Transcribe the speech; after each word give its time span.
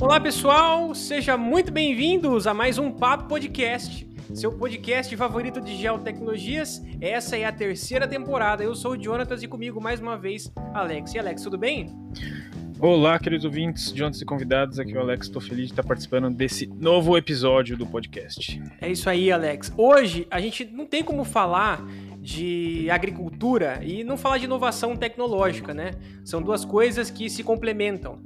Olá 0.00 0.18
pessoal, 0.18 0.94
sejam 0.94 1.36
muito 1.36 1.70
bem-vindos 1.70 2.46
a 2.46 2.54
mais 2.54 2.78
um 2.78 2.90
Papo 2.90 3.28
Podcast, 3.28 4.08
seu 4.32 4.50
podcast 4.50 5.14
favorito 5.14 5.60
de 5.60 5.76
geotecnologias. 5.76 6.82
Essa 7.02 7.36
é 7.36 7.44
a 7.44 7.52
terceira 7.52 8.08
temporada. 8.08 8.64
Eu 8.64 8.74
sou 8.74 8.92
o 8.92 9.02
Jonatas 9.02 9.42
e 9.42 9.46
comigo 9.46 9.78
mais 9.78 10.00
uma 10.00 10.16
vez 10.16 10.50
Alex. 10.72 11.14
E 11.14 11.18
Alex, 11.18 11.42
tudo 11.42 11.58
bem? 11.58 11.94
Olá, 12.80 13.18
queridos 13.18 13.44
ouvintes, 13.44 13.92
Jonas 13.94 14.22
e 14.22 14.24
convidados. 14.24 14.78
Aqui 14.78 14.94
é 14.94 14.96
o 14.96 15.02
Alex. 15.02 15.26
Estou 15.26 15.42
feliz 15.42 15.66
de 15.66 15.72
estar 15.72 15.82
participando 15.82 16.30
desse 16.34 16.66
novo 16.66 17.14
episódio 17.18 17.76
do 17.76 17.86
podcast. 17.86 18.58
É 18.80 18.90
isso 18.90 19.10
aí, 19.10 19.30
Alex. 19.30 19.70
Hoje 19.76 20.26
a 20.30 20.40
gente 20.40 20.64
não 20.64 20.86
tem 20.86 21.04
como 21.04 21.24
falar 21.24 21.84
de 22.18 22.88
agricultura 22.90 23.80
e 23.82 24.02
não 24.02 24.16
falar 24.16 24.38
de 24.38 24.46
inovação 24.46 24.96
tecnológica, 24.96 25.74
né? 25.74 25.90
São 26.24 26.40
duas 26.40 26.64
coisas 26.64 27.10
que 27.10 27.28
se 27.28 27.42
complementam. 27.42 28.18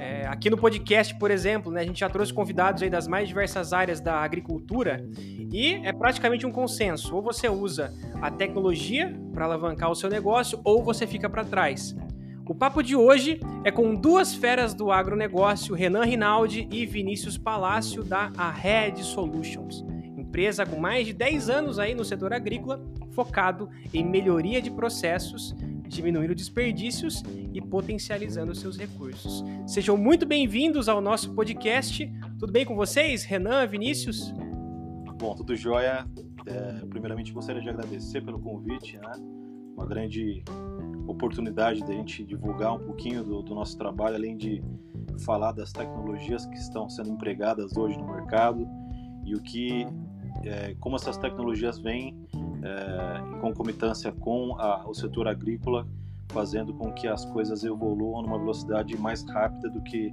É, 0.00 0.26
aqui 0.26 0.48
no 0.48 0.56
podcast, 0.56 1.14
por 1.18 1.30
exemplo, 1.30 1.70
né, 1.70 1.82
a 1.82 1.84
gente 1.84 2.00
já 2.00 2.08
trouxe 2.08 2.32
convidados 2.32 2.82
aí 2.82 2.88
das 2.88 3.06
mais 3.06 3.28
diversas 3.28 3.74
áreas 3.74 4.00
da 4.00 4.14
agricultura 4.14 5.06
e 5.52 5.74
é 5.84 5.92
praticamente 5.92 6.46
um 6.46 6.50
consenso. 6.50 7.14
Ou 7.14 7.20
você 7.20 7.50
usa 7.50 7.92
a 8.14 8.30
tecnologia 8.30 9.14
para 9.34 9.44
alavancar 9.44 9.90
o 9.90 9.94
seu 9.94 10.08
negócio 10.08 10.58
ou 10.64 10.82
você 10.82 11.06
fica 11.06 11.28
para 11.28 11.44
trás. 11.44 11.94
O 12.48 12.54
papo 12.54 12.82
de 12.82 12.96
hoje 12.96 13.40
é 13.62 13.70
com 13.70 13.94
duas 13.94 14.34
feras 14.34 14.72
do 14.72 14.90
agronegócio, 14.90 15.74
Renan 15.74 16.06
Rinaldi 16.06 16.66
e 16.72 16.86
Vinícius 16.86 17.36
Palácio, 17.36 18.02
da 18.02 18.32
Ahead 18.38 19.04
Solutions, 19.04 19.84
empresa 20.16 20.64
com 20.64 20.80
mais 20.80 21.06
de 21.06 21.12
10 21.12 21.50
anos 21.50 21.78
aí 21.78 21.94
no 21.94 22.06
setor 22.06 22.32
agrícola, 22.32 22.82
focado 23.10 23.68
em 23.92 24.02
melhoria 24.02 24.62
de 24.62 24.70
processos, 24.70 25.54
diminuindo 25.90 26.34
desperdícios 26.34 27.22
e 27.52 27.60
potencializando 27.60 28.54
seus 28.54 28.78
recursos. 28.78 29.44
Sejam 29.66 29.96
muito 29.96 30.24
bem-vindos 30.24 30.88
ao 30.88 31.00
nosso 31.00 31.34
podcast. 31.34 32.10
Tudo 32.38 32.52
bem 32.52 32.64
com 32.64 32.76
vocês, 32.76 33.24
Renan, 33.24 33.66
Vinícius? 33.66 34.32
Bom, 35.18 35.34
tudo 35.34 35.54
jóia. 35.56 36.06
É, 36.46 36.86
primeiramente, 36.86 37.32
gostaria 37.32 37.60
de 37.60 37.68
agradecer 37.68 38.22
pelo 38.22 38.38
convite, 38.38 38.96
né? 38.98 39.12
Uma 39.74 39.84
grande 39.84 40.44
oportunidade 41.08 41.82
de 41.82 41.90
a 41.90 41.94
gente 41.94 42.24
divulgar 42.24 42.74
um 42.74 42.78
pouquinho 42.78 43.24
do, 43.24 43.42
do, 43.42 43.54
nosso 43.54 43.76
trabalho, 43.76 44.14
além 44.14 44.36
de 44.36 44.62
falar 45.24 45.52
das 45.52 45.72
tecnologias 45.72 46.46
que 46.46 46.56
estão 46.56 46.88
sendo 46.88 47.10
empregadas 47.10 47.76
hoje 47.76 47.98
no 47.98 48.06
mercado 48.06 48.66
e 49.24 49.34
o 49.34 49.42
que, 49.42 49.86
é, 50.44 50.74
como 50.78 50.96
essas 50.96 51.18
tecnologias 51.18 51.78
vêm 51.80 52.16
é, 52.62 53.36
em 53.36 53.40
concomitância 53.40 54.12
com 54.12 54.56
a, 54.58 54.88
o 54.88 54.94
setor 54.94 55.28
agrícola, 55.28 55.86
fazendo 56.28 56.72
com 56.74 56.92
que 56.92 57.08
as 57.08 57.24
coisas 57.24 57.64
evoluam 57.64 58.22
numa 58.22 58.38
velocidade 58.38 58.96
mais 58.96 59.24
rápida 59.24 59.68
do 59.68 59.82
que 59.82 60.12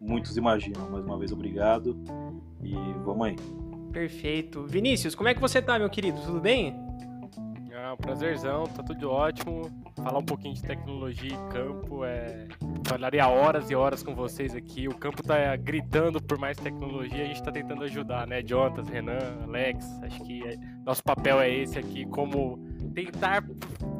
muitos 0.00 0.36
imaginam. 0.36 0.88
Mais 0.90 1.04
uma 1.04 1.18
vez, 1.18 1.32
obrigado 1.32 1.98
e 2.62 2.74
vamos 3.04 3.26
aí. 3.26 3.36
Perfeito. 3.92 4.66
Vinícius, 4.66 5.14
como 5.14 5.28
é 5.28 5.34
que 5.34 5.40
você 5.40 5.62
tá, 5.62 5.78
meu 5.78 5.88
querido? 5.88 6.20
Tudo 6.20 6.40
bem? 6.40 6.74
Ah, 7.74 7.96
prazerzão, 7.96 8.64
tá 8.64 8.82
tudo 8.82 9.10
ótimo. 9.10 9.70
Falar 10.02 10.18
um 10.18 10.24
pouquinho 10.24 10.54
de 10.54 10.62
tecnologia 10.62 11.32
e 11.32 11.52
campo, 11.52 12.04
é... 12.04 12.46
falaria 12.86 13.26
horas 13.28 13.70
e 13.70 13.74
horas 13.74 14.02
com 14.02 14.14
vocês 14.14 14.54
aqui. 14.54 14.88
O 14.88 14.94
campo 14.94 15.22
tá 15.22 15.56
gritando 15.56 16.22
por 16.22 16.38
mais 16.38 16.56
tecnologia, 16.56 17.24
a 17.24 17.26
gente 17.26 17.42
tá 17.42 17.50
tentando 17.50 17.84
ajudar, 17.84 18.26
né? 18.26 18.42
Jonas, 18.44 18.88
Renan, 18.88 19.42
Alex, 19.42 19.84
acho 20.02 20.22
que 20.24 20.46
é... 20.46 20.56
nosso 20.84 21.02
papel 21.02 21.40
é 21.40 21.50
esse 21.50 21.78
aqui, 21.78 22.06
como 22.06 22.58
tentar 22.94 23.44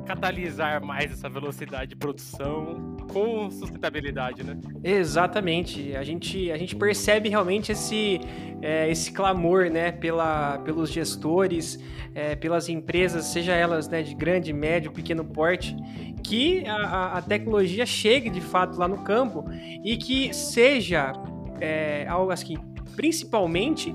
catalisar 0.07 0.83
mais 0.85 1.13
essa 1.13 1.29
velocidade 1.29 1.91
de 1.91 1.97
produção 1.97 2.97
com 3.09 3.51
sustentabilidade, 3.51 4.45
né? 4.45 4.57
Exatamente. 4.85 5.97
A 5.97 6.05
gente, 6.05 6.51
a 6.53 6.57
gente 6.57 6.77
percebe 6.77 7.29
realmente 7.29 7.73
esse, 7.73 8.21
é, 8.63 8.91
esse 8.91 9.11
clamor, 9.11 9.71
né, 9.71 9.91
pela, 9.91 10.59
pelos 10.59 10.91
gestores, 10.91 11.79
é, 12.15 12.37
pelas 12.37 12.69
empresas, 12.69 13.25
seja 13.27 13.53
elas 13.53 13.89
né, 13.89 14.03
de 14.03 14.15
grande, 14.15 14.53
médio, 14.53 14.93
pequeno 14.93 15.25
porte, 15.25 15.75
que 16.23 16.65
a, 16.67 17.19
a 17.19 17.23
tecnologia 17.23 17.87
chegue 17.87 18.31
de 18.31 18.41
fato 18.41 18.79
lá 18.79 18.87
no 18.87 18.99
campo 18.99 19.45
e 19.85 19.97
que 19.97 20.35
seja 20.35 21.13
é, 21.61 22.07
algo 22.09 22.31
assim, 22.31 22.57
principalmente 22.95 23.95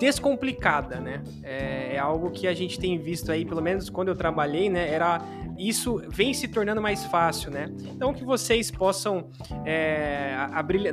descomplicada, 0.00 0.98
né? 0.98 1.22
É, 1.42 1.94
é, 1.94 1.98
algo 1.98 2.30
que 2.30 2.48
a 2.48 2.54
gente 2.54 2.80
tem 2.80 2.98
visto 2.98 3.30
aí, 3.30 3.44
pelo 3.44 3.60
menos 3.60 3.90
quando 3.90 4.08
eu 4.08 4.16
trabalhei, 4.16 4.70
né? 4.70 4.90
Era 4.90 5.20
isso 5.58 6.02
vem 6.08 6.32
se 6.32 6.48
tornando 6.48 6.80
mais 6.80 7.04
fácil, 7.04 7.50
né? 7.50 7.70
Então 7.84 8.14
que 8.14 8.24
vocês 8.24 8.70
possam 8.70 9.28
é, 9.66 10.34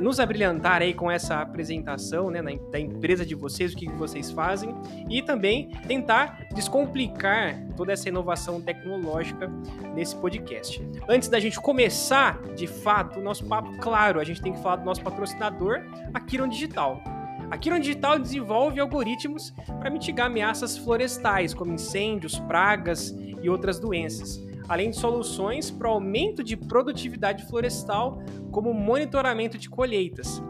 nos 0.02 0.20
abrilhantar 0.20 0.82
aí 0.82 0.92
com 0.92 1.10
essa 1.10 1.40
apresentação, 1.40 2.30
né? 2.30 2.42
Da 2.70 2.78
empresa 2.78 3.24
de 3.24 3.34
vocês, 3.34 3.72
o 3.72 3.76
que 3.76 3.88
vocês 3.92 4.30
fazem 4.30 4.74
e 5.08 5.22
também 5.22 5.70
tentar 5.86 6.46
descomplicar 6.54 7.58
toda 7.78 7.94
essa 7.94 8.10
inovação 8.10 8.60
tecnológica 8.60 9.50
nesse 9.94 10.14
podcast. 10.16 10.86
Antes 11.08 11.30
da 11.30 11.40
gente 11.40 11.58
começar, 11.58 12.42
de 12.54 12.66
fato, 12.66 13.20
o 13.20 13.22
nosso 13.22 13.46
papo, 13.46 13.74
claro, 13.78 14.20
a 14.20 14.24
gente 14.24 14.42
tem 14.42 14.52
que 14.52 14.62
falar 14.62 14.76
do 14.76 14.84
nosso 14.84 15.00
patrocinador, 15.00 15.80
a 16.12 16.20
Kiron 16.20 16.48
Digital. 16.48 17.02
A 17.50 17.56
Kiron 17.56 17.80
Digital 17.80 18.18
desenvolve 18.18 18.78
algoritmos 18.78 19.54
para 19.78 19.88
mitigar 19.88 20.26
ameaças 20.26 20.76
florestais, 20.76 21.54
como 21.54 21.72
incêndios, 21.72 22.38
pragas 22.40 23.14
e 23.42 23.48
outras 23.48 23.78
doenças, 23.78 24.38
além 24.68 24.90
de 24.90 24.96
soluções 24.96 25.70
para 25.70 25.88
o 25.88 25.92
aumento 25.92 26.44
de 26.44 26.56
produtividade 26.56 27.46
florestal, 27.46 28.22
como 28.50 28.74
monitoramento 28.74 29.56
de 29.56 29.70
colheitas. 29.70 30.42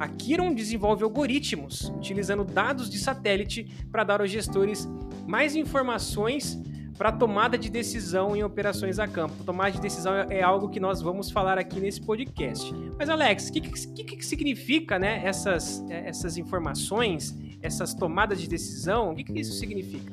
A 0.00 0.08
Kiron 0.08 0.52
desenvolve 0.52 1.04
algoritmos 1.04 1.92
utilizando 1.96 2.44
dados 2.44 2.90
de 2.90 2.98
satélite 2.98 3.64
para 3.92 4.02
dar 4.02 4.20
aos 4.20 4.30
gestores 4.30 4.88
mais 5.28 5.54
informações 5.54 6.60
para 6.96 7.12
tomada 7.12 7.58
de 7.58 7.70
decisão 7.70 8.36
em 8.36 8.42
operações 8.42 8.98
a 8.98 9.08
campo. 9.08 9.42
Tomada 9.44 9.72
de 9.72 9.80
decisão 9.80 10.14
é, 10.14 10.26
é 10.38 10.42
algo 10.42 10.68
que 10.68 10.80
nós 10.80 11.00
vamos 11.00 11.30
falar 11.30 11.58
aqui 11.58 11.80
nesse 11.80 12.00
podcast. 12.00 12.72
Mas, 12.98 13.08
Alex, 13.08 13.48
o 13.48 13.52
que, 13.52 13.60
que, 13.60 14.16
que, 14.16 14.24
significa 14.24 14.98
né, 14.98 15.22
essas, 15.24 15.84
é, 15.88 16.08
essas 16.08 16.36
informações, 16.36 17.36
essas 17.60 17.94
tomadas 17.94 18.40
de 18.40 18.48
decisão? 18.48 19.12
O 19.12 19.14
que, 19.14 19.24
que 19.24 19.40
isso 19.40 19.54
significa? 19.54 20.12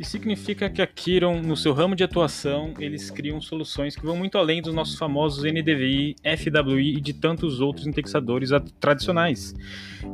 Isso 0.00 0.12
significa 0.12 0.70
que 0.70 0.80
a 0.80 0.86
Kiron, 0.86 1.42
no 1.42 1.54
seu 1.54 1.74
ramo 1.74 1.94
de 1.94 2.02
atuação, 2.02 2.72
eles 2.78 3.10
criam 3.10 3.38
soluções 3.38 3.94
que 3.94 4.02
vão 4.02 4.16
muito 4.16 4.38
além 4.38 4.62
dos 4.62 4.72
nossos 4.72 4.96
famosos 4.96 5.44
NDVI, 5.44 6.16
FWI 6.24 6.96
e 6.96 7.00
de 7.02 7.12
tantos 7.12 7.60
outros 7.60 7.86
indexadores 7.86 8.48
tradicionais. 8.80 9.54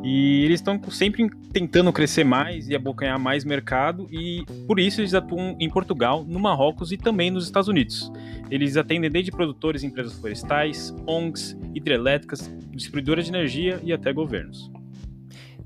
E 0.02 0.42
eles 0.44 0.58
estão 0.58 0.82
sempre 0.90 1.30
tentando 1.52 1.92
crescer 1.92 2.24
mais 2.24 2.68
e 2.68 2.74
abocanhar 2.74 3.16
mais 3.16 3.44
mercado, 3.44 4.08
e 4.10 4.44
por 4.66 4.80
isso 4.80 5.00
eles 5.00 5.14
atuam 5.14 5.56
em 5.60 5.70
Portugal, 5.70 6.24
no 6.26 6.40
Marrocos 6.40 6.90
e 6.90 6.96
também 6.96 7.30
nos 7.30 7.44
Estados 7.44 7.68
Unidos. 7.68 8.10
Eles 8.50 8.76
atendem 8.76 9.08
desde 9.08 9.30
produtores 9.30 9.84
empresas 9.84 10.18
florestais, 10.18 10.92
ONGs, 11.06 11.56
hidrelétricas, 11.72 12.52
distribuidoras 12.72 13.26
de 13.26 13.30
energia 13.30 13.80
e 13.84 13.92
até 13.92 14.12
governos. 14.12 14.68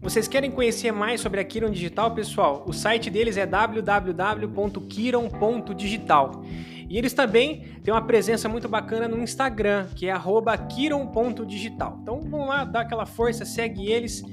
Vocês 0.02 0.26
querem 0.26 0.50
conhecer 0.50 0.90
mais 0.92 1.20
sobre 1.20 1.40
a 1.40 1.44
Kiron 1.44 1.68
Digital, 1.68 2.14
pessoal? 2.14 2.64
O 2.66 2.72
site 2.72 3.10
deles 3.10 3.36
é 3.36 3.44
www.kiron.digital. 3.44 6.42
E 6.88 6.96
eles 6.96 7.12
também 7.12 7.66
têm 7.84 7.92
uma 7.92 8.00
presença 8.00 8.48
muito 8.48 8.66
bacana 8.66 9.06
no 9.06 9.22
Instagram, 9.22 9.88
que 9.94 10.08
é 10.08 10.14
kiron.digital. 10.70 11.98
Então 12.00 12.22
vamos 12.22 12.48
lá, 12.48 12.64
dá 12.64 12.80
aquela 12.80 13.04
força, 13.04 13.44
segue 13.44 13.92
eles 13.92 14.24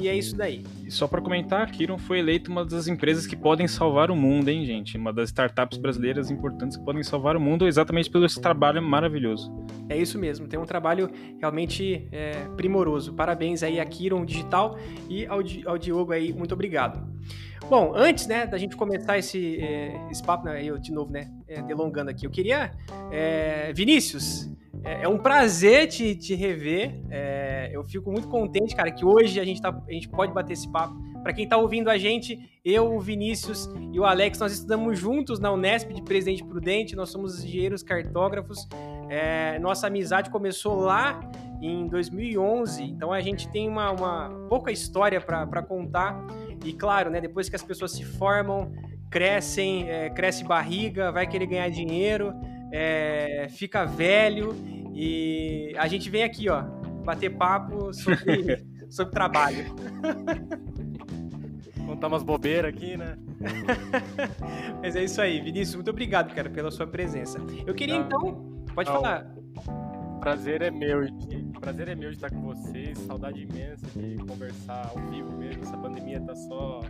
e 0.00 0.08
é 0.08 0.16
isso 0.16 0.36
daí. 0.36 0.64
E 0.84 0.90
só 0.90 1.06
para 1.06 1.20
comentar, 1.20 1.62
a 1.62 1.66
Kiron 1.66 1.98
foi 1.98 2.18
eleita 2.18 2.50
uma 2.50 2.64
das 2.64 2.88
empresas 2.88 3.26
que 3.26 3.36
podem 3.36 3.68
salvar 3.68 4.10
o 4.10 4.16
mundo, 4.16 4.48
hein, 4.48 4.64
gente? 4.64 4.96
Uma 4.96 5.12
das 5.12 5.28
startups 5.28 5.78
brasileiras 5.78 6.30
importantes 6.30 6.76
que 6.76 6.84
podem 6.84 7.02
salvar 7.02 7.36
o 7.36 7.40
mundo 7.40 7.66
exatamente 7.66 8.10
pelo 8.10 8.24
esse 8.24 8.40
trabalho 8.40 8.82
maravilhoso. 8.82 9.52
É 9.88 9.96
isso 9.96 10.18
mesmo, 10.18 10.48
tem 10.48 10.58
um 10.58 10.64
trabalho 10.64 11.08
realmente 11.38 12.08
é, 12.10 12.32
primoroso. 12.56 13.14
Parabéns 13.14 13.62
aí 13.62 13.78
a 13.78 13.84
Kiron 13.84 14.24
Digital 14.24 14.76
e 15.08 15.26
ao, 15.26 15.38
ao 15.66 15.78
Diogo 15.78 16.12
aí, 16.12 16.32
muito 16.32 16.54
obrigado. 16.54 17.06
Bom, 17.68 17.92
antes, 17.94 18.26
né, 18.26 18.46
da 18.46 18.58
gente 18.58 18.76
começar 18.76 19.16
esse, 19.16 19.58
é, 19.60 19.98
esse 20.10 20.22
papo, 20.22 20.44
né, 20.44 20.62
eu 20.62 20.78
de 20.78 20.92
novo, 20.92 21.10
né, 21.10 21.30
é, 21.54 21.62
delongando 21.62 22.10
aqui, 22.10 22.26
eu 22.26 22.30
queria, 22.30 22.72
é, 23.10 23.72
Vinícius, 23.72 24.50
é, 24.82 25.04
é, 25.04 25.08
um 25.08 25.18
prazer 25.18 25.88
te, 25.88 26.14
te 26.14 26.34
rever, 26.34 27.00
é, 27.10 27.70
eu 27.72 27.84
fico 27.84 28.10
muito 28.10 28.28
contente, 28.28 28.74
cara, 28.74 28.90
que 28.90 29.04
hoje 29.04 29.38
a 29.38 29.44
gente, 29.44 29.60
tá, 29.60 29.82
a 29.88 29.92
gente 29.92 30.08
pode 30.08 30.32
bater 30.32 30.52
esse 30.52 30.70
papo. 30.70 30.94
Para 31.22 31.32
quem 31.32 31.48
tá 31.48 31.56
ouvindo 31.56 31.88
a 31.88 31.96
gente, 31.96 32.38
eu, 32.62 32.94
o 32.94 33.00
Vinícius 33.00 33.66
e 33.92 33.98
o 33.98 34.04
Alex, 34.04 34.38
nós 34.38 34.52
estudamos 34.52 34.98
juntos 34.98 35.38
na 35.38 35.50
Unesp 35.50 35.90
de 35.92 36.02
Presidente 36.02 36.44
Prudente, 36.44 36.94
nós 36.94 37.08
somos 37.08 37.42
engenheiros 37.42 37.82
cartógrafos, 37.82 38.68
é, 39.08 39.58
nossa 39.58 39.86
amizade 39.86 40.28
começou 40.28 40.76
lá 40.80 41.18
em 41.62 41.86
2011, 41.86 42.82
então 42.82 43.10
a 43.10 43.20
gente 43.22 43.48
tem 43.48 43.66
uma, 43.66 43.90
uma 43.90 44.28
pouca 44.50 44.70
história 44.70 45.18
para 45.18 45.62
contar, 45.62 46.26
e 46.62 46.74
claro, 46.74 47.10
né, 47.10 47.22
depois 47.22 47.48
que 47.48 47.56
as 47.56 47.62
pessoas 47.62 47.92
se 47.92 48.04
formam, 48.04 48.70
crescem, 49.14 49.88
é, 49.88 50.10
cresce 50.10 50.42
barriga, 50.42 51.12
vai 51.12 51.24
querer 51.24 51.46
ganhar 51.46 51.70
dinheiro, 51.70 52.34
é, 52.72 53.46
fica 53.48 53.84
velho 53.84 54.56
e 54.92 55.72
a 55.78 55.86
gente 55.86 56.10
vem 56.10 56.24
aqui, 56.24 56.48
ó, 56.48 56.62
bater 57.04 57.30
papo 57.30 57.94
sobre, 57.94 58.66
sobre 58.90 59.12
trabalho. 59.12 59.72
Contar 61.86 62.08
umas 62.08 62.24
bobeiras 62.24 62.74
aqui, 62.74 62.96
né? 62.96 63.16
Mas 64.82 64.96
é 64.96 65.04
isso 65.04 65.20
aí, 65.22 65.40
Vinícius, 65.40 65.76
muito 65.76 65.90
obrigado, 65.90 66.34
cara, 66.34 66.50
pela 66.50 66.72
sua 66.72 66.86
presença. 66.88 67.38
Eu 67.64 67.72
queria 67.72 68.00
Não. 68.00 68.06
então. 68.06 68.64
Pode 68.74 68.90
Não. 68.90 68.96
falar. 68.96 69.32
Prazer 70.24 70.62
é 70.62 70.70
meu 70.70 71.04
de, 71.04 71.44
prazer 71.60 71.86
é 71.86 71.94
meu 71.94 72.08
de 72.08 72.16
estar 72.16 72.30
com 72.30 72.40
vocês. 72.40 72.96
Saudade 73.00 73.42
imensa 73.42 73.84
de 73.94 74.16
conversar 74.26 74.90
ao 74.90 74.96
vivo 75.10 75.30
mesmo. 75.36 75.62
Essa 75.62 75.76
pandemia 75.76 76.18
tá 76.18 76.34
só 76.34 76.80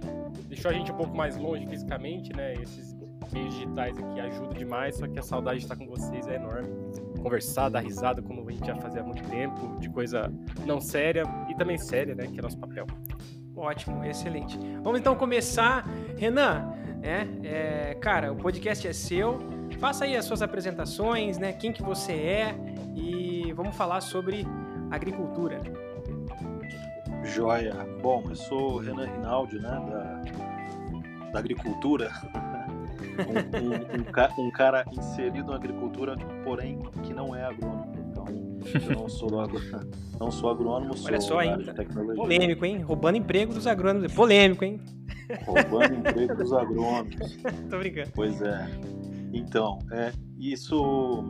deixou 0.47 0.71
a 0.71 0.75
gente 0.75 0.93
um 0.93 0.97
pouco 0.97 1.17
mais 1.17 1.37
longe 1.37 1.67
fisicamente, 1.67 2.33
né? 2.33 2.55
Esses 2.55 2.95
meios 3.33 3.53
digitais 3.55 3.99
aqui 3.99 4.21
ajudam 4.21 4.53
demais, 4.53 4.97
só 4.99 5.09
que 5.09 5.19
a 5.19 5.23
saudade 5.23 5.59
de 5.59 5.65
estar 5.65 5.75
com 5.75 5.85
vocês 5.89 6.29
é 6.29 6.37
enorme. 6.37 6.69
Conversar, 7.21 7.71
dar 7.71 7.81
risada 7.81 8.23
como 8.23 8.49
a 8.49 8.53
gente 8.53 8.69
já 8.69 8.77
fazia 8.77 9.01
há 9.01 9.05
muito 9.05 9.29
tempo, 9.29 9.81
de 9.81 9.91
coisa 9.91 10.33
não 10.65 10.81
séria 10.81 11.25
e 11.51 11.57
também 11.57 11.77
séria, 11.77 12.15
né? 12.15 12.29
Que 12.29 12.39
é 12.39 12.43
nosso 12.43 12.57
papel. 12.57 12.87
Ótimo, 13.57 14.05
excelente. 14.05 14.57
Vamos 14.81 15.01
então 15.01 15.17
começar. 15.17 15.85
Renan, 16.17 16.73
é, 17.03 17.27
é, 17.43 17.95
cara, 17.95 18.33
o 18.33 18.37
podcast 18.37 18.87
é 18.87 18.93
seu. 18.93 19.41
Faça 19.81 20.05
aí 20.05 20.17
as 20.17 20.25
suas 20.25 20.41
apresentações, 20.41 21.37
né? 21.37 21.53
Quem 21.53 21.73
que 21.73 21.83
você 21.83 22.13
é 22.13 22.74
e 22.95 23.53
vamos 23.53 23.77
falar 23.77 24.01
sobre 24.01 24.47
agricultura. 24.91 25.61
Joia. 27.25 27.75
Bom, 28.03 28.25
eu 28.29 28.37
sou 28.37 28.79
Renan 28.79 29.07
Rinaldi, 29.07 29.59
né, 29.59 29.69
da, 29.69 31.31
da 31.33 31.39
agricultura. 31.39 32.11
um, 33.19 34.43
um, 34.43 34.47
um, 34.47 34.51
cara 34.51 34.85
inserido 34.93 35.51
na 35.51 35.57
agricultura, 35.57 36.17
porém 36.45 36.79
que 37.03 37.15
não 37.15 37.35
é 37.35 37.45
agrônomo. 37.45 37.93
Então, 38.11 38.25
eu 38.75 38.97
não 38.97 39.09
sou, 39.09 39.41
agro... 39.41 39.61
não 40.19 40.31
sou 40.31 40.51
agrônomo, 40.51 40.97
sou 40.97 41.09
Olha 41.09 41.21
só 41.21 41.39
ainda. 41.39 41.75
Polêmico, 42.17 42.65
hein? 42.65 42.83
Roubando 42.83 43.17
emprego 43.17 43.55
dos 43.55 43.67
agrônomos. 43.67 44.13
Polêmico, 44.13 44.65
hein? 44.65 44.81
Roubando 45.47 45.95
emprego 45.95 46.35
dos 46.35 46.53
agrônomos. 46.55 47.37
Tô 47.71 47.79
brincando. 47.79 48.11
Pois 48.15 48.41
é. 48.43 48.69
Então, 49.33 49.79
é, 49.91 50.13
isso, 50.39 51.25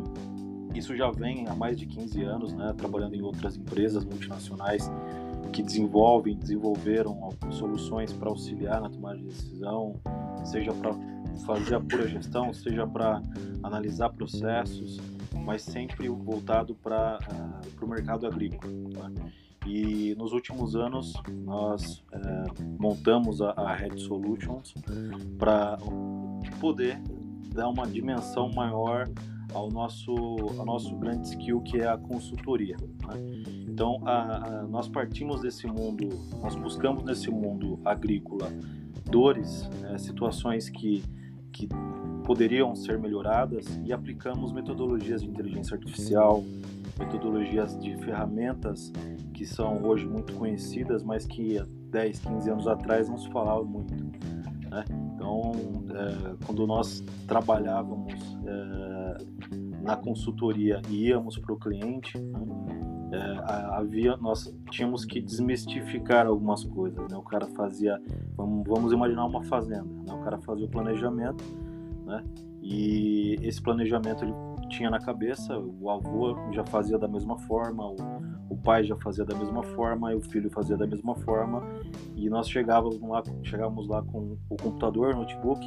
isso 0.74 0.96
já 0.96 1.10
vem 1.10 1.46
há 1.48 1.54
mais 1.54 1.78
de 1.78 1.86
15 1.86 2.22
anos, 2.22 2.52
né? 2.52 2.74
Trabalhando 2.76 3.14
em 3.14 3.22
outras 3.22 3.56
empresas 3.56 4.04
multinacionais 4.04 4.90
que 5.52 5.62
desenvolvem, 5.62 6.36
desenvolveram 6.36 7.30
soluções 7.50 8.12
para 8.12 8.28
auxiliar 8.28 8.80
na 8.80 8.90
tomada 8.90 9.18
de 9.18 9.24
decisão, 9.24 9.94
seja 10.44 10.72
para 10.72 10.92
fazer 11.46 11.76
a 11.76 11.80
pura 11.80 12.08
gestão, 12.08 12.52
seja 12.52 12.86
para 12.86 13.22
analisar 13.62 14.10
processos, 14.10 15.00
mas 15.44 15.62
sempre 15.62 16.08
voltado 16.08 16.74
para 16.74 17.18
uh, 17.18 17.84
o 17.84 17.88
mercado 17.88 18.26
agrícola. 18.26 19.08
Né? 19.08 19.32
E 19.66 20.14
nos 20.16 20.32
últimos 20.32 20.74
anos 20.74 21.12
nós 21.44 21.98
uh, 22.12 22.64
montamos 22.78 23.40
a, 23.40 23.50
a 23.50 23.74
Red 23.74 23.98
Solutions 23.98 24.74
para 25.38 25.78
poder 26.60 27.00
dar 27.54 27.68
uma 27.68 27.86
dimensão 27.86 28.50
maior 28.52 29.08
ao 29.54 29.70
nosso, 29.70 30.12
ao 30.58 30.66
nosso 30.66 30.94
grande 30.96 31.28
skill 31.28 31.60
que 31.60 31.78
é 31.78 31.88
a 31.88 31.96
consultoria. 31.96 32.76
Né? 33.06 33.44
Então, 33.68 34.00
a, 34.04 34.60
a, 34.60 34.62
nós 34.64 34.88
partimos 34.88 35.40
desse 35.40 35.66
mundo, 35.66 36.08
nós 36.42 36.54
buscamos 36.56 37.04
nesse 37.04 37.30
mundo 37.30 37.78
agrícola 37.84 38.52
dores, 39.10 39.68
né, 39.80 39.96
situações 39.98 40.68
que, 40.68 41.04
que 41.52 41.68
poderiam 42.24 42.74
ser 42.74 42.98
melhoradas 42.98 43.80
e 43.84 43.92
aplicamos 43.92 44.52
metodologias 44.52 45.22
de 45.22 45.28
inteligência 45.28 45.76
artificial, 45.76 46.42
metodologias 46.98 47.78
de 47.78 47.96
ferramentas 47.98 48.92
que 49.32 49.44
são 49.44 49.84
hoje 49.84 50.06
muito 50.06 50.32
conhecidas, 50.34 51.02
mas 51.02 51.26
que 51.26 51.58
há 51.58 51.66
10, 51.90 52.18
15 52.20 52.50
anos 52.50 52.66
atrás 52.66 53.08
não 53.08 53.18
se 53.18 53.28
falava 53.30 53.62
muito. 53.64 53.92
Né? 54.70 54.84
Então, 55.14 55.52
é, 55.90 56.44
quando 56.46 56.66
nós 56.66 57.04
trabalhávamos 57.26 58.14
é, 58.46 58.93
na 59.82 59.96
consultoria 59.96 60.80
íamos 60.88 61.38
para 61.38 61.52
o 61.52 61.58
cliente, 61.58 62.18
né, 62.18 62.84
é, 63.12 63.76
havia, 63.76 64.16
nós 64.16 64.52
tínhamos 64.70 65.04
que 65.04 65.20
desmistificar 65.20 66.26
algumas 66.26 66.64
coisas. 66.64 67.10
Né? 67.10 67.16
O 67.16 67.22
cara 67.22 67.46
fazia, 67.48 68.00
vamos, 68.36 68.64
vamos 68.66 68.92
imaginar 68.92 69.24
uma 69.26 69.42
fazenda, 69.44 69.84
né? 69.84 70.12
o 70.12 70.24
cara 70.24 70.38
fazia 70.38 70.66
o 70.66 70.68
planejamento, 70.68 71.44
né? 72.04 72.24
e 72.62 73.36
esse 73.42 73.62
planejamento 73.62 74.24
ele 74.24 74.34
tinha 74.68 74.90
na 74.90 74.98
cabeça, 74.98 75.56
o 75.58 75.90
avô 75.90 76.34
já 76.52 76.64
fazia 76.64 76.98
da 76.98 77.06
mesma 77.06 77.38
forma, 77.40 77.86
o, 77.86 77.96
o 78.48 78.56
pai 78.56 78.84
já 78.84 78.96
fazia 78.96 79.24
da 79.24 79.36
mesma 79.36 79.62
forma, 79.62 80.12
e 80.12 80.16
o 80.16 80.20
filho 80.20 80.50
fazia 80.50 80.76
da 80.76 80.86
mesma 80.86 81.14
forma, 81.16 81.62
e 82.16 82.28
nós 82.28 82.48
chegávamos 82.48 83.00
lá, 83.00 83.22
chegávamos 83.42 83.86
lá 83.86 84.02
com 84.02 84.36
o 84.48 84.56
computador, 84.56 85.14
notebook, 85.14 85.60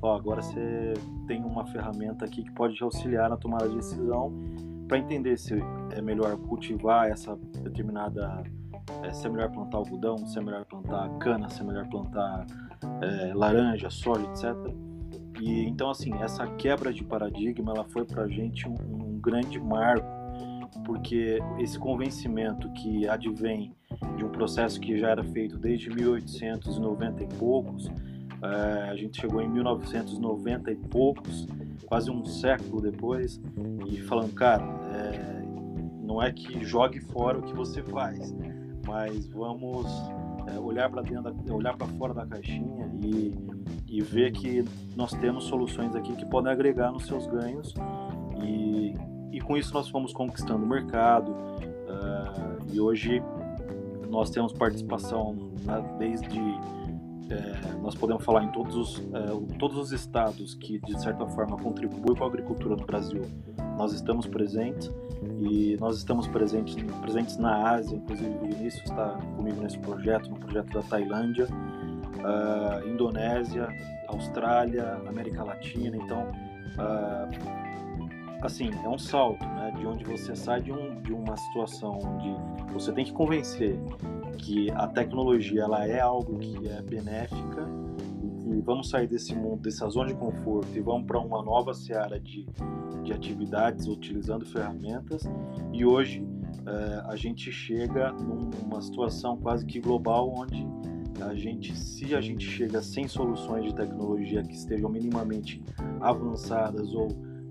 ó, 0.00 0.16
agora 0.16 0.42
você 0.42 0.94
tem 1.26 1.42
uma 1.44 1.66
ferramenta 1.66 2.24
aqui 2.24 2.42
que 2.42 2.50
pode 2.52 2.74
te 2.74 2.82
auxiliar 2.82 3.28
na 3.30 3.36
tomada 3.36 3.68
de 3.68 3.76
decisão 3.76 4.32
para 4.86 4.98
entender 4.98 5.36
se 5.36 5.54
é 5.92 6.00
melhor 6.00 6.36
cultivar 6.36 7.08
essa 7.08 7.36
determinada 7.62 8.42
é, 9.02 9.12
se 9.12 9.26
é 9.26 9.30
melhor 9.30 9.50
plantar 9.50 9.78
algodão, 9.78 10.16
se 10.18 10.38
é 10.38 10.42
melhor 10.42 10.64
plantar 10.64 11.08
cana, 11.18 11.48
se 11.50 11.60
é 11.60 11.64
melhor 11.64 11.86
plantar 11.88 12.46
é, 13.02 13.34
laranja, 13.34 13.90
soja, 13.90 14.24
etc. 14.26 14.54
E 15.40 15.64
então 15.68 15.90
assim 15.90 16.14
essa 16.22 16.46
quebra 16.46 16.92
de 16.92 17.04
paradigma 17.04 17.72
ela 17.72 17.84
foi 17.84 18.04
para 18.04 18.22
a 18.22 18.28
gente 18.28 18.66
um, 18.66 18.74
um 18.90 19.20
grande 19.20 19.60
marco 19.60 20.18
porque 20.84 21.38
esse 21.58 21.78
convencimento 21.78 22.70
que 22.72 23.08
advém 23.08 23.74
de 24.16 24.24
um 24.24 24.30
processo 24.30 24.80
que 24.80 24.98
já 24.98 25.10
era 25.10 25.24
feito 25.24 25.58
desde 25.58 25.90
1890 25.90 27.24
e 27.24 27.26
poucos, 27.38 27.90
é, 28.42 28.90
a 28.90 28.96
gente 28.96 29.20
chegou 29.20 29.40
em 29.40 29.48
1990 29.48 30.70
e 30.70 30.76
poucos, 30.76 31.46
quase 31.86 32.10
um 32.10 32.24
século 32.24 32.80
depois, 32.80 33.40
e 33.86 34.00
falando, 34.02 34.32
cara, 34.34 34.64
é, 34.92 35.42
não 36.02 36.22
é 36.22 36.32
que 36.32 36.64
jogue 36.64 37.00
fora 37.00 37.38
o 37.38 37.42
que 37.42 37.52
você 37.52 37.82
faz, 37.82 38.34
mas 38.86 39.26
vamos 39.28 39.86
é, 40.46 40.58
olhar 40.58 40.88
para 40.88 41.02
dentro, 41.02 41.32
da, 41.32 41.54
olhar 41.54 41.76
para 41.76 41.86
fora 41.86 42.14
da 42.14 42.26
caixinha 42.26 42.90
e, 43.02 43.34
e 43.86 44.00
ver 44.00 44.32
que 44.32 44.64
nós 44.96 45.12
temos 45.12 45.44
soluções 45.44 45.94
aqui 45.94 46.14
que 46.14 46.26
podem 46.26 46.52
agregar 46.52 46.92
nos 46.92 47.06
seus 47.06 47.26
ganhos. 47.26 47.74
E, 48.42 48.94
e 49.32 49.40
com 49.40 49.56
isso 49.56 49.74
nós 49.74 49.88
fomos 49.88 50.12
conquistando 50.12 50.64
o 50.64 50.68
mercado 50.68 51.32
uh, 51.32 52.72
e 52.72 52.80
hoje 52.80 53.22
nós 54.08 54.30
temos 54.30 54.52
participação 54.52 55.52
na, 55.64 55.80
desde 55.98 56.38
é, 57.30 57.72
nós 57.82 57.94
podemos 57.94 58.24
falar 58.24 58.44
em 58.44 58.52
todos 58.52 58.74
os, 58.76 58.98
é, 59.12 59.56
todos 59.58 59.76
os 59.76 59.92
estados 59.92 60.54
que, 60.54 60.78
de 60.78 61.00
certa 61.00 61.26
forma, 61.26 61.56
contribuem 61.56 62.16
com 62.16 62.24
a 62.24 62.26
agricultura 62.26 62.76
no 62.76 62.84
Brasil. 62.84 63.22
Nós 63.76 63.92
estamos 63.92 64.26
presentes 64.26 64.90
e 65.40 65.76
nós 65.78 65.98
estamos 65.98 66.26
presentes, 66.26 66.76
presentes 67.00 67.36
na 67.36 67.70
Ásia, 67.70 67.96
inclusive 67.96 68.30
o 68.30 68.40
Vinícius 68.40 68.84
está 68.84 69.10
comigo 69.36 69.60
nesse 69.60 69.78
projeto, 69.78 70.30
no 70.30 70.36
projeto 70.36 70.72
da 70.72 70.82
Tailândia, 70.82 71.46
uh, 71.46 72.88
Indonésia, 72.88 73.68
Austrália, 74.08 75.00
América 75.06 75.44
Latina. 75.44 75.96
Então, 75.96 76.30
uh, 76.78 78.42
assim, 78.42 78.70
é 78.84 78.88
um 78.88 78.98
salto, 78.98 79.44
né, 79.44 79.74
de 79.76 79.86
onde 79.86 80.04
você 80.04 80.34
sai 80.34 80.62
de, 80.62 80.72
um, 80.72 81.00
de 81.02 81.12
uma 81.12 81.36
situação 81.36 81.98
onde 82.02 82.72
você 82.72 82.92
tem 82.92 83.04
que 83.04 83.12
convencer 83.12 83.78
que 84.38 84.70
a 84.70 84.86
tecnologia 84.86 85.62
ela 85.62 85.86
é 85.86 86.00
algo 86.00 86.38
que 86.38 86.68
é 86.68 86.80
benéfica 86.80 87.68
e 88.22 88.30
que 88.42 88.60
vamos 88.62 88.88
sair 88.88 89.06
desse 89.06 89.34
mundo, 89.34 89.62
dessa 89.62 89.88
zona 89.90 90.08
de 90.08 90.14
conforto 90.14 90.68
e 90.74 90.80
vamos 90.80 91.06
para 91.06 91.18
uma 91.18 91.42
nova 91.42 91.74
seara 91.74 92.18
de, 92.18 92.46
de 93.02 93.12
atividades 93.12 93.86
utilizando 93.86 94.46
ferramentas. 94.46 95.24
E 95.72 95.84
hoje 95.84 96.24
é, 96.66 97.02
a 97.06 97.16
gente 97.16 97.52
chega 97.52 98.12
numa 98.12 98.80
situação 98.80 99.36
quase 99.36 99.66
que 99.66 99.80
global 99.80 100.32
onde 100.34 100.66
a 101.20 101.34
gente, 101.34 101.76
se 101.76 102.14
a 102.14 102.20
gente 102.20 102.46
chega 102.46 102.80
sem 102.80 103.08
soluções 103.08 103.64
de 103.64 103.74
tecnologia 103.74 104.42
que 104.42 104.54
estejam 104.54 104.88
minimamente 104.88 105.62
avançadas 106.00 106.94
ou 106.94 107.08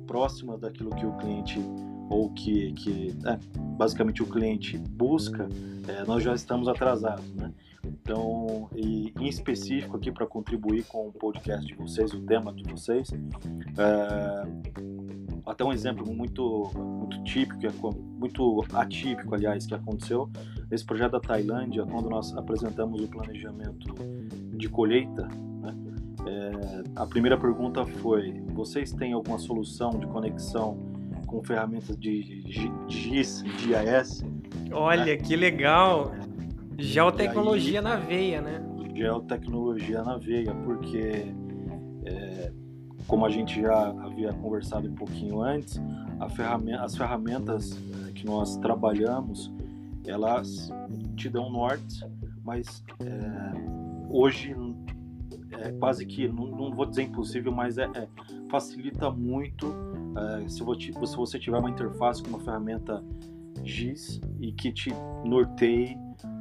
próximas 0.07 0.59
daquilo 0.61 0.89
que 0.91 1.05
o 1.05 1.11
cliente 1.17 1.59
ou 2.09 2.29
que, 2.31 2.71
que 2.73 3.15
é, 3.25 3.39
basicamente 3.77 4.23
o 4.23 4.25
cliente 4.25 4.77
busca, 4.77 5.47
é, 5.87 6.03
nós 6.05 6.23
já 6.23 6.33
estamos 6.33 6.67
atrasados, 6.67 7.33
né? 7.35 7.51
Então, 7.83 8.69
e, 8.75 9.13
em 9.19 9.27
específico 9.27 9.97
aqui 9.97 10.11
para 10.11 10.25
contribuir 10.25 10.83
com 10.85 11.07
o 11.07 11.11
podcast 11.11 11.65
de 11.65 11.73
vocês, 11.75 12.13
o 12.13 12.21
tema 12.21 12.53
de 12.53 12.63
vocês, 12.63 13.09
é, 13.11 14.47
até 15.45 15.63
um 15.63 15.71
exemplo 15.71 16.05
muito, 16.13 16.69
muito 16.75 17.23
típico, 17.23 17.65
é 17.65 17.71
muito 18.19 18.65
atípico, 18.73 19.33
aliás, 19.33 19.65
que 19.65 19.73
aconteceu 19.73 20.29
nesse 20.69 20.85
projeto 20.85 21.13
da 21.13 21.19
Tailândia, 21.19 21.85
quando 21.85 22.09
nós 22.09 22.35
apresentamos 22.35 23.01
o 23.01 23.07
planejamento 23.07 23.95
de 24.57 24.67
colheita, 24.67 25.27
né? 25.61 25.75
É, 26.25 26.83
a 26.95 27.05
primeira 27.05 27.37
pergunta 27.37 27.85
foi: 27.85 28.33
vocês 28.53 28.91
têm 28.91 29.13
alguma 29.13 29.37
solução 29.37 29.91
de 29.91 30.05
conexão 30.07 30.86
com 31.27 31.43
ferramentas 31.43 31.95
de 31.97 32.41
GIS, 32.87 33.43
GIS 33.43 34.23
Olha, 34.71 35.05
né? 35.05 35.17
que 35.17 35.35
legal! 35.35 36.15
Geotecnologia 36.77 37.79
aí, 37.79 37.83
na 37.83 37.95
veia, 37.97 38.41
né? 38.41 38.63
Geotecnologia 38.95 40.03
na 40.03 40.17
veia, 40.17 40.55
porque 40.55 41.33
é, 42.05 42.51
como 43.07 43.25
a 43.25 43.29
gente 43.29 43.61
já 43.61 43.89
havia 43.89 44.33
conversado 44.33 44.87
um 44.87 44.95
pouquinho 44.95 45.41
antes, 45.41 45.79
ferramenta, 46.29 46.83
as 46.83 46.95
ferramentas 46.95 47.77
é, 48.07 48.11
que 48.11 48.25
nós 48.25 48.57
trabalhamos, 48.57 49.51
elas 50.05 50.71
te 51.15 51.29
dão 51.29 51.49
norte, 51.49 52.05
mas 52.43 52.83
é, 53.01 54.07
hoje 54.09 54.55
é 55.51 55.71
quase 55.73 56.05
que, 56.05 56.27
não, 56.27 56.47
não, 56.47 56.71
vou 56.71 56.85
dizer 56.85 57.03
impossível, 57.03 57.51
mas 57.51 57.77
é, 57.77 57.85
é 57.95 58.07
facilita 58.49 59.09
muito 59.09 59.67
é, 60.17 60.47
se, 60.47 60.63
você 60.63 61.39
tiver 61.39 61.57
uma 61.57 61.69
interface 61.69 62.23
com 62.23 62.29
uma 62.29 62.39
ferramenta 62.39 63.03
GIS 63.63 64.19
e 64.39 64.51
que 64.51 64.71
te 64.71 64.91
norteie 65.23 65.97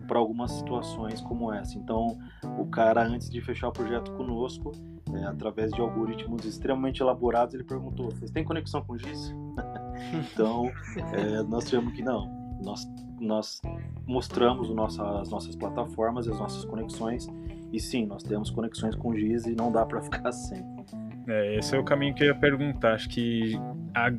para 0.06 0.18
algumas 0.18 0.52
situações 0.52 1.20
como 1.20 1.52
essa. 1.52 1.76
Então, 1.76 2.16
o 2.58 2.66
cara, 2.66 3.06
antes 3.06 3.28
de 3.28 3.40
fechar 3.40 3.68
o 3.68 3.72
projeto 3.72 4.12
conosco, 4.12 4.72
é, 5.12 5.24
através 5.24 5.72
de 5.72 5.80
algoritmos 5.80 6.44
extremamente 6.44 7.00
elaborados, 7.00 7.54
ele 7.54 7.64
perguntou: 7.64 8.10
vocês 8.10 8.30
têm 8.30 8.44
conexão 8.44 8.82
com 8.82 8.96
GIS? 8.96 9.34
então, 10.32 10.70
é, 11.12 11.42
nós 11.42 11.64
tivemos 11.64 11.92
que 11.94 12.02
não. 12.02 12.34
Nós, 12.62 12.88
nós 13.20 13.60
mostramos 14.06 14.70
nosso, 14.70 15.02
as 15.02 15.28
nossas 15.28 15.54
plataformas, 15.54 16.26
as 16.26 16.38
nossas 16.38 16.64
conexões, 16.64 17.28
e 17.72 17.78
sim, 17.78 18.06
nós 18.06 18.22
temos 18.22 18.50
conexões 18.50 18.94
com 18.94 19.14
GIS 19.14 19.46
e 19.46 19.54
não 19.54 19.70
dá 19.70 19.84
para 19.84 20.00
ficar 20.02 20.32
sem. 20.32 20.64
É, 21.28 21.56
esse 21.56 21.74
é 21.74 21.78
o 21.78 21.84
caminho 21.84 22.14
que 22.14 22.22
eu 22.22 22.28
ia 22.28 22.34
perguntar. 22.34 22.94
Acho 22.94 23.08
que 23.08 23.58
a 23.94 24.10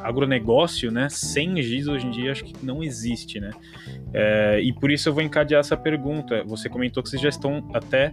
agronegócio, 0.00 0.90
né, 0.90 1.08
sem 1.08 1.60
GIS 1.62 1.86
hoje 1.86 2.06
em 2.06 2.10
dia 2.10 2.32
acho 2.32 2.44
que 2.44 2.54
não 2.64 2.82
existe, 2.82 3.38
né? 3.40 3.50
É, 4.12 4.60
e 4.60 4.72
por 4.72 4.90
isso 4.90 5.08
eu 5.08 5.12
vou 5.12 5.22
encadear 5.22 5.60
essa 5.60 5.76
pergunta. 5.76 6.42
Você 6.44 6.68
comentou 6.68 7.02
que 7.02 7.08
vocês 7.08 7.20
já 7.20 7.28
estão 7.28 7.68
até 7.72 8.12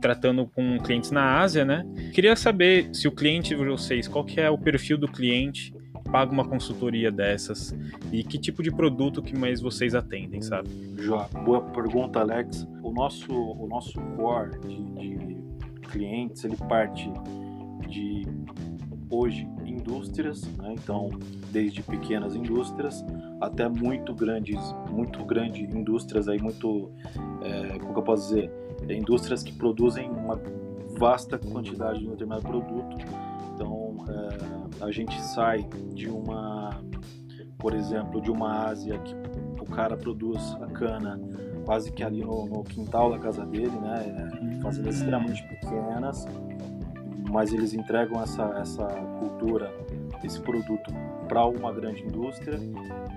tratando 0.00 0.46
com 0.46 0.78
clientes 0.78 1.10
na 1.10 1.38
Ásia, 1.40 1.64
né? 1.64 1.86
Queria 2.12 2.34
saber 2.34 2.90
se 2.92 3.06
o 3.06 3.12
cliente 3.12 3.54
de 3.54 3.64
vocês, 3.64 4.08
qual 4.08 4.24
que 4.24 4.40
é 4.40 4.50
o 4.50 4.58
perfil 4.58 4.98
do 4.98 5.06
cliente, 5.06 5.72
paga 6.10 6.32
uma 6.32 6.44
consultoria 6.44 7.10
dessas 7.10 7.74
e 8.10 8.22
que 8.24 8.36
tipo 8.36 8.62
de 8.62 8.70
produto 8.70 9.22
que 9.22 9.36
mais 9.38 9.60
vocês 9.60 9.94
atendem, 9.94 10.42
sabe? 10.42 10.68
Já, 10.98 11.28
boa 11.44 11.62
pergunta, 11.62 12.20
Alex. 12.20 12.66
O 12.82 12.92
nosso, 12.92 13.32
o 13.32 13.66
nosso 13.68 14.00
core 14.16 14.58
de, 14.60 15.16
de 15.16 15.31
clientes, 15.92 16.42
ele 16.44 16.56
parte 16.56 17.12
de 17.88 18.26
hoje 19.10 19.46
indústrias, 19.66 20.42
né? 20.56 20.72
então 20.72 21.10
desde 21.50 21.82
pequenas 21.82 22.34
indústrias 22.34 23.04
até 23.40 23.68
muito 23.68 24.14
grandes, 24.14 24.58
muito 24.90 25.22
grandes 25.24 25.72
indústrias 25.74 26.28
aí 26.28 26.40
muito, 26.40 26.90
é, 27.42 27.78
como 27.78 27.92
que 27.92 27.98
eu 27.98 28.02
posso 28.02 28.28
dizer, 28.28 28.50
é, 28.88 28.94
indústrias 28.94 29.42
que 29.42 29.52
produzem 29.52 30.08
uma 30.08 30.40
vasta 30.98 31.38
quantidade 31.38 32.00
de 32.00 32.06
um 32.06 32.10
determinado 32.10 32.46
produto. 32.46 32.96
Então 33.54 34.04
é, 34.08 34.84
a 34.84 34.90
gente 34.90 35.20
sai 35.20 35.68
de 35.92 36.08
uma, 36.08 36.82
por 37.58 37.74
exemplo, 37.74 38.20
de 38.20 38.30
uma 38.30 38.68
Ásia 38.68 38.98
que 38.98 39.14
o 39.60 39.66
cara 39.66 39.96
produz 39.96 40.56
a 40.60 40.66
cana 40.66 41.20
quase 41.64 41.92
que 41.92 42.02
ali 42.02 42.22
no, 42.22 42.46
no 42.46 42.64
quintal 42.64 43.10
da 43.10 43.18
casa 43.18 43.44
dele, 43.44 43.78
né? 43.80 44.30
É, 44.56 44.62
fazendas 44.62 44.96
extremamente 44.96 45.42
pequenas 45.48 46.26
mas 47.32 47.50
eles 47.50 47.72
entregam 47.72 48.22
essa, 48.22 48.42
essa 48.60 48.86
cultura, 49.18 49.74
esse 50.22 50.38
produto 50.38 50.92
para 51.26 51.46
uma 51.46 51.72
grande 51.72 52.02
indústria 52.02 52.58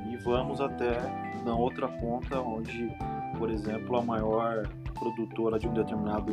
e 0.09 0.15
vamos 0.23 0.61
até 0.61 0.97
na 1.43 1.53
outra 1.53 1.89
ponta, 1.89 2.39
onde, 2.39 2.89
por 3.37 3.51
exemplo, 3.51 3.97
a 3.97 4.01
maior 4.01 4.69
produtora 4.97 5.59
de 5.59 5.67
um 5.67 5.73
determinado, 5.73 6.31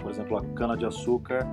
por 0.00 0.10
exemplo, 0.10 0.38
a 0.38 0.44
cana-de-açúcar, 0.54 1.46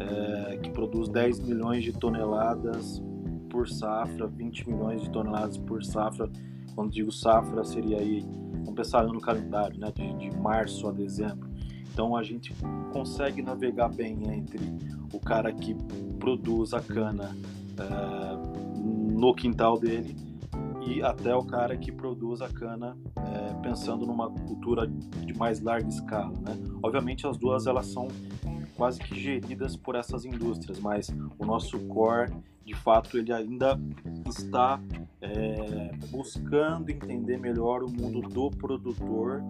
é, 0.00 0.56
que 0.56 0.70
produz 0.70 1.08
10 1.08 1.38
milhões 1.40 1.84
de 1.84 1.92
toneladas 1.92 3.00
por 3.48 3.68
safra, 3.68 4.26
20 4.26 4.68
milhões 4.68 5.02
de 5.02 5.10
toneladas 5.10 5.56
por 5.58 5.84
safra. 5.84 6.28
Quando 6.74 6.90
digo 6.90 7.12
safra, 7.12 7.62
seria 7.62 7.98
aí, 7.98 8.26
vamos 8.60 8.74
pensar 8.74 9.04
no 9.04 9.20
calendário, 9.20 9.78
né, 9.78 9.92
de, 9.94 10.12
de 10.14 10.36
março 10.38 10.88
a 10.88 10.92
dezembro. 10.92 11.48
Então 11.92 12.16
a 12.16 12.22
gente 12.22 12.54
consegue 12.92 13.42
navegar 13.42 13.88
bem 13.88 14.18
entre 14.32 14.60
o 15.12 15.18
cara 15.18 15.52
que 15.52 15.74
produz 16.18 16.72
a 16.72 16.80
cana 16.80 17.36
é, 17.78 19.12
no 19.12 19.34
quintal 19.34 19.78
dele 19.78 20.16
e 20.86 21.02
até 21.02 21.34
o 21.34 21.44
cara 21.44 21.76
que 21.76 21.92
produz 21.92 22.40
a 22.40 22.48
cana 22.48 22.96
é, 23.16 23.54
pensando 23.62 24.06
numa 24.06 24.30
cultura 24.30 24.86
de 24.86 25.32
mais 25.34 25.60
larga 25.60 25.88
escala, 25.88 26.32
né? 26.40 26.56
Obviamente 26.82 27.26
as 27.26 27.36
duas 27.36 27.66
elas 27.66 27.86
são 27.86 28.08
quase 28.80 28.98
que 28.98 29.20
geridas 29.20 29.76
por 29.76 29.94
essas 29.94 30.24
indústrias, 30.24 30.80
mas 30.80 31.14
o 31.38 31.44
nosso 31.44 31.78
core, 31.80 32.32
de 32.64 32.74
fato, 32.74 33.18
ele 33.18 33.30
ainda 33.30 33.78
está 34.26 34.80
é, 35.20 35.90
buscando 36.10 36.88
entender 36.88 37.36
melhor 37.36 37.82
o 37.82 37.90
mundo 37.90 38.26
do 38.26 38.50
produtor 38.50 39.44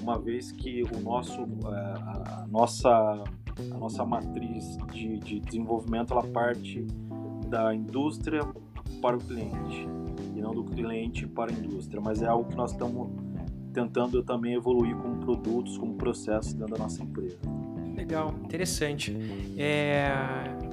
uma 0.00 0.16
vez 0.16 0.52
que 0.52 0.84
o 0.84 1.00
nosso, 1.00 1.40
é, 1.40 1.74
a, 1.74 2.46
nossa, 2.48 2.88
a 2.88 3.76
nossa 3.76 4.04
matriz 4.04 4.78
de, 4.92 5.18
de 5.18 5.40
desenvolvimento 5.40 6.12
ela 6.12 6.22
parte 6.28 6.86
da 7.48 7.74
indústria 7.74 8.42
para 9.02 9.16
o 9.16 9.18
cliente 9.18 9.88
e 10.36 10.40
não 10.40 10.54
do 10.54 10.62
cliente 10.62 11.26
para 11.26 11.50
a 11.50 11.52
indústria, 11.52 12.00
mas 12.00 12.22
é 12.22 12.28
algo 12.28 12.48
que 12.48 12.54
nós 12.54 12.70
estamos 12.70 13.10
tentando 13.72 14.22
também 14.22 14.54
evoluir 14.54 14.96
como 14.98 15.16
produtos, 15.16 15.76
como 15.76 15.94
processos 15.94 16.52
dentro 16.52 16.76
da 16.76 16.84
nossa 16.84 17.02
empresa. 17.02 17.38
Legal, 18.08 18.34
interessante. 18.42 19.14
É... 19.58 20.10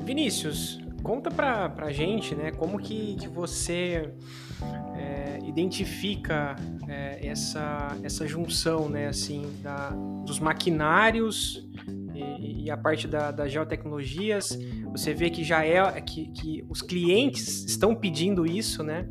Vinícius, 0.06 0.80
conta 1.04 1.30
pra, 1.30 1.68
pra 1.68 1.92
gente, 1.92 2.34
né, 2.34 2.52
como 2.52 2.80
que, 2.80 3.18
que 3.18 3.28
você 3.28 4.10
é, 4.96 5.40
identifica 5.46 6.56
é, 6.88 7.28
essa, 7.28 7.98
essa 8.02 8.26
junção, 8.26 8.88
né, 8.88 9.08
assim, 9.08 9.44
da, 9.62 9.90
dos 10.26 10.40
maquinários 10.40 11.68
e, 12.14 12.64
e 12.64 12.72
a 12.72 12.78
parte 12.78 13.06
da, 13.06 13.32
das 13.32 13.52
geotecnologias, 13.52 14.58
você 14.94 15.14
vê 15.14 15.30
que 15.30 15.44
já 15.44 15.66
é 15.66 16.00
que, 16.00 16.32
que 16.32 16.66
os 16.70 16.82
clientes 16.82 17.66
estão 17.66 17.94
pedindo 17.94 18.46
isso, 18.46 18.82
né? 18.82 19.06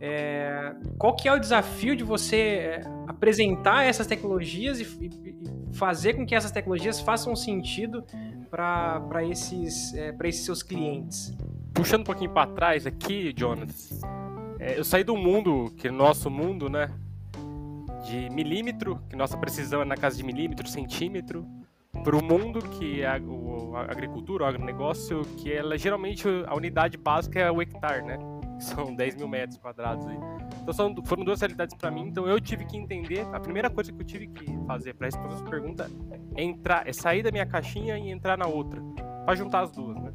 É, 0.00 0.74
qual 0.98 1.16
que 1.16 1.26
é 1.26 1.32
o 1.32 1.38
desafio 1.38 1.96
de 1.96 2.04
você 2.04 2.36
é, 2.36 2.80
apresentar 3.06 3.84
essas 3.84 4.06
tecnologias 4.06 4.78
e, 4.78 4.84
e 5.00 5.43
fazer 5.74 6.14
com 6.14 6.24
que 6.24 6.34
essas 6.34 6.50
tecnologias 6.50 7.00
façam 7.00 7.34
sentido 7.36 8.04
para 8.50 9.24
esses, 9.28 9.92
é, 9.94 10.14
esses 10.24 10.44
seus 10.44 10.62
clientes? 10.62 11.36
Puxando 11.72 12.02
um 12.02 12.04
pouquinho 12.04 12.30
para 12.30 12.50
trás 12.50 12.86
aqui, 12.86 13.34
Jonas, 13.36 14.00
é, 14.58 14.78
eu 14.78 14.84
saí 14.84 15.04
do 15.04 15.16
mundo, 15.16 15.72
que 15.76 15.88
é 15.88 15.90
nosso 15.90 16.30
mundo, 16.30 16.68
né? 16.68 16.90
De 18.06 18.30
milímetro, 18.30 19.00
que 19.08 19.16
nossa 19.16 19.36
precisão 19.36 19.82
é 19.82 19.84
na 19.84 19.96
casa 19.96 20.16
de 20.16 20.22
milímetro, 20.22 20.68
centímetro, 20.68 21.46
para 22.02 22.16
o 22.16 22.22
mundo 22.22 22.60
que 22.60 23.02
é 23.02 23.06
a, 23.06 23.14
a 23.14 23.80
agricultura, 23.90 24.44
o 24.44 24.46
agronegócio, 24.46 25.22
que 25.38 25.52
ela 25.52 25.76
geralmente 25.78 26.26
a 26.46 26.54
unidade 26.54 26.96
básica 26.96 27.40
é 27.40 27.50
o 27.50 27.62
hectare, 27.62 28.02
né? 28.02 28.18
São 28.60 28.94
10 28.94 29.16
mil 29.16 29.28
metros 29.28 29.58
quadrados. 29.58 30.06
Então 30.62 30.72
são, 30.72 30.94
foram 31.04 31.24
duas 31.24 31.40
realidades 31.40 31.74
para 31.74 31.90
mim. 31.90 32.08
Então 32.08 32.26
eu 32.26 32.40
tive 32.40 32.64
que 32.64 32.76
entender. 32.76 33.26
A 33.32 33.40
primeira 33.40 33.68
coisa 33.68 33.92
que 33.92 34.00
eu 34.00 34.06
tive 34.06 34.28
que 34.28 34.46
fazer 34.66 34.94
para 34.94 35.06
responder 35.06 35.34
essa 35.34 35.44
pergunta 35.44 35.90
é 36.36 36.42
entrar, 36.42 36.88
é 36.88 36.92
sair 36.92 37.22
da 37.22 37.30
minha 37.30 37.46
caixinha 37.46 37.98
e 37.98 38.10
entrar 38.10 38.38
na 38.38 38.46
outra, 38.46 38.80
para 39.24 39.34
juntar 39.34 39.62
as 39.62 39.72
duas, 39.72 39.96
né? 39.96 40.12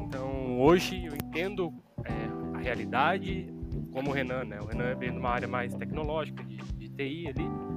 Então 0.00 0.60
hoje 0.60 1.04
eu 1.04 1.14
entendo 1.14 1.72
é, 2.04 2.56
a 2.56 2.58
realidade, 2.58 3.52
como 3.92 4.10
o 4.10 4.12
Renan, 4.12 4.44
né? 4.44 4.58
O 4.60 4.66
Renan 4.66 4.94
veio 4.96 5.12
numa 5.12 5.30
área 5.30 5.46
mais 5.46 5.74
tecnológica 5.74 6.42
de, 6.44 6.56
de 6.56 6.88
TI 6.88 7.28
ali 7.28 7.70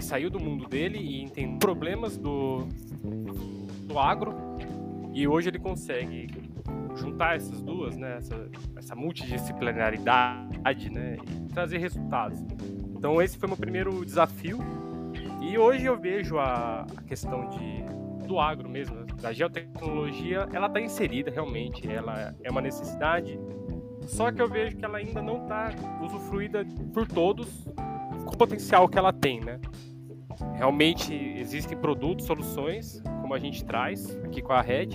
ele 0.00 0.06
saiu 0.06 0.30
do 0.30 0.40
mundo 0.40 0.66
dele 0.66 0.98
e 0.98 1.22
entendeu 1.22 1.58
problemas 1.58 2.16
do, 2.16 2.66
do 3.86 3.98
agro 3.98 4.34
e 5.12 5.28
hoje 5.28 5.50
ele 5.50 5.58
consegue 5.58 6.26
juntar 6.96 7.36
essas 7.36 7.62
duas, 7.62 7.96
né, 7.96 8.16
essa, 8.18 8.48
essa 8.76 8.94
multidisciplinaridade, 8.94 10.90
né, 10.90 11.16
e 11.46 11.52
trazer 11.52 11.78
resultados. 11.78 12.38
Então 12.96 13.20
esse 13.22 13.38
foi 13.38 13.48
meu 13.48 13.56
primeiro 13.56 14.04
desafio 14.04 14.58
e 15.40 15.56
hoje 15.56 15.86
eu 15.86 15.98
vejo 15.98 16.38
a, 16.38 16.86
a 16.96 17.02
questão 17.02 17.48
de 17.48 17.80
do 18.30 18.38
agro 18.38 18.68
mesmo, 18.68 19.04
da 19.20 19.32
geotecnologia, 19.32 20.48
ela 20.52 20.68
está 20.68 20.80
inserida 20.80 21.32
realmente, 21.32 21.90
ela 21.90 22.32
é 22.44 22.48
uma 22.48 22.60
necessidade. 22.60 23.36
Só 24.06 24.30
que 24.30 24.40
eu 24.40 24.48
vejo 24.48 24.76
que 24.76 24.84
ela 24.84 24.98
ainda 24.98 25.20
não 25.20 25.42
está 25.42 25.70
usufruída 26.00 26.64
por 26.94 27.08
todos 27.08 27.64
com 28.24 28.32
o 28.32 28.38
potencial 28.38 28.88
que 28.88 28.96
ela 28.96 29.12
tem, 29.12 29.40
né? 29.40 29.58
Realmente 30.54 31.12
existem 31.12 31.76
produtos, 31.76 32.24
soluções, 32.24 33.02
como 33.20 33.34
a 33.34 33.38
gente 33.38 33.64
traz 33.64 34.16
aqui 34.24 34.40
com 34.40 34.52
a 34.52 34.62
Red, 34.62 34.90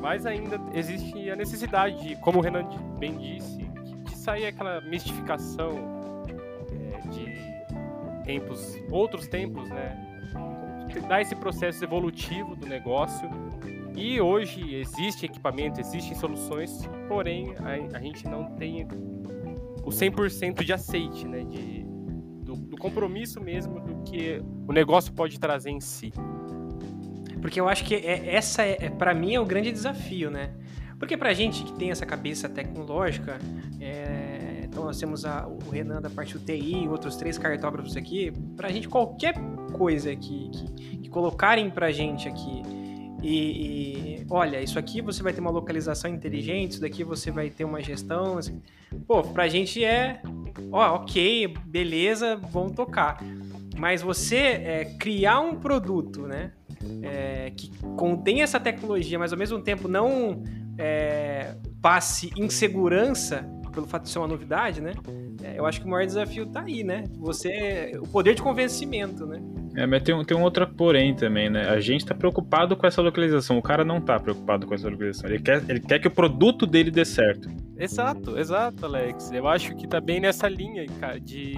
mas 0.00 0.26
ainda 0.26 0.60
existe 0.74 1.30
a 1.30 1.36
necessidade 1.36 2.02
de, 2.02 2.16
como 2.16 2.38
o 2.38 2.42
Renan 2.42 2.64
bem 2.98 3.16
disse, 3.16 3.58
de 4.04 4.16
sair 4.16 4.46
aquela 4.46 4.80
mistificação 4.80 6.00
tempos, 8.30 8.78
outros 8.90 9.26
tempos, 9.26 9.68
né? 9.68 10.06
Dar 11.08 11.20
esse 11.20 11.34
processo 11.34 11.82
evolutivo 11.82 12.54
do 12.54 12.66
negócio. 12.66 13.28
E 13.96 14.20
hoje 14.20 14.74
existe 14.74 15.26
equipamento, 15.26 15.80
existem 15.80 16.14
soluções, 16.14 16.88
porém 17.08 17.54
a, 17.58 17.96
a 17.96 18.00
gente 18.00 18.26
não 18.28 18.44
tem 18.54 18.86
o 19.84 19.90
100% 19.90 20.64
de 20.64 20.72
aceite, 20.72 21.26
né? 21.26 21.42
De, 21.44 21.84
do, 22.44 22.54
do 22.54 22.76
compromisso 22.76 23.40
mesmo 23.40 23.80
do 23.80 24.02
que 24.02 24.40
o 24.68 24.72
negócio 24.72 25.12
pode 25.12 25.38
trazer 25.40 25.70
em 25.70 25.80
si. 25.80 26.12
Porque 27.40 27.60
eu 27.60 27.68
acho 27.68 27.84
que 27.84 27.94
é, 27.94 28.34
essa 28.34 28.62
é, 28.62 28.76
é 28.80 28.90
para 28.90 29.14
mim 29.14 29.34
é 29.34 29.40
o 29.40 29.44
grande 29.44 29.72
desafio, 29.72 30.30
né? 30.30 30.50
Porque 30.98 31.16
pra 31.16 31.32
gente 31.32 31.64
que 31.64 31.72
tem 31.72 31.90
essa 31.90 32.04
cabeça 32.04 32.48
tecnológica, 32.48 33.38
é, 33.80 34.62
então 34.64 34.84
nós 34.84 34.98
temos 34.98 35.24
a, 35.24 35.46
o 35.46 35.70
Renan 35.70 36.00
da 36.00 36.10
parte 36.10 36.36
UTI, 36.36 36.86
outros 36.88 37.16
três 37.16 37.38
cartógrafos 37.38 37.96
aqui, 37.96 38.32
pra 38.56 38.70
gente 38.70 38.88
qualquer 38.88 39.34
coisa 39.72 40.14
que, 40.14 40.50
que, 40.50 40.96
que 40.98 41.08
colocarem 41.08 41.70
pra 41.70 41.90
gente 41.90 42.28
aqui 42.28 42.62
e, 43.22 44.22
e, 44.22 44.26
olha, 44.30 44.60
isso 44.62 44.78
aqui 44.78 45.02
você 45.02 45.22
vai 45.22 45.32
ter 45.32 45.40
uma 45.40 45.50
localização 45.50 46.10
inteligente, 46.10 46.72
isso 46.72 46.80
daqui 46.80 47.04
você 47.04 47.30
vai 47.30 47.50
ter 47.50 47.64
uma 47.64 47.82
gestão. 47.82 48.38
Assim. 48.38 48.62
Pô, 49.06 49.22
pra 49.22 49.48
gente 49.48 49.84
é, 49.84 50.22
ó, 50.72 50.96
ok, 50.96 51.48
beleza, 51.66 52.36
vamos 52.36 52.72
tocar. 52.72 53.22
Mas 53.76 54.02
você 54.02 54.36
é, 54.36 54.84
criar 54.98 55.40
um 55.40 55.56
produto, 55.56 56.26
né, 56.26 56.52
é, 57.02 57.52
que 57.56 57.70
contém 57.96 58.42
essa 58.42 58.58
tecnologia, 58.58 59.18
mas 59.18 59.32
ao 59.32 59.38
mesmo 59.38 59.60
tempo 59.60 59.88
não 59.88 60.42
é, 60.78 61.54
passe 61.80 62.30
insegurança 62.36 63.48
pelo 63.72 63.86
fato 63.86 64.04
de 64.04 64.10
ser 64.10 64.18
uma 64.18 64.28
novidade, 64.28 64.80
né? 64.80 64.92
É, 65.42 65.58
eu 65.58 65.64
acho 65.64 65.80
que 65.80 65.86
o 65.86 65.90
maior 65.90 66.04
desafio 66.04 66.46
tá 66.46 66.62
aí, 66.62 66.82
né? 66.82 67.04
Você, 67.18 67.96
o 68.00 68.06
poder 68.06 68.34
de 68.34 68.42
convencimento, 68.42 69.26
né? 69.26 69.40
É, 69.76 69.86
mas 69.86 70.02
tem, 70.02 70.24
tem 70.24 70.36
um 70.36 70.42
outro 70.42 70.66
porém 70.66 71.14
também, 71.14 71.48
né? 71.48 71.68
A 71.68 71.80
gente 71.80 72.04
tá 72.04 72.14
preocupado 72.14 72.76
com 72.76 72.86
essa 72.86 73.00
localização. 73.00 73.56
O 73.58 73.62
cara 73.62 73.84
não 73.84 74.00
tá 74.00 74.18
preocupado 74.18 74.66
com 74.66 74.74
essa 74.74 74.88
localização. 74.88 75.30
Ele 75.30 75.40
quer, 75.40 75.62
ele 75.68 75.80
quer 75.80 76.00
que 76.00 76.08
o 76.08 76.10
produto 76.10 76.66
dele 76.66 76.90
dê 76.90 77.04
certo. 77.04 77.48
Exato, 77.76 78.38
exato, 78.38 78.84
Alex. 78.84 79.30
Eu 79.30 79.46
acho 79.46 79.74
que 79.76 79.86
tá 79.86 80.00
bem 80.00 80.20
nessa 80.20 80.48
linha, 80.48 80.84
cara, 80.98 81.20
de, 81.20 81.56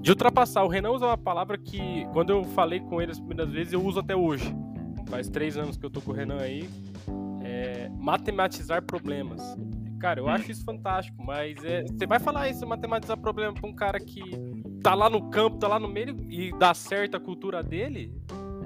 de 0.00 0.10
ultrapassar. 0.10 0.64
O 0.64 0.68
Renan 0.68 0.90
usa 0.90 1.06
uma 1.06 1.18
palavra 1.18 1.58
que, 1.58 2.06
quando 2.12 2.30
eu 2.30 2.44
falei 2.44 2.80
com 2.80 3.00
ele 3.00 3.12
as 3.12 3.20
primeiras 3.20 3.52
vezes, 3.52 3.72
eu 3.72 3.84
uso 3.84 4.00
até 4.00 4.16
hoje. 4.16 4.54
Faz 5.08 5.28
três 5.28 5.56
anos 5.56 5.76
que 5.76 5.84
eu 5.84 5.90
tô 5.90 6.00
com 6.00 6.12
o 6.12 6.14
Renan 6.14 6.38
aí. 6.40 6.68
É, 7.42 7.90
matematizar 7.98 8.82
problemas. 8.82 9.42
Cara, 9.98 10.20
eu 10.20 10.28
acho 10.28 10.50
isso 10.50 10.64
fantástico, 10.64 11.22
mas 11.22 11.62
é, 11.62 11.82
você 11.82 12.06
vai 12.06 12.18
falar 12.18 12.48
isso, 12.48 12.66
matematizar 12.66 13.18
problema 13.18 13.52
pra 13.52 13.68
um 13.68 13.74
cara 13.74 14.00
que 14.00 14.22
tá 14.82 14.94
lá 14.94 15.10
no 15.10 15.28
campo, 15.28 15.58
tá 15.58 15.68
lá 15.68 15.78
no 15.78 15.88
meio 15.88 16.16
e 16.30 16.50
dá 16.58 16.72
certo 16.72 17.18
a 17.18 17.20
cultura 17.20 17.62
dele? 17.62 18.10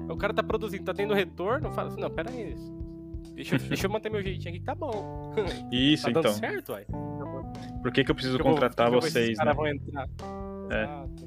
O 0.09 0.15
cara 0.15 0.33
tá 0.33 0.41
produzindo, 0.41 0.85
tá 0.85 0.93
tendo 0.93 1.13
retorno? 1.13 1.71
Fala 1.71 1.89
assim, 1.89 1.99
não, 1.99 2.09
pera 2.09 2.29
aí. 2.29 2.55
Deixa, 3.33 3.55
eu, 3.55 3.59
deixa 3.59 3.87
eu 3.87 3.91
manter 3.91 4.09
meu 4.09 4.23
jeitinho 4.23 4.49
aqui 4.49 4.59
que 4.59 4.65
tá 4.65 4.73
bom. 4.73 5.33
Isso, 5.69 6.05
tá 6.05 6.19
então. 6.19 6.31
certo, 6.31 6.71
uai. 6.71 6.85
Por 7.81 7.91
que, 7.91 8.03
que 8.03 8.11
eu 8.11 8.15
preciso 8.15 8.39
contratar 8.39 8.89
vou, 8.89 9.01
vocês, 9.01 9.29
né? 9.29 9.35
caras 9.35 9.55
vão 9.57 9.67
entrar. 9.67 10.07
É. 10.71 10.83
Exato, 10.83 11.24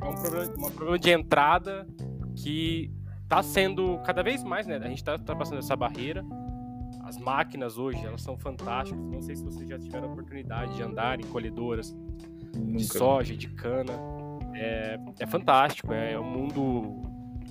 é, 0.00 0.08
um 0.08 0.14
problema, 0.14 0.52
um 0.52 0.70
problema 0.70 0.98
de 0.98 1.10
entrada 1.10 1.86
que 2.36 2.90
tá 3.28 3.42
sendo 3.42 3.98
cada 4.04 4.22
vez 4.22 4.42
mais, 4.42 4.66
né? 4.66 4.76
A 4.76 4.88
gente 4.88 5.04
tá, 5.04 5.18
tá 5.18 5.34
passando 5.36 5.58
essa 5.58 5.76
barreira 5.76 6.24
as 7.10 7.18
máquinas 7.18 7.76
hoje, 7.76 8.04
elas 8.06 8.22
são 8.22 8.38
fantásticas. 8.38 9.02
Não 9.02 9.20
sei 9.20 9.34
se 9.34 9.44
vocês 9.44 9.68
já 9.68 9.78
tiveram 9.78 10.08
a 10.08 10.12
oportunidade 10.12 10.74
de 10.76 10.82
andar 10.82 11.18
em 11.18 11.24
colhedoras 11.24 11.92
Nunca. 12.54 12.78
de 12.78 12.84
soja, 12.84 13.36
de 13.36 13.48
cana. 13.48 13.92
É, 14.54 14.98
é 15.18 15.26
fantástico, 15.26 15.92
é, 15.92 16.12
é 16.12 16.20
um 16.20 16.24
mundo 16.24 17.02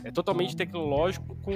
é 0.04 0.12
totalmente 0.12 0.56
tecnológico 0.56 1.36
com, 1.38 1.52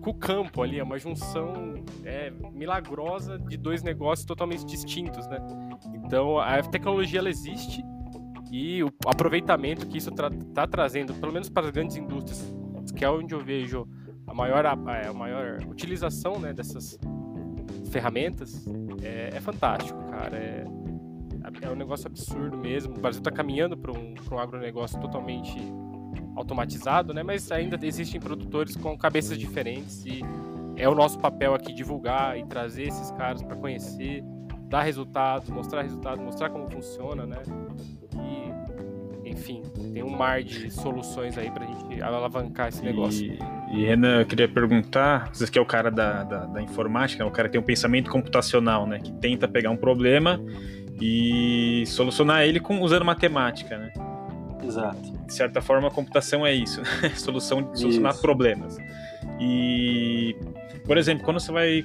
com 0.00 0.10
o 0.10 0.14
campo 0.14 0.62
ali, 0.62 0.78
é 0.78 0.82
uma 0.82 0.98
junção 0.98 1.74
é, 2.04 2.30
milagrosa 2.52 3.38
de 3.38 3.56
dois 3.56 3.82
negócios 3.82 4.24
totalmente 4.24 4.64
distintos, 4.64 5.26
né? 5.26 5.38
Então 5.94 6.38
a 6.38 6.62
tecnologia 6.62 7.18
ela 7.18 7.28
existe 7.28 7.84
e 8.50 8.82
o 8.82 8.90
aproveitamento 9.06 9.86
que 9.86 9.98
isso 9.98 10.10
está 10.10 10.30
tra 10.54 10.66
trazendo, 10.66 11.14
pelo 11.14 11.32
menos 11.32 11.48
para 11.48 11.66
as 11.66 11.72
grandes 11.72 11.96
indústrias, 11.96 12.52
que 12.96 13.04
é 13.04 13.10
onde 13.10 13.34
eu 13.34 13.40
vejo 13.40 13.86
a 14.26 14.34
maior, 14.34 14.66
a, 14.66 14.72
a 14.72 15.12
maior 15.12 15.58
utilização 15.68 16.38
né, 16.38 16.52
dessas 16.52 16.98
ferramentas 17.90 18.66
é, 19.02 19.30
é 19.34 19.40
fantástico, 19.40 19.98
cara. 20.10 20.36
É, 20.36 20.64
é 21.62 21.70
um 21.70 21.74
negócio 21.74 22.06
absurdo 22.06 22.56
mesmo. 22.56 22.96
O 22.96 23.00
Brasil 23.00 23.20
está 23.20 23.30
caminhando 23.30 23.76
para 23.76 23.92
um, 23.92 24.14
um 24.30 24.38
agronegócio 24.38 25.00
totalmente 25.00 25.58
automatizado, 26.36 27.12
né? 27.12 27.22
Mas 27.22 27.50
ainda 27.50 27.78
existem 27.82 28.20
produtores 28.20 28.76
com 28.76 28.96
cabeças 28.96 29.38
diferentes 29.38 30.04
e 30.04 30.20
é 30.76 30.88
o 30.88 30.94
nosso 30.94 31.18
papel 31.18 31.54
aqui 31.54 31.72
divulgar 31.72 32.38
e 32.38 32.44
trazer 32.44 32.84
esses 32.84 33.10
caras 33.12 33.42
para 33.42 33.56
conhecer, 33.56 34.22
dar 34.68 34.82
resultados, 34.82 35.48
mostrar 35.50 35.82
resultados, 35.82 36.24
mostrar 36.24 36.50
como 36.50 36.70
funciona, 36.70 37.26
né? 37.26 37.42
Enfim, 39.30 39.62
tem 39.92 40.02
um 40.02 40.10
mar 40.10 40.42
de 40.42 40.70
soluções 40.70 41.38
aí 41.38 41.50
para 41.50 41.64
a 41.64 41.66
gente 41.66 42.02
alavancar 42.02 42.68
esse 42.68 42.82
negócio. 42.82 43.24
E, 43.24 43.38
e 43.78 43.86
Renan, 43.86 44.20
eu 44.20 44.26
queria 44.26 44.48
perguntar, 44.48 45.30
você 45.32 45.46
que 45.46 45.58
é 45.58 45.62
o 45.62 45.66
cara 45.66 45.90
da, 45.90 46.24
da, 46.24 46.46
da 46.46 46.62
informática, 46.62 47.24
o 47.24 47.30
cara 47.30 47.48
que 47.48 47.52
tem 47.52 47.60
um 47.60 47.64
pensamento 47.64 48.10
computacional, 48.10 48.86
né? 48.86 48.98
Que 48.98 49.12
tenta 49.12 49.46
pegar 49.46 49.70
um 49.70 49.76
problema 49.76 50.40
e 51.00 51.84
solucionar 51.86 52.42
ele 52.42 52.60
com, 52.60 52.80
usando 52.80 53.04
matemática, 53.04 53.78
né? 53.78 53.92
Exato. 54.62 55.00
De 55.26 55.32
certa 55.32 55.60
forma, 55.60 55.88
a 55.88 55.90
computação 55.90 56.46
é 56.46 56.52
isso, 56.52 56.80
né? 56.82 57.10
Solução 57.16 57.62
de 57.62 57.80
solucionar 57.80 58.12
Isso. 58.12 58.20
problemas. 58.20 58.76
E, 59.40 60.36
por 60.84 60.98
exemplo, 60.98 61.24
quando 61.24 61.40
você 61.40 61.50
vai. 61.50 61.84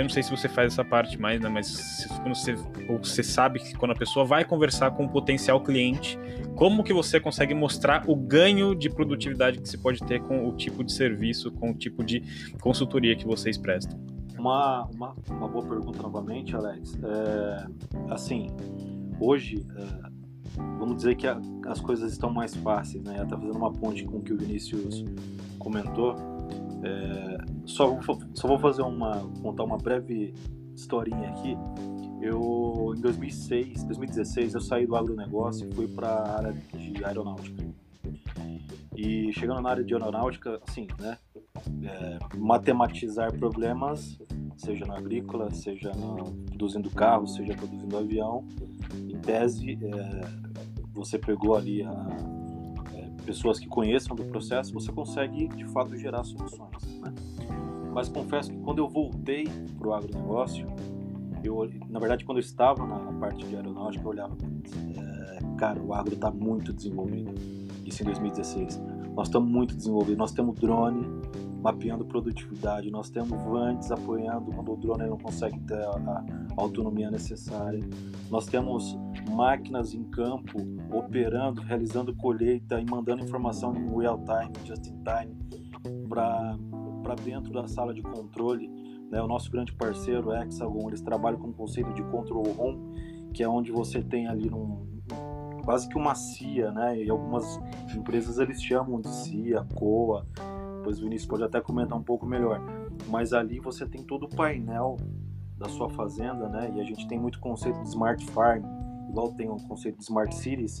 Eu 0.00 0.04
não 0.04 0.10
sei 0.10 0.22
se 0.22 0.30
você 0.30 0.48
faz 0.48 0.72
essa 0.72 0.82
parte 0.84 1.20
mais, 1.20 1.38
né? 1.40 1.48
Mas 1.50 2.06
quando 2.22 2.34
você, 2.34 2.54
você 3.02 3.22
sabe 3.22 3.58
que 3.60 3.74
quando 3.74 3.90
a 3.90 3.94
pessoa 3.94 4.24
vai 4.24 4.44
conversar 4.46 4.90
com 4.92 5.04
um 5.04 5.08
potencial 5.08 5.60
cliente, 5.62 6.18
como 6.56 6.82
que 6.82 6.92
você 6.92 7.20
consegue 7.20 7.52
mostrar 7.54 8.04
o 8.08 8.16
ganho 8.16 8.74
de 8.74 8.88
produtividade 8.88 9.60
que 9.60 9.68
se 9.68 9.76
pode 9.76 10.00
ter 10.00 10.22
com 10.22 10.48
o 10.48 10.56
tipo 10.56 10.82
de 10.82 10.92
serviço, 10.92 11.52
com 11.52 11.70
o 11.70 11.74
tipo 11.74 12.02
de 12.02 12.22
consultoria 12.62 13.14
que 13.14 13.26
vocês 13.26 13.58
prestam? 13.58 14.00
Uma, 14.38 14.86
uma, 14.94 15.14
uma 15.28 15.46
boa 15.48 15.66
pergunta 15.66 16.00
novamente, 16.02 16.56
Alex. 16.56 16.98
É, 17.04 17.66
assim, 18.08 18.46
hoje, 19.20 19.66
é, 19.76 20.10
vamos 20.78 20.96
dizer 20.96 21.14
que 21.14 21.26
a- 21.26 21.38
as 21.66 21.78
coisas 21.78 22.10
estão 22.10 22.32
mais 22.32 22.54
fáceis, 22.56 23.04
né? 23.04 23.22
Tá 23.28 23.36
fazendo 23.36 23.56
uma 23.58 23.70
ponte 23.70 24.02
com 24.06 24.16
o 24.16 24.22
que 24.22 24.32
o 24.32 24.38
Vinícius 24.38 25.04
comentou. 25.58 26.14
É, 26.82 27.38
só, 27.66 27.98
só 28.34 28.48
vou 28.48 28.58
fazer 28.58 28.82
uma, 28.82 29.18
contar 29.42 29.64
uma 29.64 29.76
breve 29.76 30.34
historinha 30.74 31.30
aqui. 31.30 31.56
Eu, 32.20 32.94
em 32.96 33.00
2006, 33.00 33.84
2016, 33.84 34.54
eu 34.54 34.60
saí 34.60 34.86
do 34.86 34.94
agronegócio 34.96 35.68
e 35.68 35.74
fui 35.74 35.88
para 35.88 36.08
a 36.08 36.36
área 36.38 36.52
de 36.52 37.04
aeronáutica. 37.04 37.64
E 38.94 39.32
chegando 39.32 39.62
na 39.62 39.70
área 39.70 39.84
de 39.84 39.94
aeronáutica, 39.94 40.60
assim, 40.66 40.86
né? 41.00 41.16
é, 41.84 42.18
matematizar 42.36 43.32
problemas, 43.32 44.18
seja 44.56 44.84
no 44.84 44.94
agrícola, 44.94 45.50
seja 45.50 45.92
no, 45.92 46.32
produzindo 46.46 46.90
carro, 46.90 47.26
seja 47.26 47.54
produzindo 47.54 47.96
avião. 47.96 48.46
Em 49.08 49.18
tese, 49.18 49.78
é, 49.82 50.20
você 50.92 51.18
pegou 51.18 51.56
ali 51.56 51.82
a, 51.82 51.90
pessoas 53.30 53.60
que 53.60 53.68
conheçam 53.68 54.16
do 54.16 54.24
processo, 54.24 54.74
você 54.74 54.90
consegue 54.90 55.46
de 55.46 55.64
fato 55.66 55.96
gerar 55.96 56.24
soluções. 56.24 56.98
Né? 57.00 57.14
Mas 57.92 58.08
confesso 58.08 58.50
que 58.50 58.58
quando 58.58 58.78
eu 58.78 58.88
voltei 58.88 59.44
para 59.78 59.88
o 59.88 59.94
agronegócio, 59.94 60.66
eu, 61.44 61.70
na 61.88 62.00
verdade, 62.00 62.24
quando 62.24 62.38
eu 62.38 62.42
estava 62.42 62.84
na, 62.84 62.98
parte 63.20 63.46
de 63.46 63.54
aeronáutica, 63.54 64.04
eu 64.04 64.10
olhava, 64.10 64.34
"Putz, 64.34 64.72
é, 64.96 65.56
cara, 65.56 65.80
o 65.80 65.94
agro 65.94 66.14
está 66.14 66.28
muito 66.28 66.72
desenvolvido. 66.72 67.32
Isso 67.86 68.02
em 68.02 68.06
2016. 68.06 68.82
Nós 69.14 69.28
estamos 69.28 69.48
muito 69.48 69.76
desenvolvidos. 69.76 70.18
Nós 70.18 70.32
temos 70.32 70.58
drone 70.58 71.06
mapeando 71.60 72.04
produtividade, 72.04 72.90
nós 72.90 73.10
temos 73.10 73.42
vantes 73.44 73.90
apoiando 73.90 74.50
quando 74.52 74.72
o 74.72 74.76
drone 74.76 75.06
não 75.06 75.18
consegue 75.18 75.58
ter 75.60 75.82
a, 75.82 76.24
autonomia 76.56 77.10
necessária. 77.10 77.80
Nós 78.30 78.46
temos 78.46 78.98
máquinas 79.30 79.94
em 79.94 80.04
campo 80.04 80.58
operando, 80.92 81.62
realizando 81.62 82.14
colheita 82.16 82.80
e 82.80 82.90
mandando 82.90 83.22
informação 83.22 83.74
em 83.76 83.88
real 83.96 84.18
time, 84.18 84.52
just 84.66 84.86
in 84.86 85.02
time, 85.02 85.36
para 86.08 87.14
dentro 87.24 87.52
da 87.52 87.66
sala 87.68 87.92
de 87.92 88.02
controle. 88.02 88.68
Né? 89.10 89.20
O 89.22 89.26
nosso 89.26 89.50
grande 89.50 89.72
parceiro, 89.74 90.32
Hexagon, 90.32 90.88
eles 90.88 91.00
trabalham 91.00 91.38
com 91.38 91.48
o 91.48 91.52
conceito 91.52 91.92
de 91.92 92.02
control 92.04 92.44
room, 92.52 92.92
que 93.32 93.42
é 93.42 93.48
onde 93.48 93.70
você 93.70 94.02
tem 94.02 94.28
ali 94.28 94.50
um, 94.52 94.86
quase 95.64 95.88
que 95.88 95.96
uma 95.96 96.14
CIA, 96.14 96.72
né? 96.72 97.02
E 97.02 97.10
algumas 97.10 97.60
empresas 97.94 98.38
eles 98.38 98.62
chamam 98.62 99.00
de 99.00 99.08
CIA, 99.08 99.64
COA. 99.74 100.26
Depois 100.80 100.98
o 100.98 101.02
Vinícius 101.02 101.28
pode 101.28 101.44
até 101.44 101.60
comentar 101.60 101.96
um 101.96 102.02
pouco 102.02 102.24
melhor. 102.24 102.58
Mas 103.08 103.34
ali 103.34 103.60
você 103.60 103.86
tem 103.86 104.02
todo 104.02 104.24
o 104.24 104.28
painel 104.28 104.96
da 105.58 105.68
sua 105.68 105.90
fazenda, 105.90 106.48
né? 106.48 106.72
E 106.74 106.80
a 106.80 106.84
gente 106.84 107.06
tem 107.06 107.18
muito 107.18 107.38
conceito 107.38 107.78
de 107.82 107.88
smart 107.88 108.24
farm. 108.30 108.64
igual 109.10 109.32
tem 109.32 109.50
o 109.50 109.56
conceito 109.56 109.98
de 109.98 110.04
Smart 110.04 110.34
Cities, 110.34 110.78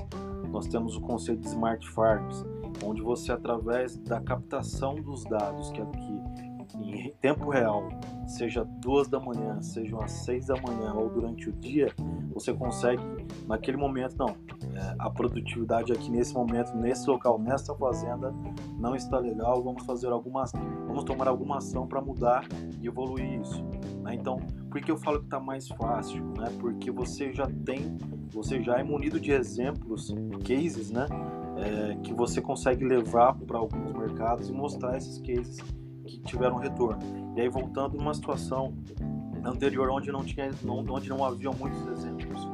nós 0.50 0.66
temos 0.68 0.96
o 0.96 1.00
conceito 1.00 1.40
de 1.40 1.48
Smart 1.48 1.86
Farms, 1.90 2.44
onde 2.84 3.02
você, 3.02 3.32
através 3.32 3.98
da 3.98 4.20
captação 4.20 4.94
dos 4.94 5.24
dados, 5.24 5.70
que 5.70 5.80
aqui 5.80 6.49
em 6.74 7.12
tempo 7.20 7.50
real, 7.50 7.88
seja 8.26 8.64
duas 8.64 9.08
da 9.08 9.18
manhã, 9.18 9.60
seja 9.60 9.96
às 10.02 10.12
seis 10.12 10.46
da 10.46 10.54
manhã 10.60 10.92
ou 10.94 11.08
durante 11.08 11.48
o 11.48 11.52
dia, 11.52 11.92
você 12.32 12.52
consegue, 12.52 13.02
naquele 13.46 13.76
momento, 13.76 14.16
não, 14.16 14.28
é, 14.28 14.94
a 14.98 15.10
produtividade 15.10 15.92
aqui 15.92 16.10
nesse 16.10 16.32
momento, 16.34 16.74
nesse 16.76 17.08
local, 17.08 17.38
nessa 17.38 17.74
fazenda, 17.74 18.32
não 18.78 18.94
está 18.94 19.18
legal, 19.18 19.62
vamos 19.62 19.84
fazer 19.84 20.08
algumas, 20.08 20.52
vamos 20.86 21.04
tomar 21.04 21.28
alguma 21.28 21.58
ação 21.58 21.86
para 21.86 22.00
mudar 22.00 22.46
e 22.80 22.86
evoluir 22.86 23.40
isso. 23.40 23.62
Né? 24.02 24.14
Então, 24.14 24.38
por 24.70 24.80
que 24.80 24.90
eu 24.90 24.96
falo 24.96 25.18
que 25.18 25.26
está 25.26 25.40
mais 25.40 25.68
fácil? 25.68 26.24
Né? 26.38 26.50
Porque 26.60 26.90
você 26.90 27.32
já 27.32 27.46
tem, 27.64 27.98
você 28.32 28.62
já 28.62 28.78
é 28.78 28.82
munido 28.82 29.20
de 29.20 29.32
exemplos, 29.32 30.14
cases, 30.46 30.90
né? 30.90 31.06
É, 31.56 31.96
que 31.96 32.14
você 32.14 32.40
consegue 32.40 32.82
levar 32.82 33.34
para 33.34 33.58
alguns 33.58 33.92
mercados 33.92 34.48
e 34.48 34.52
mostrar 34.52 34.96
esses 34.96 35.18
cases 35.18 35.58
que 36.10 36.20
tiveram 36.22 36.56
retorno. 36.56 37.00
E 37.36 37.40
aí 37.40 37.48
voltando 37.48 37.96
numa 37.96 38.14
situação 38.14 38.74
anterior 39.44 39.88
onde 39.90 40.10
não 40.10 40.24
tinha, 40.24 40.50
onde 40.66 41.08
não 41.08 41.24
havia 41.24 41.50
muitos 41.50 41.86
exemplos, 41.86 42.48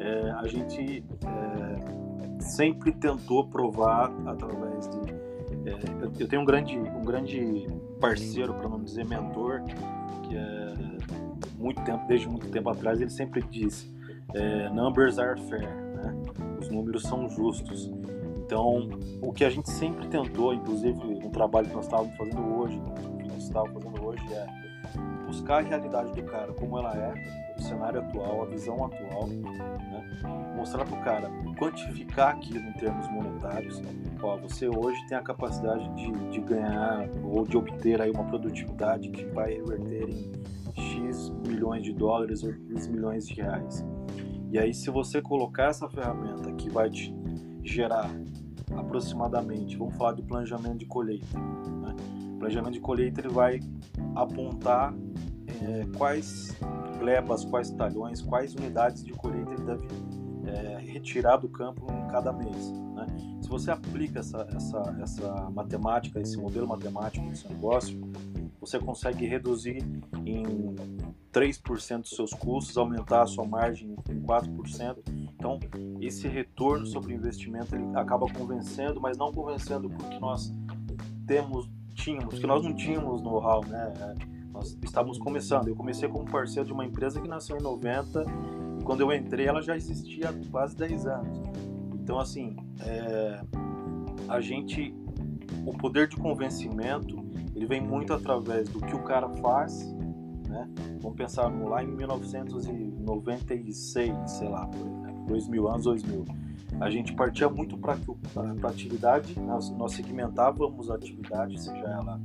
é, 0.00 0.30
a 0.30 0.46
gente 0.46 1.04
é, 1.24 2.40
sempre 2.40 2.92
tentou 2.92 3.46
provar 3.46 4.12
através 4.26 4.88
de 4.88 5.24
é, 5.66 6.20
eu, 6.20 6.28
tenho 6.28 6.42
um 6.42 6.44
grande 6.44 6.76
um 6.76 7.04
grande 7.04 7.66
parceiro 8.00 8.52
para 8.54 8.68
não 8.68 8.82
dizer 8.82 9.06
mentor 9.06 9.62
que 10.22 10.36
é 10.36 10.74
muito 11.56 11.82
tempo 11.84 12.06
desde 12.06 12.28
muito 12.28 12.50
tempo 12.50 12.68
atrás 12.68 13.00
ele 13.00 13.08
sempre 13.08 13.40
disse 13.42 13.90
é, 14.34 14.68
numbers 14.68 15.18
are 15.18 15.40
fair 15.48 15.74
né? 15.74 16.14
os 16.60 16.68
números 16.68 17.02
são 17.02 17.28
justos 17.30 17.90
então, 18.44 18.90
o 19.22 19.32
que 19.32 19.42
a 19.42 19.48
gente 19.48 19.70
sempre 19.70 20.06
tentou, 20.08 20.52
inclusive 20.52 21.02
no 21.02 21.30
trabalho 21.30 21.66
que 21.66 21.74
nós 21.74 21.86
estávamos 21.86 22.14
fazendo 22.16 22.58
hoje, 22.58 22.80
que 23.18 23.28
nós 23.28 23.42
estávamos 23.42 23.82
fazendo 23.82 24.04
hoje 24.04 24.34
é 24.34 24.46
buscar 25.26 25.64
a 25.64 25.66
realidade 25.66 26.12
do 26.12 26.22
cara 26.24 26.52
como 26.52 26.78
ela 26.78 26.94
é, 26.94 27.14
o 27.58 27.62
cenário 27.62 28.00
atual, 28.00 28.42
a 28.42 28.46
visão 28.46 28.84
atual, 28.84 29.26
né? 29.26 30.54
mostrar 30.54 30.84
para 30.84 30.98
o 30.98 31.02
cara, 31.02 31.30
quantificar 31.58 32.34
aquilo 32.34 32.68
em 32.68 32.72
termos 32.74 33.10
monetários. 33.10 33.82
Ó, 34.22 34.36
você 34.36 34.68
hoje 34.68 34.98
tem 35.08 35.16
a 35.16 35.22
capacidade 35.22 35.88
de, 35.94 36.12
de 36.30 36.40
ganhar 36.40 37.08
ou 37.22 37.46
de 37.46 37.56
obter 37.56 38.00
aí 38.00 38.10
uma 38.10 38.24
produtividade 38.24 39.08
que 39.08 39.24
vai 39.24 39.54
reverter 39.54 40.08
em 40.10 40.32
X 40.76 41.30
milhões 41.46 41.82
de 41.82 41.92
dólares 41.92 42.42
ou 42.44 42.52
X 42.52 42.86
milhões 42.88 43.26
de 43.26 43.34
reais. 43.34 43.84
E 44.50 44.58
aí, 44.58 44.72
se 44.72 44.90
você 44.90 45.20
colocar 45.20 45.70
essa 45.70 45.88
ferramenta 45.88 46.52
que 46.52 46.70
vai 46.70 46.88
te 46.88 47.12
gerar 47.64 48.08
aproximadamente, 48.76 49.76
vamos 49.76 49.96
falar 49.96 50.12
de 50.12 50.22
planejamento 50.22 50.78
de 50.78 50.86
colheita. 50.86 51.38
Né? 51.38 51.96
O 52.34 52.38
planejamento 52.38 52.74
de 52.74 52.80
colheita 52.80 53.20
ele 53.20 53.28
vai 53.28 53.60
apontar 54.14 54.94
é, 55.62 55.86
quais 55.96 56.56
glebas, 56.98 57.44
quais 57.44 57.70
talhões, 57.70 58.20
quais 58.20 58.54
unidades 58.54 59.04
de 59.04 59.12
colheita 59.12 59.52
ele 59.52 59.64
deve 59.64 59.86
é, 60.46 60.78
retirar 60.78 61.36
do 61.36 61.48
campo 61.48 61.86
em 61.92 62.06
cada 62.08 62.32
mês. 62.32 62.70
Né? 62.94 63.06
Se 63.40 63.48
você 63.48 63.70
aplica 63.70 64.20
essa, 64.20 64.46
essa, 64.54 64.96
essa 65.02 65.50
matemática, 65.50 66.20
esse 66.20 66.36
modelo 66.36 66.66
matemático 66.68 67.24
no 67.24 67.36
seu 67.36 67.50
negócio, 67.50 68.00
você 68.60 68.78
consegue 68.78 69.26
reduzir 69.26 69.84
em 70.24 70.44
3% 71.32 72.02
dos 72.02 72.10
seus 72.10 72.32
custos, 72.32 72.78
aumentar 72.78 73.22
a 73.22 73.26
sua 73.26 73.44
margem 73.44 73.96
em 74.08 74.20
4%. 74.22 74.96
Então, 75.34 75.58
esse 76.06 76.28
retorno 76.28 76.86
sobre 76.86 77.12
o 77.12 77.16
investimento 77.16 77.74
ele 77.74 77.84
acaba 77.96 78.26
convencendo, 78.26 79.00
mas 79.00 79.16
não 79.16 79.32
convencendo 79.32 79.88
porque 79.88 80.18
nós 80.18 80.52
temos, 81.26 81.68
tínhamos, 81.94 82.34
porque 82.34 82.46
nós 82.46 82.62
não 82.62 82.74
tínhamos 82.74 83.22
know-how, 83.22 83.64
né? 83.66 83.92
Nós 84.52 84.76
estávamos 84.82 85.18
começando. 85.18 85.68
Eu 85.68 85.76
comecei 85.76 86.08
como 86.08 86.24
parceiro 86.24 86.66
de 86.66 86.72
uma 86.72 86.84
empresa 86.84 87.20
que 87.20 87.28
nasceu 87.28 87.56
em 87.56 87.62
90 87.62 88.24
e 88.80 88.84
quando 88.84 89.00
eu 89.00 89.12
entrei 89.12 89.46
ela 89.46 89.60
já 89.60 89.76
existia 89.76 90.30
há 90.30 90.34
quase 90.50 90.76
10 90.76 91.06
anos. 91.06 91.40
Então, 91.94 92.20
assim, 92.20 92.54
é, 92.80 93.40
a 94.28 94.40
gente, 94.40 94.94
o 95.66 95.76
poder 95.76 96.08
de 96.08 96.16
convencimento 96.16 97.22
ele 97.54 97.66
vem 97.66 97.80
muito 97.80 98.12
através 98.12 98.68
do 98.68 98.80
que 98.80 98.94
o 98.94 99.02
cara 99.02 99.28
faz, 99.36 99.92
né? 100.48 100.68
Vamos 101.00 101.16
pensar 101.16 101.48
lá 101.48 101.82
em 101.82 101.86
1996, 101.86 104.30
sei 104.30 104.48
lá, 104.48 104.66
por 104.66 104.80
exemplo, 104.80 105.03
2000 105.26 105.68
anos 105.68 105.84
2000. 105.84 106.24
A 106.80 106.90
gente 106.90 107.14
partia 107.14 107.48
muito 107.48 107.76
para 107.78 107.94
a 107.94 108.68
atividade, 108.68 109.38
nós, 109.38 109.70
nós 109.70 109.92
segmentávamos 109.92 110.90
a 110.90 110.94
atividade, 110.94 111.60
seja 111.60 111.84
ela 111.84 112.20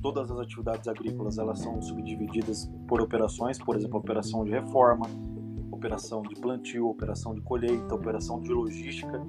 todas 0.00 0.30
as 0.30 0.38
atividades 0.38 0.86
agrícolas 0.86 1.38
elas 1.38 1.60
são 1.60 1.80
subdivididas 1.80 2.70
por 2.86 3.00
operações, 3.00 3.58
por 3.58 3.74
exemplo, 3.74 3.98
operação 3.98 4.44
de 4.44 4.50
reforma, 4.50 5.06
operação 5.72 6.20
de 6.20 6.34
plantio, 6.34 6.88
operação 6.88 7.34
de 7.34 7.40
colheita, 7.40 7.94
operação 7.94 8.38
de 8.38 8.50
logística. 8.50 9.26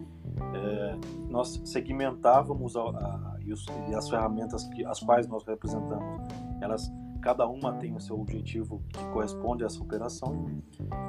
É, 0.54 0.98
nós 1.30 1.62
segmentávamos 1.64 2.76
a, 2.76 2.82
a, 2.82 3.38
e, 3.42 3.54
os, 3.54 3.66
e, 3.90 3.96
as 3.96 4.10
ferramentas 4.10 4.66
que, 4.66 4.86
as 4.86 5.00
quais 5.00 5.28
nós 5.28 5.46
representamos, 5.46 6.28
elas 6.62 6.92
cada 7.26 7.48
uma 7.48 7.74
tem 7.74 7.92
o 7.96 8.00
seu 8.00 8.22
objetivo 8.22 8.84
que 8.88 9.04
corresponde 9.06 9.64
a 9.64 9.66
essa 9.66 9.82
operação. 9.82 10.46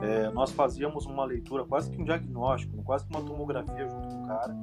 É, 0.00 0.30
nós 0.30 0.50
fazíamos 0.50 1.04
uma 1.04 1.26
leitura, 1.26 1.62
quase 1.62 1.90
que 1.90 2.00
um 2.00 2.04
diagnóstico, 2.06 2.82
quase 2.82 3.04
que 3.04 3.14
uma 3.14 3.22
tomografia 3.22 3.86
junto 3.86 4.08
com 4.08 4.22
o 4.22 4.26
cara. 4.26 4.56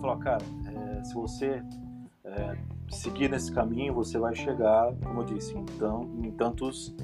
Falou, 0.00 0.16
cara, 0.16 0.42
é, 0.64 1.04
se 1.04 1.12
você 1.12 1.62
é, 2.24 2.56
seguir 2.88 3.28
nesse 3.28 3.52
caminho, 3.52 3.92
você 3.92 4.18
vai 4.18 4.34
chegar, 4.34 4.94
como 5.04 5.20
eu 5.20 5.24
disse, 5.24 5.54
então, 5.54 6.10
em 6.24 6.30
tantos 6.30 6.96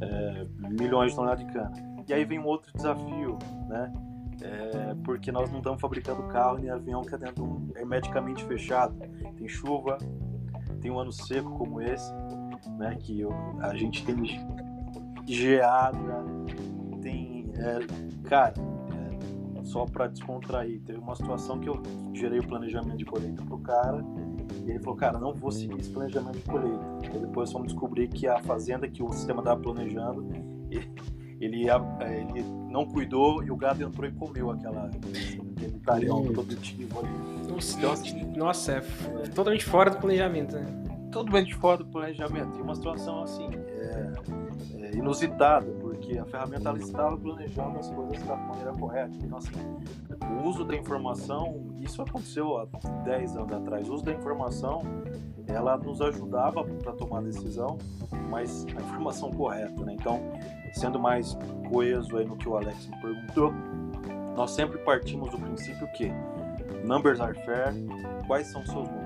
é, 0.00 0.46
milhões 0.78 1.10
de 1.10 1.16
toneladas 1.16 1.44
de 1.44 1.52
cana. 1.52 1.72
E 2.06 2.14
aí 2.14 2.24
vem 2.24 2.38
um 2.38 2.46
outro 2.46 2.72
desafio, 2.76 3.36
né? 3.66 3.92
É, 4.40 4.94
porque 5.04 5.32
nós 5.32 5.50
não 5.50 5.58
estamos 5.58 5.80
fabricando 5.80 6.22
carro 6.28 6.58
nem 6.58 6.70
avião 6.70 7.02
que 7.02 7.12
é 7.12 7.18
dentro 7.18 7.60
hermeticamente 7.74 8.44
fechado. 8.44 8.94
Tem 9.36 9.48
chuva, 9.48 9.98
tem 10.80 10.92
um 10.92 11.00
ano 11.00 11.10
seco 11.10 11.50
como 11.58 11.80
esse, 11.80 12.12
né? 12.70 12.96
Que 12.98 13.20
eu, 13.20 13.32
a 13.60 13.74
gente 13.74 14.04
tem 14.04 14.16
geada, 15.26 16.24
tem, 17.02 17.50
é, 17.56 18.28
cara, 18.28 18.54
é, 18.92 19.64
só 19.64 19.84
para 19.84 20.06
descontrair. 20.08 20.80
Teve 20.82 20.98
uma 20.98 21.16
situação 21.16 21.58
que 21.58 21.68
eu 21.68 21.82
gerei 22.14 22.38
o 22.38 22.46
planejamento 22.46 22.96
de 22.96 23.04
colheita 23.04 23.42
pro 23.44 23.58
cara 23.58 24.04
e 24.64 24.70
ele 24.70 24.78
falou, 24.80 24.96
cara, 24.96 25.18
não 25.18 25.32
vou 25.32 25.50
seguir 25.50 25.78
esse 25.78 25.90
planejamento 25.90 26.38
de 26.38 26.44
colheita. 26.44 26.84
E 27.14 27.18
depois 27.18 27.50
fomos 27.52 27.68
descobrir 27.68 28.08
que 28.08 28.26
a 28.26 28.40
fazenda 28.42 28.88
que 28.88 29.02
o 29.02 29.12
sistema 29.12 29.40
estava 29.40 29.60
planejando 29.60 30.26
ele, 31.40 31.66
ele 31.68 32.42
não 32.70 32.86
cuidou 32.86 33.42
e 33.42 33.50
o 33.50 33.56
gado 33.56 33.82
entrou 33.82 34.08
e 34.08 34.12
comeu 34.12 34.50
aquela, 34.50 34.86
aquele 34.86 35.78
talhão 35.84 36.24
produtivo 36.24 37.00
ali. 37.00 37.08
Então, 37.44 37.92
assim, 37.92 38.24
Nossa, 38.36 38.72
é, 38.72 38.82
é 39.24 39.28
totalmente 39.28 39.64
fora 39.64 39.90
do 39.90 39.98
planejamento, 39.98 40.56
né? 40.56 40.85
Totalmente 41.16 41.54
fora 41.54 41.78
do 41.78 41.86
planejamento. 41.86 42.58
E 42.58 42.60
uma 42.60 42.74
situação 42.74 43.22
assim, 43.22 43.48
é, 43.54 44.12
é 44.80 44.96
inusitada, 44.96 45.66
porque 45.80 46.18
a 46.18 46.26
ferramenta 46.26 46.68
ela 46.68 46.78
estava 46.78 47.16
planejando 47.16 47.78
as 47.78 47.88
coisas 47.88 48.22
da 48.24 48.36
maneira 48.36 48.72
correta. 48.72 49.16
Então, 49.22 49.38
assim, 49.38 49.52
o 50.30 50.46
uso 50.46 50.62
da 50.62 50.76
informação, 50.76 51.74
isso 51.80 52.02
aconteceu 52.02 52.58
há 52.58 52.66
10 53.04 53.34
anos 53.34 53.52
atrás, 53.52 53.88
o 53.88 53.94
uso 53.94 54.04
da 54.04 54.12
informação 54.12 54.82
ela 55.46 55.78
nos 55.78 56.02
ajudava 56.02 56.62
para 56.64 56.92
tomar 56.92 57.22
decisão, 57.22 57.78
mas 58.28 58.66
a 58.76 58.80
informação 58.82 59.30
correta, 59.30 59.84
né? 59.86 59.94
Então, 59.94 60.20
sendo 60.74 60.98
mais 60.98 61.34
coeso 61.70 62.18
aí 62.18 62.26
no 62.26 62.36
que 62.36 62.46
o 62.46 62.56
Alex 62.58 62.88
me 62.88 63.00
perguntou, 63.00 63.54
nós 64.36 64.50
sempre 64.50 64.76
partimos 64.78 65.30
do 65.30 65.38
princípio 65.38 65.90
que 65.92 66.12
numbers 66.84 67.20
are 67.20 67.34
fair, 67.46 67.72
quais 68.26 68.48
são 68.48 68.66
seus 68.66 68.86
números? 68.86 69.05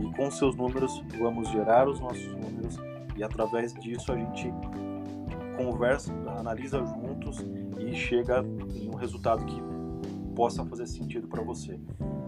E 0.00 0.16
com 0.16 0.30
seus 0.30 0.56
números 0.56 1.02
vamos 1.18 1.48
gerar 1.48 1.88
os 1.88 2.00
nossos 2.00 2.26
números 2.28 2.78
e 3.16 3.22
através 3.22 3.74
disso 3.74 4.12
a 4.12 4.16
gente 4.16 4.50
conversa, 5.56 6.12
analisa 6.38 6.82
juntos 6.84 7.44
e 7.78 7.94
chega 7.94 8.42
em 8.74 8.88
um 8.88 8.96
resultado 8.96 9.44
que 9.44 9.62
possa 10.34 10.64
fazer 10.64 10.86
sentido 10.86 11.28
para 11.28 11.42
você. 11.42 11.78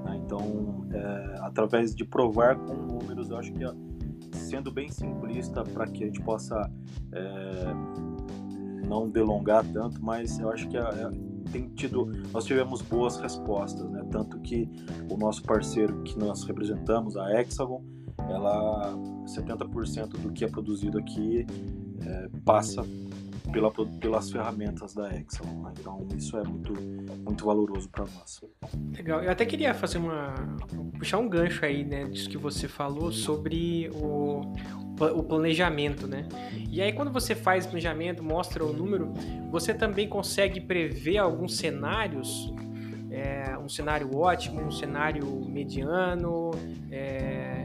Né? 0.05 0.21
Então, 0.25 0.87
é, 0.93 1.39
através 1.41 1.95
de 1.95 2.05
provar 2.05 2.57
com 2.57 2.75
números, 2.75 3.31
eu 3.31 3.39
acho 3.39 3.53
que 3.53 3.65
sendo 4.37 4.71
bem 4.71 4.91
simplista 4.91 5.65
para 5.65 5.87
que 5.87 6.05
a 6.05 6.07
gente 6.07 6.21
possa 6.21 6.71
é, 7.13 8.87
não 8.87 9.09
delongar 9.09 9.65
tanto, 9.73 10.05
mas 10.05 10.39
eu 10.39 10.51
acho 10.51 10.69
que 10.69 10.77
é, 10.77 10.83
tem 11.51 11.69
tido, 11.69 12.07
nós 12.33 12.45
tivemos 12.45 12.83
boas 12.83 13.17
respostas, 13.19 13.89
né? 13.91 14.05
Tanto 14.11 14.39
que 14.41 14.69
o 15.11 15.17
nosso 15.17 15.43
parceiro 15.43 16.03
que 16.03 16.19
nós 16.19 16.45
representamos, 16.45 17.17
a 17.17 17.41
Hexagon, 17.41 17.83
ela 18.29 18.95
70% 19.27 20.09
do 20.21 20.33
que 20.33 20.45
é 20.45 20.49
produzido 20.49 20.99
aqui 20.99 21.47
é, 22.01 22.29
passa 22.45 22.83
pela, 23.53 23.71
pelas 23.71 24.31
ferramentas 24.31 24.95
da 24.95 25.15
Excel. 25.15 25.47
Né? 25.47 25.73
Então 25.79 26.09
isso 26.17 26.37
é 26.37 26.43
muito, 26.43 26.73
muito 26.73 27.45
valoroso 27.45 27.89
para 27.91 28.05
nós. 28.05 28.41
Legal. 28.97 29.23
Eu 29.23 29.31
até 29.31 29.45
queria 29.45 29.75
fazer 29.75 29.99
uma 29.99 30.35
puxar 30.99 31.19
um 31.19 31.29
gancho 31.29 31.65
aí, 31.65 31.85
né, 31.85 32.05
disso 32.05 32.31
que 32.31 32.39
você 32.39 32.69
falou 32.69 33.11
sobre 33.11 33.91
o, 33.93 34.43
o 35.01 35.23
planejamento, 35.25 36.07
né? 36.07 36.29
E 36.71 36.81
aí 36.81 36.93
quando 36.93 37.13
você 37.13 37.35
faz 37.35 37.67
planejamento, 37.67 38.23
mostra 38.23 38.65
o 38.65 38.73
número, 38.73 39.13
você 39.51 39.75
também 39.75 40.09
consegue 40.09 40.61
prever 40.61 41.19
alguns 41.19 41.57
cenários, 41.57 42.53
é, 43.11 43.59
um 43.59 43.69
cenário 43.69 44.17
ótimo, 44.17 44.61
um 44.61 44.71
cenário 44.71 45.27
mediano, 45.49 46.53
é, 46.91 47.62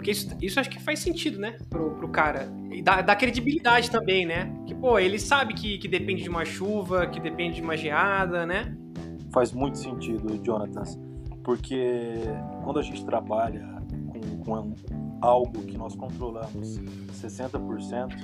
porque 0.00 0.12
isso, 0.12 0.34
isso 0.40 0.58
acho 0.58 0.70
que 0.70 0.80
faz 0.80 0.98
sentido, 1.00 1.38
né? 1.38 1.58
Pro, 1.68 1.90
pro 1.90 2.08
cara. 2.08 2.50
E 2.70 2.80
dá, 2.80 3.02
dá 3.02 3.14
credibilidade 3.14 3.90
também, 3.90 4.24
né? 4.24 4.50
Que, 4.66 4.74
pô, 4.74 4.98
ele 4.98 5.18
sabe 5.18 5.52
que, 5.52 5.76
que 5.76 5.86
depende 5.86 6.22
de 6.22 6.30
uma 6.30 6.42
chuva, 6.42 7.06
que 7.06 7.20
depende 7.20 7.56
de 7.56 7.62
uma 7.62 7.76
geada, 7.76 8.46
né? 8.46 8.74
Faz 9.30 9.52
muito 9.52 9.76
sentido, 9.76 10.38
Jonathan. 10.42 10.84
Porque 11.44 12.14
quando 12.64 12.78
a 12.78 12.82
gente 12.82 13.04
trabalha 13.04 13.62
com, 14.42 14.42
com 14.42 14.74
algo 15.20 15.64
que 15.66 15.76
nós 15.76 15.94
controlamos 15.94 16.80
60%, 17.12 18.14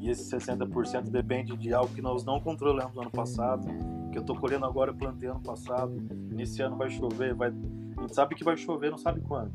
e 0.00 0.10
esse 0.10 0.28
60% 0.36 1.10
depende 1.10 1.56
de 1.56 1.72
algo 1.72 1.94
que 1.94 2.02
nós 2.02 2.24
não 2.24 2.40
controlamos 2.40 2.92
no 2.96 3.02
ano 3.02 3.10
passado, 3.12 3.68
que 4.10 4.18
eu 4.18 4.22
estou 4.22 4.34
colhendo 4.34 4.66
agora, 4.66 4.92
plantei 4.92 5.28
ano 5.28 5.42
passado, 5.42 5.94
nesse 6.28 6.60
ano 6.60 6.76
vai 6.76 6.90
chover, 6.90 7.34
vai... 7.34 7.50
a 7.50 8.00
gente 8.00 8.14
sabe 8.16 8.34
que 8.34 8.42
vai 8.42 8.56
chover, 8.56 8.90
não 8.90 8.98
sabe 8.98 9.20
quando 9.20 9.52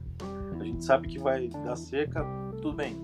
a 0.60 0.64
gente 0.64 0.84
sabe 0.84 1.08
que 1.08 1.20
vai 1.20 1.48
dar 1.48 1.76
seca, 1.76 2.26
tudo 2.62 2.74
bem. 2.74 3.02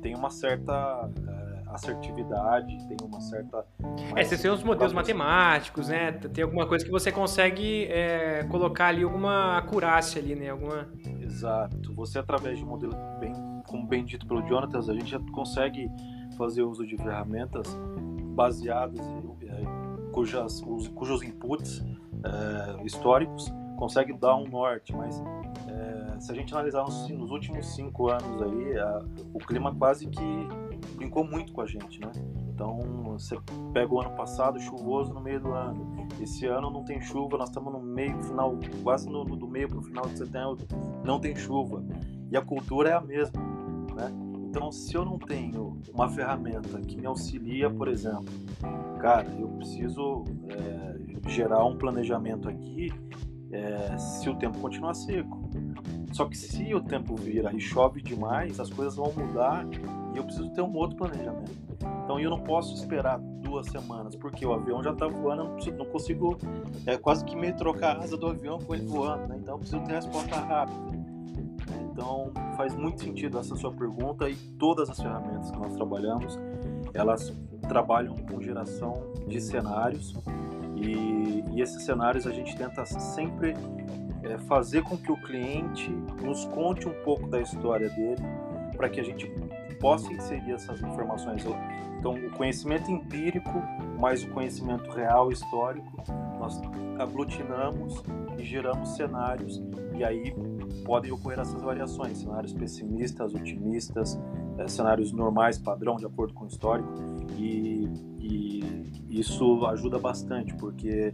Tem 0.00 0.14
uma 0.14 0.30
certa 0.30 1.10
é, 1.26 1.62
assertividade, 1.74 2.76
tem 2.86 2.96
uma 3.02 3.20
certa. 3.20 3.64
É, 4.16 4.24
você 4.24 4.38
tem 4.38 4.50
os 4.50 4.62
modelos 4.62 4.92
matemáticos, 4.92 5.88
né? 5.88 6.12
Tem 6.12 6.44
alguma 6.44 6.66
coisa 6.66 6.84
que 6.84 6.90
você 6.90 7.10
consegue 7.10 7.86
é, 7.86 8.44
colocar 8.44 8.88
ali 8.88 9.02
alguma 9.02 9.58
acurácia 9.58 10.20
ali, 10.20 10.34
né? 10.34 10.50
Alguma... 10.50 10.88
Exato. 11.20 11.92
Você, 11.94 12.18
através 12.18 12.58
de 12.58 12.64
um 12.64 12.68
modelo, 12.68 12.94
bem, 13.20 13.32
como 13.66 13.86
bem 13.86 14.04
dito 14.04 14.26
pelo 14.26 14.42
Jonathan, 14.42 14.78
a 14.78 14.94
gente 14.94 15.10
já 15.10 15.20
consegue 15.32 15.90
fazer 16.36 16.62
uso 16.62 16.86
de 16.86 16.96
ferramentas 16.96 17.66
baseadas 18.34 19.00
em, 19.00 19.48
é, 19.48 20.10
cujas, 20.12 20.60
cujos 20.94 21.22
inputs 21.22 21.84
é, 22.24 22.84
históricos 22.84 23.52
conseguem 23.78 24.16
dar 24.18 24.36
um 24.36 24.46
norte, 24.46 24.94
mas 24.94 25.22
se 26.20 26.32
a 26.32 26.34
gente 26.34 26.52
analisar 26.52 26.82
nos, 26.82 27.08
nos 27.08 27.30
últimos 27.30 27.74
cinco 27.74 28.08
anos 28.08 28.42
aí, 28.42 28.78
a, 28.78 29.02
o 29.32 29.38
clima 29.38 29.74
quase 29.74 30.06
que 30.06 30.48
brincou 30.96 31.24
muito 31.24 31.52
com 31.52 31.60
a 31.60 31.66
gente, 31.66 32.00
né? 32.00 32.10
Então, 32.48 32.78
você 33.12 33.38
pega 33.72 33.94
o 33.94 34.00
ano 34.00 34.10
passado, 34.16 34.58
chuvoso 34.60 35.12
no 35.12 35.20
meio 35.20 35.40
do 35.40 35.52
ano. 35.52 36.08
Esse 36.20 36.46
ano 36.46 36.70
não 36.70 36.84
tem 36.84 37.00
chuva, 37.00 37.38
nós 37.38 37.48
estamos 37.48 37.72
no 37.72 37.80
meio, 37.80 38.20
final, 38.22 38.58
quase 38.82 39.08
no, 39.08 39.24
no 39.24 39.36
do 39.36 39.46
meio 39.46 39.68
para 39.68 39.78
o 39.78 39.82
final 39.82 40.06
de 40.06 40.18
setembro, 40.18 40.58
não 41.04 41.20
tem 41.20 41.36
chuva. 41.36 41.84
E 42.30 42.36
a 42.36 42.42
cultura 42.42 42.90
é 42.90 42.94
a 42.94 43.00
mesma, 43.00 43.40
né? 43.94 44.10
Então, 44.48 44.72
se 44.72 44.94
eu 44.94 45.04
não 45.04 45.18
tenho 45.18 45.80
uma 45.92 46.08
ferramenta 46.08 46.80
que 46.80 46.96
me 46.96 47.06
auxilia, 47.06 47.70
por 47.70 47.86
exemplo, 47.86 48.24
cara, 48.98 49.28
eu 49.38 49.46
preciso 49.48 50.24
é, 50.48 51.28
gerar 51.28 51.64
um 51.64 51.76
planejamento 51.76 52.48
aqui 52.48 52.90
é, 53.52 53.96
se 53.98 54.28
o 54.28 54.34
tempo 54.34 54.58
continuar 54.58 54.94
seco. 54.94 55.48
Só 56.12 56.24
que 56.24 56.36
se 56.36 56.74
o 56.74 56.80
tempo 56.80 57.14
vira 57.16 57.52
e 57.52 57.60
chove 57.60 58.02
demais, 58.02 58.58
as 58.58 58.70
coisas 58.70 58.96
vão 58.96 59.12
mudar 59.12 59.66
e 60.14 60.16
eu 60.16 60.24
preciso 60.24 60.50
ter 60.50 60.62
um 60.62 60.74
outro 60.74 60.96
planejamento. 60.96 61.52
Então 62.04 62.18
eu 62.18 62.30
não 62.30 62.40
posso 62.40 62.74
esperar 62.74 63.18
duas 63.18 63.66
semanas, 63.66 64.14
porque 64.16 64.44
o 64.44 64.52
avião 64.52 64.82
já 64.82 64.92
está 64.92 65.06
voando, 65.06 65.42
eu 65.42 65.48
não, 65.48 65.54
preciso, 65.54 65.76
não 65.76 65.86
consigo 65.86 66.38
é, 66.86 66.96
quase 66.96 67.24
que 67.24 67.36
me 67.36 67.52
trocar 67.52 67.96
a 67.96 68.02
asa 68.02 68.16
do 68.16 68.26
avião 68.26 68.58
com 68.58 68.74
ele 68.74 68.86
voando, 68.86 69.28
né? 69.28 69.38
então 69.40 69.54
eu 69.54 69.58
preciso 69.58 69.82
ter 69.82 69.94
resposta 69.94 70.36
rápida. 70.36 70.98
Então 71.92 72.32
faz 72.56 72.74
muito 72.74 73.02
sentido 73.02 73.38
essa 73.38 73.54
sua 73.56 73.72
pergunta 73.72 74.28
e 74.28 74.36
todas 74.58 74.88
as 74.88 74.98
ferramentas 74.98 75.50
que 75.50 75.58
nós 75.58 75.74
trabalhamos, 75.74 76.38
elas 76.94 77.32
trabalham 77.68 78.14
com 78.16 78.40
geração 78.40 79.02
de 79.26 79.40
cenários 79.40 80.14
e, 80.80 81.44
e 81.52 81.60
esses 81.60 81.84
cenários 81.84 82.26
a 82.26 82.30
gente 82.30 82.56
tenta 82.56 82.84
sempre 82.86 83.54
é 84.22 84.36
fazer 84.38 84.82
com 84.82 84.96
que 84.96 85.10
o 85.10 85.16
cliente 85.16 85.90
nos 86.22 86.44
conte 86.46 86.88
um 86.88 87.02
pouco 87.02 87.28
da 87.28 87.40
história 87.40 87.88
dele, 87.88 88.22
para 88.76 88.88
que 88.88 89.00
a 89.00 89.04
gente 89.04 89.30
possa 89.80 90.12
inserir 90.12 90.52
essas 90.52 90.80
informações. 90.82 91.44
Então, 91.98 92.14
o 92.14 92.30
conhecimento 92.30 92.90
empírico 92.90 93.62
mais 93.98 94.22
o 94.22 94.28
conhecimento 94.30 94.90
real, 94.90 95.30
histórico, 95.30 96.02
nós 96.38 96.60
aglutinamos 96.98 98.02
e 98.38 98.44
geramos 98.44 98.96
cenários, 98.96 99.62
e 99.96 100.04
aí 100.04 100.34
podem 100.84 101.10
ocorrer 101.10 101.40
essas 101.40 101.60
variações: 101.60 102.18
cenários 102.18 102.52
pessimistas, 102.52 103.34
otimistas, 103.34 104.18
cenários 104.66 105.12
normais, 105.12 105.58
padrão, 105.58 105.96
de 105.96 106.06
acordo 106.06 106.34
com 106.34 106.44
o 106.44 106.48
histórico, 106.48 106.92
e, 107.36 107.88
e 108.18 108.88
isso 109.08 109.64
ajuda 109.66 109.98
bastante, 109.98 110.54
porque 110.54 111.12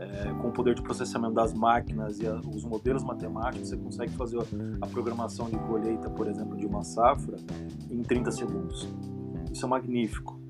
é, 0.00 0.32
com 0.40 0.48
o 0.48 0.50
poder 0.50 0.74
de 0.74 0.82
processamento 0.82 1.34
das 1.34 1.52
máquinas 1.52 2.18
e 2.20 2.26
a, 2.26 2.34
os 2.36 2.64
modelos 2.64 3.04
matemáticos, 3.04 3.68
você 3.68 3.76
consegue 3.76 4.12
fazer 4.12 4.38
a 4.80 4.86
programação 4.86 5.50
de 5.50 5.58
colheita, 5.58 6.08
por 6.08 6.26
exemplo, 6.26 6.56
de 6.56 6.64
uma 6.66 6.82
safra 6.82 7.36
em 7.90 8.02
30 8.02 8.30
segundos. 8.30 8.88
Isso 9.52 9.66
é 9.66 9.68
magnífico. 9.68 10.40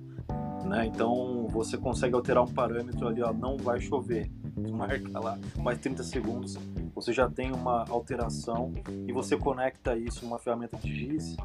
Né? 0.64 0.86
Então 0.86 1.48
você 1.50 1.76
consegue 1.76 2.14
alterar 2.14 2.44
um 2.44 2.52
parâmetro 2.52 3.08
ali, 3.08 3.22
ó, 3.22 3.32
não 3.32 3.56
vai 3.56 3.80
chover, 3.80 4.30
marca 4.70 5.18
lá 5.18 5.36
mais 5.58 5.78
30 5.78 6.04
segundos, 6.04 6.56
você 7.00 7.12
já 7.12 7.28
tem 7.28 7.50
uma 7.52 7.84
alteração 7.88 8.72
e 9.06 9.12
você 9.12 9.36
conecta 9.36 9.96
isso 9.96 10.24
numa 10.24 10.38
ferramenta 10.38 10.76
de 10.76 10.94
GIS, 10.94 11.36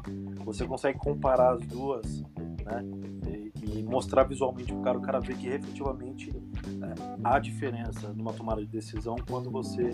você 0.44 0.66
consegue 0.66 0.98
comparar 0.98 1.54
as 1.54 1.60
duas 1.66 2.22
né? 2.64 2.84
e, 3.26 3.78
e 3.78 3.82
mostrar 3.82 4.24
visualmente 4.24 4.72
para 4.72 4.80
o 4.80 4.82
cara, 4.82 4.98
o 4.98 5.02
cara 5.02 5.20
vê 5.20 5.34
que 5.34 5.48
efetivamente 5.48 6.30
é, 6.30 6.94
há 7.24 7.38
diferença 7.38 8.12
numa 8.12 8.32
tomada 8.32 8.60
de 8.60 8.66
decisão 8.66 9.16
quando 9.26 9.50
você 9.50 9.92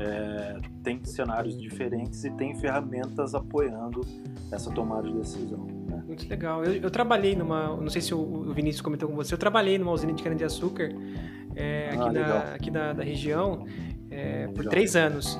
é, 0.00 0.58
tem 0.82 1.04
cenários 1.04 1.58
diferentes 1.60 2.22
e 2.24 2.30
tem 2.30 2.54
ferramentas 2.54 3.34
apoiando 3.34 4.02
essa 4.50 4.70
tomada 4.70 5.08
de 5.08 5.14
decisão. 5.14 5.66
Né? 5.88 6.02
Muito 6.06 6.28
legal. 6.28 6.64
Eu, 6.64 6.74
eu, 6.74 6.90
trabalhei 6.90 7.34
numa, 7.34 7.76
não 7.76 7.90
sei 7.90 8.00
se 8.00 8.14
o, 8.14 8.52
Vinícius 8.52 8.80
comentou 8.80 9.08
com 9.08 9.16
você, 9.16 9.34
eu 9.34 9.38
trabalhei 9.38 9.78
numa 9.78 9.92
usina 9.92 10.12
de 10.12 10.22
cana-de-açúcar 10.22 10.90
é, 11.54 11.90
aqui, 11.90 11.98
ah, 11.98 12.12
na, 12.12 12.38
aqui 12.54 12.70
da, 12.70 12.92
da 12.92 13.02
região 13.02 13.66
é, 14.12 14.46
por 14.48 14.66
três 14.66 14.94
anos. 14.94 15.38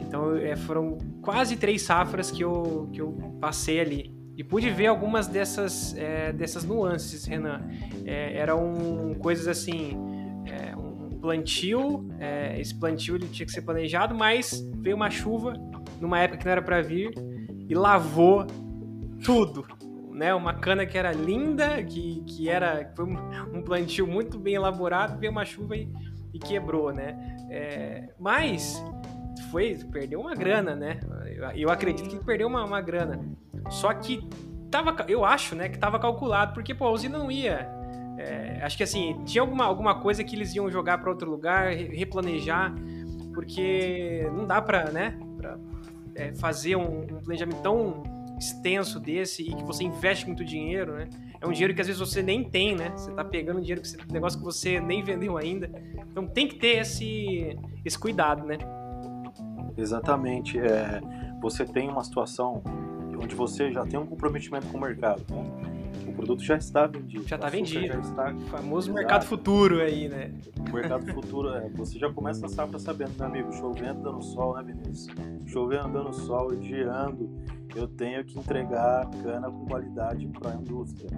Então 0.00 0.36
é, 0.36 0.56
foram 0.56 0.98
quase 1.20 1.56
três 1.56 1.82
safras 1.82 2.30
que 2.30 2.42
eu, 2.42 2.88
que 2.92 3.00
eu 3.00 3.12
passei 3.40 3.80
ali. 3.80 4.14
E 4.36 4.42
pude 4.42 4.68
ver 4.70 4.86
algumas 4.86 5.28
dessas, 5.28 5.96
é, 5.96 6.32
dessas 6.32 6.64
nuances, 6.64 7.24
Renan. 7.24 7.62
É, 8.04 8.36
eram 8.36 9.14
coisas 9.20 9.46
assim, 9.46 9.96
é, 10.46 10.76
um 10.76 11.10
plantio, 11.20 12.08
é, 12.18 12.60
esse 12.60 12.74
plantio 12.74 13.14
ele 13.14 13.28
tinha 13.28 13.46
que 13.46 13.52
ser 13.52 13.62
planejado, 13.62 14.14
mas 14.14 14.60
veio 14.78 14.96
uma 14.96 15.10
chuva 15.10 15.54
numa 16.00 16.18
época 16.18 16.38
que 16.38 16.44
não 16.44 16.52
era 16.52 16.62
para 16.62 16.82
vir 16.82 17.12
e 17.68 17.74
lavou 17.74 18.46
tudo. 19.24 19.64
Né, 20.12 20.32
uma 20.32 20.54
cana 20.54 20.86
que 20.86 20.96
era 20.96 21.10
linda, 21.10 21.82
que, 21.82 22.22
que 22.24 22.48
era 22.48 22.92
foi 22.94 23.04
um 23.04 23.62
plantio 23.62 24.06
muito 24.06 24.38
bem 24.38 24.54
elaborado, 24.54 25.18
veio 25.18 25.32
uma 25.32 25.44
chuva 25.44 25.76
e, 25.76 25.88
e 26.32 26.38
quebrou, 26.38 26.92
né? 26.92 27.33
É, 27.54 28.08
mas 28.18 28.84
foi 29.52 29.78
perdeu 29.92 30.20
uma 30.20 30.34
grana, 30.34 30.74
né? 30.74 30.98
Eu, 31.54 31.70
acredito 31.70 32.08
que 32.08 32.24
perdeu 32.24 32.48
uma, 32.48 32.64
uma 32.64 32.80
grana. 32.80 33.24
Só 33.70 33.94
que 33.94 34.28
tava, 34.68 34.92
eu 35.06 35.24
acho, 35.24 35.54
né, 35.54 35.68
que 35.68 35.78
tava 35.78 36.00
calculado, 36.00 36.52
porque, 36.52 36.74
pô, 36.74 36.86
a 36.86 36.90
usina 36.90 37.16
não 37.16 37.30
ia. 37.30 37.70
É, 38.18 38.58
acho 38.60 38.76
que 38.76 38.82
assim, 38.82 39.22
tinha 39.24 39.40
alguma, 39.40 39.64
alguma 39.64 40.00
coisa 40.00 40.24
que 40.24 40.34
eles 40.34 40.52
iam 40.56 40.68
jogar 40.68 40.98
para 40.98 41.08
outro 41.08 41.30
lugar, 41.30 41.70
replanejar, 41.72 42.74
porque 43.32 44.28
não 44.34 44.46
dá 44.46 44.60
para, 44.60 44.90
né, 44.90 45.16
pra, 45.36 45.56
é, 46.16 46.34
fazer 46.34 46.74
um, 46.74 47.02
um, 47.02 47.20
planejamento 47.22 47.62
tão 47.62 48.02
extenso 48.36 48.98
desse 48.98 49.42
e 49.42 49.54
que 49.54 49.62
você 49.62 49.84
investe 49.84 50.26
muito 50.26 50.44
dinheiro, 50.44 50.96
né? 50.96 51.08
É 51.44 51.46
um 51.46 51.52
dinheiro 51.52 51.74
que 51.74 51.80
às 51.82 51.86
vezes 51.86 52.00
você 52.00 52.22
nem 52.22 52.42
tem, 52.42 52.74
né? 52.74 52.90
Você 52.96 53.12
tá 53.12 53.22
pegando 53.22 53.60
dinheiro 53.60 53.82
que 53.82 53.88
você, 53.88 53.98
negócio 54.10 54.38
que 54.38 54.44
você 54.44 54.80
nem 54.80 55.04
vendeu 55.04 55.36
ainda. 55.36 55.70
Então 56.10 56.26
tem 56.26 56.48
que 56.48 56.56
ter 56.56 56.78
esse, 56.78 57.54
esse 57.84 57.98
cuidado, 57.98 58.46
né? 58.46 58.56
Exatamente. 59.76 60.58
É, 60.58 61.02
você 61.42 61.66
tem 61.66 61.90
uma 61.90 62.02
situação 62.02 62.62
onde 63.22 63.34
você 63.34 63.70
já 63.70 63.84
tem 63.84 64.00
um 64.00 64.06
comprometimento 64.06 64.66
com 64.68 64.78
o 64.78 64.80
mercado. 64.80 65.22
Né? 65.28 65.83
O 66.14 66.16
produto 66.16 66.42
já 66.44 66.56
está 66.56 66.86
vendido. 66.86 67.26
Já 67.26 67.36
está 67.36 67.48
vendido. 67.48 67.86
Já 67.88 68.00
está... 68.00 68.32
O 68.32 68.40
famoso 68.42 68.86
Exato. 68.88 68.94
mercado 68.94 69.24
futuro 69.26 69.80
aí, 69.80 70.08
né? 70.08 70.32
O 70.56 70.72
mercado 70.72 71.12
futuro, 71.12 71.50
é. 71.50 71.68
Você 71.70 71.98
já 71.98 72.10
começa 72.10 72.46
a 72.46 72.48
safra 72.48 72.78
sabendo, 72.78 73.12
meu 73.18 73.26
amigo, 73.26 73.52
chovendo, 73.52 74.00
dando 74.00 74.22
sol, 74.22 74.54
né, 74.54 74.62
Vinícius? 74.62 75.08
Chovendo, 75.46 75.88
dando 75.88 76.12
sol, 76.12 76.54
geando, 76.62 77.28
eu 77.74 77.88
tenho 77.88 78.24
que 78.24 78.38
entregar 78.38 79.10
cana 79.22 79.50
com 79.50 79.66
qualidade 79.66 80.26
para 80.28 80.52
a 80.52 80.54
indústria. 80.54 81.10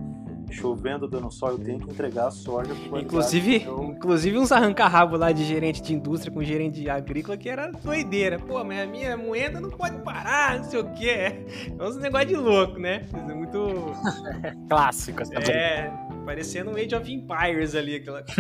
Chovendo, 0.51 1.09
dando 1.09 1.31
sol, 1.31 1.51
eu 1.51 1.59
tenho 1.59 1.79
que 1.79 1.91
entregar 1.91 2.29
a 2.29 2.31
soja. 2.31 2.73
Inclusive, 2.95 3.65
eu... 3.65 3.85
inclusive 3.85 4.39
uns 4.39 4.53
arranca-rabo 4.53 5.17
lá 5.17 5.33
de 5.33 5.45
gerente 5.45 5.83
de 5.83 5.95
indústria 5.95 6.33
com 6.33 6.43
gerente 6.43 6.81
de 6.81 6.89
agrícola 6.89 7.37
que 7.37 7.49
era 7.49 7.71
doideira. 7.73 8.39
Pô, 8.39 8.63
mas 8.65 8.81
a 8.81 8.87
minha 8.87 9.17
moeda 9.17 9.61
não 9.61 9.71
pode 9.71 9.99
parar, 9.99 10.59
não 10.59 10.65
sei 10.65 10.81
o 10.81 10.93
quê. 10.95 11.45
É 11.79 11.83
uns 11.83 11.97
negócio 11.97 12.29
de 12.29 12.37
louco, 12.37 12.79
né? 12.79 13.07
É 13.13 13.35
muito... 13.35 13.93
Clássico. 14.69 15.23
É, 15.51 15.91
parecendo 16.25 16.71
um 16.71 16.77
Age 16.77 16.95
of 16.95 17.13
Empires 17.13 17.75
ali. 17.75 17.97
Aquela... 17.97 18.25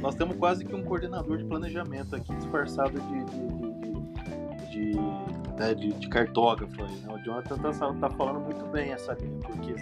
Nós 0.00 0.14
temos 0.14 0.36
quase 0.36 0.64
que 0.64 0.74
um 0.74 0.84
coordenador 0.84 1.38
de 1.38 1.44
planejamento 1.44 2.14
aqui, 2.14 2.32
disfarçado 2.36 3.00
de, 3.00 3.24
de, 3.24 4.02
de, 4.70 4.92
de 4.92 5.37
né, 5.58 5.74
de, 5.74 5.92
de, 5.92 6.08
cartógrafo 6.08 6.84
aí, 6.84 6.94
né? 6.96 7.14
O 7.14 7.18
Jonathan 7.18 7.56
tá, 7.58 7.92
tá, 7.94 8.10
falando 8.10 8.40
muito 8.40 8.64
bem 8.66 8.92
essa 8.92 9.14
linha, 9.14 9.38
porque 9.40 9.74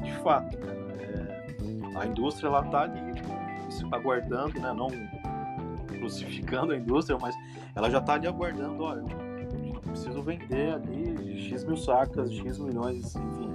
de 0.00 0.12
fato 0.22 0.56
é, 0.98 1.98
a 1.98 2.06
indústria 2.06 2.48
ela 2.48 2.62
tá 2.64 2.82
ali 2.82 3.00
aguardando, 3.92 4.60
né? 4.60 4.72
Não 4.72 4.88
crucificando 5.98 6.72
a 6.72 6.76
indústria, 6.76 7.18
mas 7.20 7.34
ela 7.74 7.90
já 7.90 8.00
tá 8.00 8.14
ali 8.14 8.26
aguardando, 8.26 8.82
ó, 8.82 8.94
eu 8.94 9.80
preciso 9.80 10.22
vender 10.22 10.74
ali 10.74 11.48
X 11.48 11.64
mil 11.64 11.76
sacas, 11.76 12.32
X 12.32 12.58
milhões, 12.58 13.14
enfim, 13.14 13.50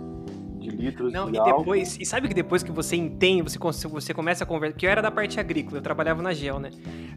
de 0.59 0.69
litros 0.69 1.13
Não, 1.13 1.31
de 1.31 1.37
e 1.37 1.43
depois, 1.43 1.97
e 1.99 2.05
sabe 2.05 2.27
que 2.27 2.33
depois 2.33 2.63
que 2.63 2.71
você 2.71 2.95
entende, 2.95 3.43
você, 3.57 3.87
você 3.87 4.13
começa 4.13 4.43
a 4.43 4.47
conversar, 4.47 4.77
que 4.77 4.85
eu 4.85 4.89
era 4.89 5.01
da 5.01 5.11
parte 5.11 5.39
agrícola, 5.39 5.77
eu 5.77 5.81
trabalhava 5.81 6.21
na 6.21 6.33
GEL, 6.33 6.59
né? 6.59 6.71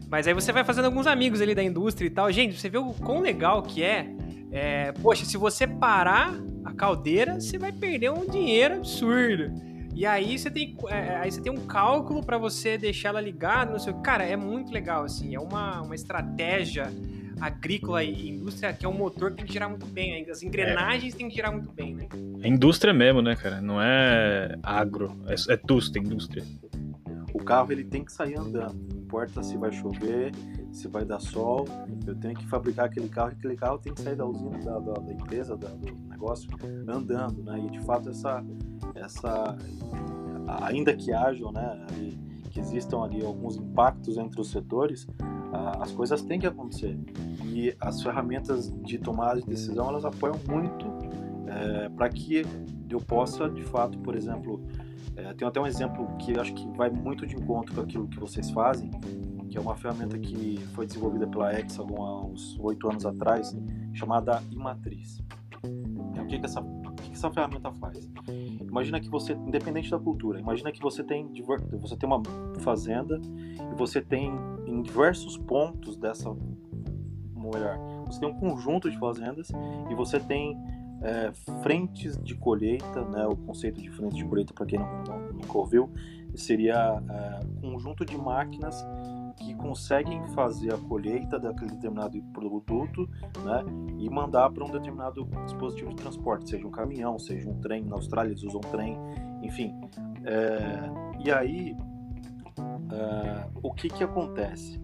Mas 0.09 0.27
aí 0.27 0.33
você 0.33 0.51
vai 0.51 0.63
fazendo 0.63 0.85
alguns 0.85 1.07
amigos 1.07 1.41
ali 1.41 1.55
da 1.55 1.63
indústria 1.63 2.05
e 2.05 2.09
tal. 2.09 2.31
Gente, 2.31 2.59
você 2.59 2.69
vê 2.69 2.77
o 2.77 2.93
quão 2.93 3.19
legal 3.19 3.63
que 3.63 3.81
é, 3.81 4.13
é 4.53 4.91
poxa, 4.91 5.25
se 5.25 5.35
você 5.35 5.65
parar 5.65 6.33
a 6.63 6.71
caldeira, 6.71 7.41
você 7.41 7.57
vai 7.57 7.71
perder 7.71 8.11
um 8.11 8.25
dinheiro 8.25 8.75
absurdo. 8.75 9.51
E 9.95 10.05
aí 10.05 10.37
você 10.37 10.49
tem, 10.49 10.75
é, 10.87 11.17
aí 11.17 11.31
você 11.31 11.41
tem 11.41 11.51
um 11.51 11.65
cálculo 11.67 12.23
para 12.23 12.37
você 12.37 12.77
deixar 12.77 13.09
ela 13.09 13.21
ligada, 13.21 13.71
não 13.71 13.79
sei 13.79 13.93
Cara, 14.03 14.23
é 14.23 14.35
muito 14.35 14.71
legal, 14.71 15.03
assim. 15.03 15.35
É 15.35 15.39
uma, 15.39 15.81
uma 15.81 15.95
estratégia 15.95 16.91
agrícola 17.39 18.03
e 18.03 18.29
indústria, 18.29 18.73
que 18.73 18.85
é 18.85 18.89
um 18.89 18.93
motor 18.93 19.31
que 19.31 19.37
tem 19.37 19.45
que 19.45 19.53
girar 19.53 19.69
muito 19.69 19.85
bem. 19.85 20.23
Né? 20.23 20.31
As 20.31 20.41
engrenagens 20.41 21.13
é. 21.13 21.17
têm 21.17 21.27
que 21.27 21.35
girar 21.35 21.51
muito 21.51 21.71
bem, 21.71 21.93
né? 21.93 22.07
É 22.41 22.47
indústria 22.47 22.93
mesmo, 22.93 23.21
né, 23.21 23.35
cara? 23.35 23.61
Não 23.61 23.81
é 23.81 24.57
agro, 24.63 25.15
é, 25.27 25.53
é 25.53 25.57
tusta, 25.57 25.99
indústria. 25.99 26.43
O 27.33 27.39
carro 27.39 27.71
ele 27.71 27.83
tem 27.83 28.03
que 28.03 28.11
sair 28.11 28.37
andando. 28.37 28.75
Não 28.93 29.01
importa 29.01 29.43
se 29.43 29.57
vai 29.57 29.71
chover, 29.71 30.31
se 30.73 30.87
vai 30.87 31.05
dar 31.05 31.19
sol. 31.19 31.65
Eu 32.05 32.15
tenho 32.15 32.35
que 32.35 32.45
fabricar 32.47 32.87
aquele 32.87 33.07
carro 33.07 33.29
e 33.29 33.33
aquele 33.33 33.55
carro 33.55 33.77
tem 33.77 33.93
que 33.93 34.01
sair 34.01 34.15
da 34.15 34.25
usina, 34.25 34.57
da, 34.59 34.79
da, 34.79 34.93
da 34.93 35.13
empresa, 35.13 35.55
da, 35.55 35.69
do 35.69 35.93
negócio, 36.09 36.49
andando, 36.87 37.43
né? 37.43 37.59
E 37.59 37.69
de 37.69 37.79
fato 37.81 38.09
essa, 38.09 38.43
essa 38.95 39.57
ainda 40.63 40.93
que 40.93 41.13
hajam, 41.13 41.51
né? 41.51 41.85
que 42.53 42.59
existam 42.59 43.01
ali 43.01 43.25
alguns 43.25 43.57
impactos 43.57 44.15
entre 44.15 44.39
os 44.39 44.51
setores, 44.51 45.07
as 45.79 45.91
coisas 45.91 46.21
têm 46.21 46.39
que 46.39 46.45
acontecer. 46.45 46.97
E 47.45 47.75
as 47.79 48.01
ferramentas 48.01 48.71
de 48.83 48.99
tomada 48.99 49.41
de 49.41 49.47
decisão, 49.47 49.89
elas 49.89 50.05
apoiam 50.05 50.39
muito 50.47 50.85
é, 51.47 51.89
para 51.89 52.09
que 52.09 52.45
eu 52.89 52.99
possa, 52.99 53.49
de 53.49 53.63
fato, 53.63 53.97
por 53.99 54.15
exemplo, 54.15 54.63
é, 55.15 55.45
até 55.45 55.59
um 55.59 55.65
exemplo 55.65 56.07
que 56.17 56.33
eu 56.33 56.41
acho 56.41 56.53
que 56.53 56.67
vai 56.77 56.91
muito 56.91 57.25
de 57.25 57.35
encontro 57.35 57.73
com 57.73 57.81
aquilo 57.81 58.07
que 58.07 58.19
vocês 58.19 58.51
fazem, 58.51 58.91
que 59.53 59.57
é 59.59 59.61
uma 59.61 59.75
ferramenta 59.75 60.17
que 60.17 60.57
foi 60.73 60.87
desenvolvida 60.87 61.27
pela 61.27 61.53
Hexagon 61.53 62.03
há 62.03 62.25
uns 62.25 62.57
oito 62.59 62.89
anos 62.89 63.05
atrás, 63.05 63.55
chamada 63.93 64.41
Imatriz. 64.49 65.21
O 65.63 66.25
que, 66.25 66.39
que 66.39 66.45
essa 66.45 66.59
que 66.59 67.11
essa 67.11 67.29
ferramenta 67.29 67.71
faz? 67.73 68.09
Imagina 68.59 68.99
que 68.99 69.07
você, 69.07 69.33
independente 69.33 69.91
da 69.91 69.99
cultura, 69.99 70.39
imagina 70.39 70.71
que 70.71 70.81
você 70.81 71.03
tem, 71.03 71.31
você 71.79 71.95
tem 71.95 72.09
uma 72.09 72.23
fazenda 72.61 73.21
e 73.71 73.75
você 73.75 74.01
tem 74.01 74.33
em 74.65 74.81
diversos 74.81 75.37
pontos 75.37 75.97
dessa, 75.97 76.35
melhor, 77.35 77.77
você 78.07 78.21
tem 78.21 78.29
um 78.29 78.39
conjunto 78.39 78.89
de 78.89 78.97
fazendas 78.97 79.51
e 79.87 79.93
você 79.93 80.19
tem 80.19 80.57
é, 81.03 81.31
frentes 81.61 82.17
de 82.23 82.33
colheita, 82.33 83.05
né, 83.05 83.27
o 83.27 83.35
conceito 83.35 83.79
de 83.79 83.91
frente 83.91 84.15
de 84.15 84.25
colheita, 84.25 84.51
para 84.51 84.65
quem 84.65 84.79
não, 84.79 85.03
não, 85.03 85.33
nunca 85.33 85.55
ouviu, 85.55 85.91
seria 86.33 87.03
é, 87.07 87.39
um 87.45 87.73
conjunto 87.73 88.03
de 88.03 88.17
máquinas 88.17 88.83
que 89.43 89.53
conseguem 89.55 90.25
fazer 90.29 90.73
a 90.73 90.77
colheita 90.77 91.37
daquele 91.37 91.71
determinado 91.71 92.21
produto 92.33 93.09
né, 93.43 93.63
e 93.99 94.09
mandar 94.09 94.49
para 94.51 94.63
um 94.63 94.71
determinado 94.71 95.25
dispositivo 95.45 95.89
de 95.89 95.97
transporte, 95.97 96.49
seja 96.49 96.65
um 96.65 96.71
caminhão, 96.71 97.19
seja 97.19 97.49
um 97.49 97.59
trem. 97.59 97.83
Na 97.83 97.95
Austrália 97.95 98.31
eles 98.31 98.43
usam 98.43 98.61
trem, 98.61 98.97
enfim. 99.41 99.75
É, 100.23 101.23
e 101.25 101.31
aí, 101.31 101.75
é, 102.91 103.47
o 103.61 103.73
que, 103.73 103.89
que 103.89 104.03
acontece? 104.03 104.81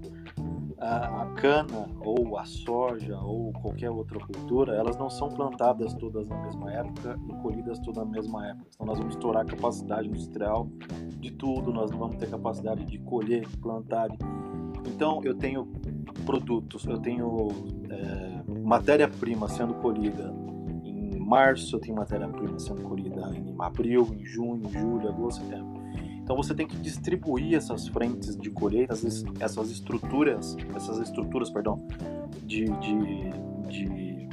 A, 0.78 1.24
a, 1.24 1.26
cana 1.34 1.90
ou 2.00 2.38
a 2.38 2.46
soja 2.46 3.20
ou 3.20 3.52
qualquer 3.52 3.90
outra 3.90 4.18
cultura, 4.18 4.76
elas 4.76 4.98
não 4.98 5.10
são 5.10 5.28
plantadas 5.28 5.94
todas 5.96 6.26
na 6.26 6.38
mesma 6.38 6.72
época 6.72 7.20
e 7.28 7.34
colhidas 7.42 7.80
todas 7.80 7.98
na 7.98 8.06
mesma 8.06 8.48
época. 8.48 8.70
Então 8.74 8.86
nós 8.86 8.98
vamos 8.98 9.16
estourar 9.16 9.44
a 9.44 9.46
capacidade 9.46 10.08
industrial 10.08 10.70
de 11.18 11.32
tudo, 11.32 11.74
nós 11.74 11.92
não 11.92 12.00
vamos 12.00 12.16
ter 12.16 12.30
capacidade 12.30 12.86
de 12.86 12.98
colher, 13.00 13.46
plantar. 13.62 14.08
De... 14.08 14.18
Então 14.86 15.22
eu 15.24 15.36
tenho 15.36 15.66
produtos, 16.26 16.86
eu 16.86 17.00
tenho 17.00 17.50
é, 17.90 18.44
matéria-prima 18.64 19.48
sendo 19.48 19.74
colhida 19.76 20.34
em 20.84 21.20
março, 21.20 21.76
eu 21.76 21.80
tenho 21.80 21.96
matéria-prima 21.96 22.60
sendo 22.60 22.82
colhida 22.84 23.32
em 23.36 23.56
abril, 23.60 24.08
em 24.14 24.26
junho, 24.26 24.68
em 24.68 24.72
julho, 24.72 25.10
agosto, 25.10 25.44
setembro. 25.44 25.80
Então 26.22 26.36
você 26.36 26.54
tem 26.54 26.68
que 26.68 26.76
distribuir 26.78 27.56
essas 27.56 27.88
frentes 27.88 28.38
de 28.38 28.52
colheita, 28.52 28.94
essas 29.40 29.72
estruturas, 29.72 30.56
essas 30.76 31.00
estruturas, 31.00 31.50
perdão, 31.50 31.84
de, 32.46 32.66
de, 32.66 34.28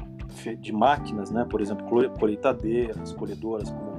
de, 0.44 0.56
de 0.56 0.72
máquinas, 0.72 1.30
né? 1.30 1.46
Por 1.48 1.62
exemplo, 1.62 1.86
colheitadeiras, 2.18 3.12
colhedoras, 3.14 3.70
como 3.70 3.96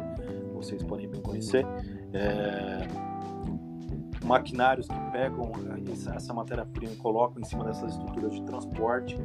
vocês 0.54 0.84
podem 0.84 1.10
bem 1.10 1.22
conhecer, 1.22 1.66
é, 2.14 2.88
maquinários 4.28 4.88
que 4.88 5.12
pegam 5.12 5.52
essa 6.16 6.34
matéria-prima 6.34 6.94
e 6.94 6.98
colocam 6.98 7.42
em 7.42 7.46
cima 7.46 7.64
dessas 7.64 7.94
estruturas 7.94 8.34
de 8.34 8.44
transporte. 8.44 9.18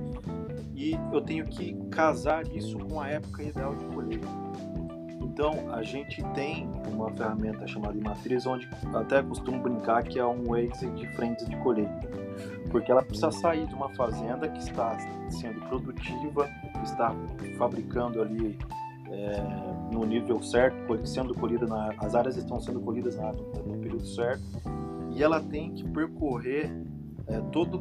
E 0.74 0.92
eu 1.12 1.20
tenho 1.20 1.44
que 1.46 1.74
casar 1.90 2.46
isso 2.54 2.78
com 2.78 3.00
a 3.00 3.08
época 3.08 3.42
ideal 3.42 3.74
de 3.74 3.84
colheita. 3.86 4.28
Então, 5.20 5.72
a 5.72 5.82
gente 5.82 6.22
tem 6.34 6.68
uma 6.92 7.10
ferramenta 7.10 7.66
chamada 7.66 7.98
matriz, 7.98 8.46
onde 8.46 8.68
até 8.94 9.22
costumo 9.22 9.60
brincar 9.60 10.02
que 10.02 10.18
é 10.18 10.24
um 10.24 10.44
Waze 10.44 10.90
de 10.90 11.06
frentes 11.14 11.48
de 11.48 11.56
colheita. 11.56 12.10
Porque 12.70 12.90
ela 12.90 13.02
precisa 13.02 13.30
sair 13.30 13.66
de 13.66 13.74
uma 13.74 13.88
fazenda 13.90 14.48
que 14.48 14.58
está 14.58 14.96
sendo 15.30 15.60
produtiva, 15.68 16.48
está 16.82 17.14
fabricando 17.56 18.20
ali 18.20 18.58
é, 19.10 19.42
no 19.92 20.04
nível 20.04 20.42
certo, 20.42 21.06
sendo 21.06 21.34
colhida 21.34 21.66
na, 21.66 21.94
as 21.98 22.14
áreas 22.14 22.36
estão 22.36 22.60
sendo 22.60 22.80
colhidas 22.80 23.16
na, 23.16 23.32
no 23.32 23.78
período 23.78 24.06
certo, 24.06 24.42
e 25.14 25.22
ela 25.22 25.40
tem 25.40 25.72
que 25.72 25.84
percorrer 25.88 26.72
é, 27.26 27.40
todo, 27.52 27.80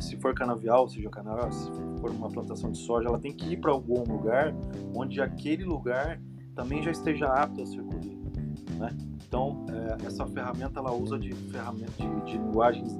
se 0.00 0.16
for 0.16 0.34
canavial, 0.34 0.88
seja 0.88 1.10
canavial, 1.10 1.52
se 1.52 1.70
for 2.00 2.10
uma 2.10 2.28
plantação 2.28 2.70
de 2.70 2.78
soja, 2.78 3.08
ela 3.08 3.18
tem 3.18 3.32
que 3.32 3.52
ir 3.52 3.58
para 3.58 3.70
algum 3.70 4.02
lugar 4.04 4.54
onde 4.94 5.20
aquele 5.20 5.64
lugar 5.64 6.20
também 6.54 6.82
já 6.82 6.90
esteja 6.90 7.26
apto 7.26 7.62
a 7.62 7.66
ser 7.66 7.82
colhido, 7.82 8.30
né? 8.78 8.90
Então 9.26 9.64
é, 9.68 10.06
essa 10.06 10.26
ferramenta 10.26 10.80
ela 10.80 10.92
usa 10.92 11.18
de 11.18 11.32
ferramentas 11.32 11.96
de, 11.96 12.20
de 12.24 12.38
linguagens 12.38 12.94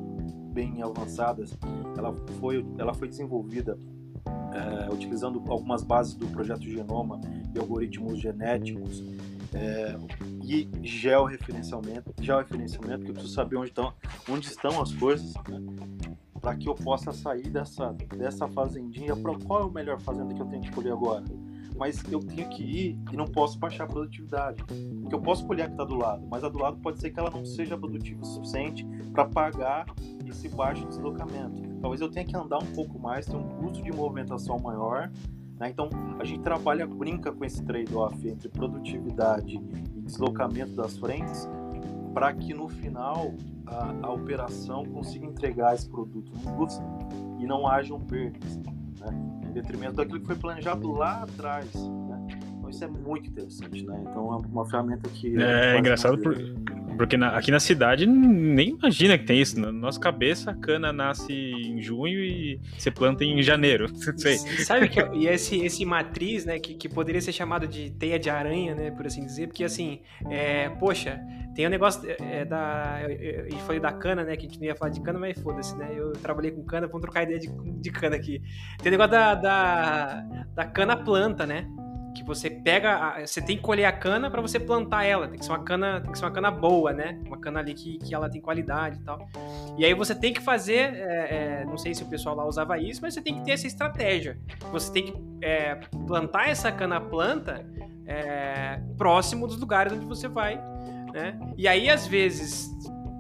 bem 0.53 0.83
avançadas. 0.83 1.57
Ela 1.97 2.15
foi, 2.39 2.65
ela 2.79 2.95
foi 2.95 3.09
desenvolvida 3.09 3.79
é, 4.53 4.93
utilizando 4.93 5.43
algumas 5.49 5.83
bases 5.83 6.15
do 6.15 6.27
projeto 6.29 6.63
Genoma 6.63 7.21
e 7.55 7.59
algoritmos 7.59 8.21
genéticos 8.21 9.03
é, 9.55 9.97
e 10.43 10.69
georreferenciamento, 10.83 12.13
georreferenciamento, 12.21 13.05
que 13.05 13.11
eu 13.11 13.15
preciso 13.15 13.35
saber 13.35 13.57
onde 13.57 13.69
estão, 13.69 13.93
onde 14.29 14.47
estão 14.47 14.81
as 14.81 14.93
coisas, 14.93 15.35
né, 15.49 15.61
para 16.41 16.57
que 16.57 16.69
eu 16.69 16.75
possa 16.75 17.13
sair 17.13 17.49
dessa, 17.49 17.93
dessa 18.17 18.49
fazendinha 18.49 19.15
para 19.15 19.39
qual 19.39 19.63
é 19.63 19.65
o 19.65 19.71
melhor 19.71 20.01
fazenda 20.01 20.35
que 20.35 20.43
eu 20.43 20.47
tenho 20.47 20.61
que 20.61 20.69
escolher 20.69 20.93
agora. 20.93 21.25
Mas 21.77 22.03
eu 22.11 22.21
tenho 22.21 22.49
que 22.51 22.63
ir 22.63 22.99
e 23.13 23.17
não 23.17 23.27
posso 23.27 23.59
baixar 23.59 23.85
a 23.85 23.87
produtividade. 23.87 24.63
Porque 24.65 25.15
eu 25.15 25.21
posso 25.21 25.47
colher 25.47 25.63
a 25.63 25.67
que 25.67 25.73
está 25.73 25.85
do 25.85 25.95
lado, 25.95 26.27
mas 26.29 26.45
a 26.45 26.49
do 26.49 26.59
lado 26.59 26.79
pode 26.79 27.01
ser 27.01 27.11
que 27.11 27.19
ela 27.19 27.31
não 27.31 27.45
seja 27.45 27.79
produtiva 27.79 28.21
o 28.23 28.27
suficiente 28.27 28.85
para 29.13 29.25
pagar 29.25 29.87
esse 30.27 30.49
baixo 30.49 30.87
deslocamento. 30.87 31.63
Talvez 31.81 32.01
eu 32.01 32.11
tenha 32.11 32.27
que 32.27 32.37
andar 32.37 32.59
um 32.59 32.73
pouco 32.73 32.99
mais, 32.99 33.27
ter 33.27 33.37
um 33.37 33.49
custo 33.49 33.83
de 33.83 33.91
movimentação 33.91 34.59
maior 34.59 35.11
né? 35.63 35.71
Então, 35.71 35.89
a 36.19 36.25
gente 36.25 36.41
trabalha, 36.41 36.85
brinca 36.85 37.31
com 37.31 37.45
esse 37.45 37.63
trade-off 37.63 38.29
entre 38.29 38.49
produtividade 38.49 39.61
deslocamento 40.05 40.73
das 40.73 40.97
frentes 40.97 41.49
para 42.13 42.33
que 42.33 42.53
no 42.53 42.69
final 42.69 43.35
a, 43.67 43.95
a, 44.03 44.13
operação 44.13 44.85
consiga 44.85 45.27
entregar 45.27 45.75
esse 45.75 45.89
produto 45.89 46.31
no 46.33 46.53
custo 46.57 46.83
e 47.39 47.47
não 47.47 47.67
hajam 47.67 48.01
perdas, 48.01 48.57
né? 48.57 48.69
em 49.45 49.53
detrimento 49.53 49.95
daquilo 49.95 50.21
que 50.21 50.27
foi 50.27 50.37
planejado 50.37 50.93
lá 50.93 51.23
atrás. 51.23 51.73
Né? 51.75 52.27
Então, 52.59 52.71
isso 52.71 52.85
é 52.85 52.89
muito 52.89 53.29
interessante, 53.29 53.85
né? 53.85 54.05
Então 54.09 54.33
é 54.33 54.37
uma 54.47 54.67
ferramenta 54.67 55.09
que. 55.09 55.37
É, 55.41 55.79
engraçado 55.79 56.19
por, 56.19 56.35
porque 56.97 57.17
na, 57.17 57.37
aqui 57.37 57.51
na 57.51 57.61
cidade 57.61 58.07
nem 58.07 58.71
imagina 58.71 59.19
que 59.19 59.25
tem 59.25 59.41
isso. 59.41 59.59
Na 59.59 59.73
nossa 59.73 59.99
cabeça 59.99 60.51
a 60.51 60.55
cana 60.55 60.93
nasce 60.93 61.33
em 61.33 61.81
junho 61.81 62.21
e 62.21 62.61
você 62.77 62.91
planta 62.91 63.25
em 63.25 63.43
janeiro. 63.43 63.89
Sei. 64.17 64.37
Sabe 64.37 64.89
que 64.89 65.01
e 65.15 65.27
esse, 65.27 65.59
esse 65.61 65.85
matriz, 65.85 66.45
né, 66.45 66.59
que, 66.59 66.75
que 66.75 66.89
poderia 66.89 67.21
ser 67.21 67.33
chamado 67.33 67.67
de 67.67 67.91
teia 67.91 68.19
de 68.19 68.31
aranha, 68.31 68.75
né, 68.75 68.91
por 68.91 69.07
assim 69.07 69.25
dizer, 69.25 69.49
porque 69.49 69.65
assim, 69.65 70.01
é, 70.31 70.69
poxa, 70.69 71.21
tem 71.55 71.67
o 71.67 71.69
um 71.69 71.71
negócio 71.71 72.09
é, 72.09 72.41
é 72.41 72.45
da. 72.45 73.01
Eu 73.09 73.59
falei 73.59 73.81
da 73.81 73.93
cana, 73.93 74.25
né? 74.25 74.37
Que 74.37 74.47
a 74.47 74.49
gente 74.49 74.59
não 74.59 74.67
ia 74.67 74.75
falar 74.75 74.91
de 74.91 75.01
cana, 75.01 75.19
mas 75.19 75.39
foda-se, 75.41 75.77
né? 75.77 75.91
Eu 75.95 76.13
trabalhei 76.13 76.51
com 76.51 76.65
cana, 76.65 76.87
vamos 76.87 77.03
trocar 77.03 77.25
ideia 77.25 77.39
de, 77.39 77.49
de 77.49 77.91
cana 77.91 78.17
aqui. 78.17 78.43
Tem 78.79 78.89
o 78.89 78.93
negócio 78.93 79.13
da, 79.13 79.35
da, 79.35 80.45
da 80.55 80.65
cana 80.65 80.97
planta, 80.97 81.47
né? 81.47 81.67
Que 82.13 82.23
você 82.23 82.51
pega, 82.51 82.95
a, 82.95 83.27
você 83.27 83.41
tem 83.41 83.57
que 83.57 83.63
colher 83.63 83.85
a 83.85 83.93
cana 83.93 84.31
para 84.31 84.41
você 84.41 84.59
plantar 84.59 85.05
ela, 85.05 85.29
tem 85.29 85.39
que 85.39 85.45
ser 85.45 85.53
uma 85.53 85.63
cana, 85.63 86.01
tem 86.01 86.13
que 86.13 86.19
ser 86.19 86.25
uma 86.25 86.31
cana 86.31 86.51
boa, 86.51 86.93
né? 86.93 87.19
Uma 87.27 87.39
cana 87.39 87.61
ali 87.61 87.75
que, 87.75 87.99
que 87.99 88.15
ela 88.15 88.29
tem 88.29 88.41
qualidade 88.41 88.99
e 89.01 89.03
tal. 89.03 89.29
E 89.79 89.85
aí 89.85 89.95
você 89.95 90.15
tem 90.15 90.33
que 90.33 90.41
fazer, 90.41 90.95
é, 90.95 91.61
é, 91.61 91.65
não 91.65 91.77
sei 91.77 91.95
se 91.95 92.03
o 92.03 92.07
pessoal 92.07 92.37
lá 92.37 92.47
usava 92.47 92.79
isso, 92.79 93.01
mas 93.03 93.15
você 93.15 93.21
tem 93.21 93.35
que 93.35 93.45
ter 93.45 93.53
essa 93.53 93.67
estratégia. 93.67 94.39
Você 94.71 94.93
tem 94.93 95.07
que 95.07 95.15
é, 95.43 95.77
plantar 96.07 96.49
essa 96.49 96.71
cana 96.71 97.01
planta 97.01 97.67
é, 98.07 98.81
próximo 98.97 99.47
dos 99.47 99.59
lugares 99.59 99.93
onde 99.93 100.05
você 100.05 100.29
vai, 100.29 100.57
né? 101.13 101.39
E 101.57 101.67
aí 101.67 101.89
às 101.89 102.07
vezes 102.07 102.71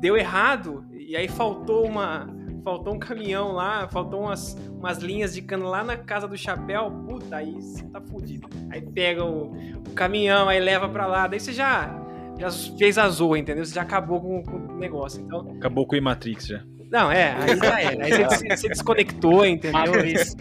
deu 0.00 0.16
errado 0.16 0.84
e 0.92 1.16
aí 1.16 1.28
faltou 1.28 1.86
uma 1.86 2.26
faltou 2.62 2.94
um 2.94 2.98
caminhão 2.98 3.52
lá, 3.52 3.88
faltou 3.88 4.22
umas, 4.22 4.56
umas 4.78 4.98
linhas 4.98 5.34
de 5.34 5.42
cano 5.42 5.66
lá 5.68 5.82
na 5.82 5.96
casa 5.96 6.26
do 6.26 6.36
chapéu, 6.36 6.90
puta, 7.06 7.36
aí 7.36 7.52
você 7.52 7.84
tá 7.84 8.00
fudido. 8.00 8.48
Aí 8.70 8.80
pega 8.80 9.24
o, 9.24 9.52
o, 9.78 9.90
caminhão, 9.94 10.48
aí 10.48 10.60
leva 10.60 10.88
pra 10.88 11.06
lá, 11.06 11.26
daí 11.26 11.40
você 11.40 11.52
já, 11.52 11.90
já 12.38 12.50
fez 12.78 12.98
a 12.98 13.08
zoa, 13.08 13.38
entendeu? 13.38 13.64
Você 13.64 13.74
já 13.74 13.82
acabou 13.82 14.20
com, 14.20 14.42
com 14.42 14.56
o 14.56 14.78
negócio, 14.78 15.20
então... 15.20 15.54
Acabou 15.56 15.86
com 15.86 15.96
o 15.96 16.02
Matrix 16.02 16.46
já. 16.46 16.62
Não, 16.90 17.10
é, 17.10 17.32
aí 17.32 17.56
já 17.56 17.80
era. 17.80 18.04
Aí 18.04 18.24
você, 18.24 18.48
você 18.48 18.68
desconectou, 18.68 19.46
entendeu? 19.46 19.80
Matrix. 19.80 20.36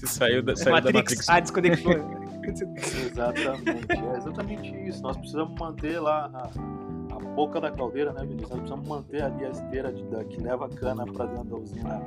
Você 0.00 0.06
saiu 0.06 0.40
da, 0.40 0.54
saiu 0.54 0.74
Matrix, 0.74 0.92
da 0.92 1.00
Matrix. 1.00 1.28
Ah, 1.28 1.40
desconectou. 1.40 2.22
exatamente, 2.42 3.86
é 3.90 4.16
exatamente 4.16 4.88
isso. 4.88 5.02
Nós 5.02 5.16
precisamos 5.16 5.58
manter 5.58 5.98
lá 5.98 6.30
a 6.32 6.91
boca 7.22 7.60
da 7.60 7.70
caldeira, 7.70 8.12
né, 8.12 8.20
Vinícius? 8.20 8.50
Nós 8.50 8.58
precisamos 8.60 8.88
manter 8.88 9.22
ali 9.22 9.44
a 9.44 9.50
esteira 9.50 9.92
de, 9.92 10.02
da, 10.04 10.24
que 10.24 10.40
leva 10.40 10.66
a 10.66 10.68
cana 10.68 11.04
para 11.04 11.26
dentro 11.26 11.44
da 11.44 11.56
usina 11.56 12.02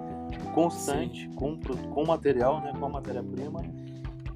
constante, 0.53 1.29
com, 1.35 1.57
com 1.93 2.05
material, 2.05 2.61
né, 2.61 2.73
com 2.79 2.89
matéria-prima 2.89 3.61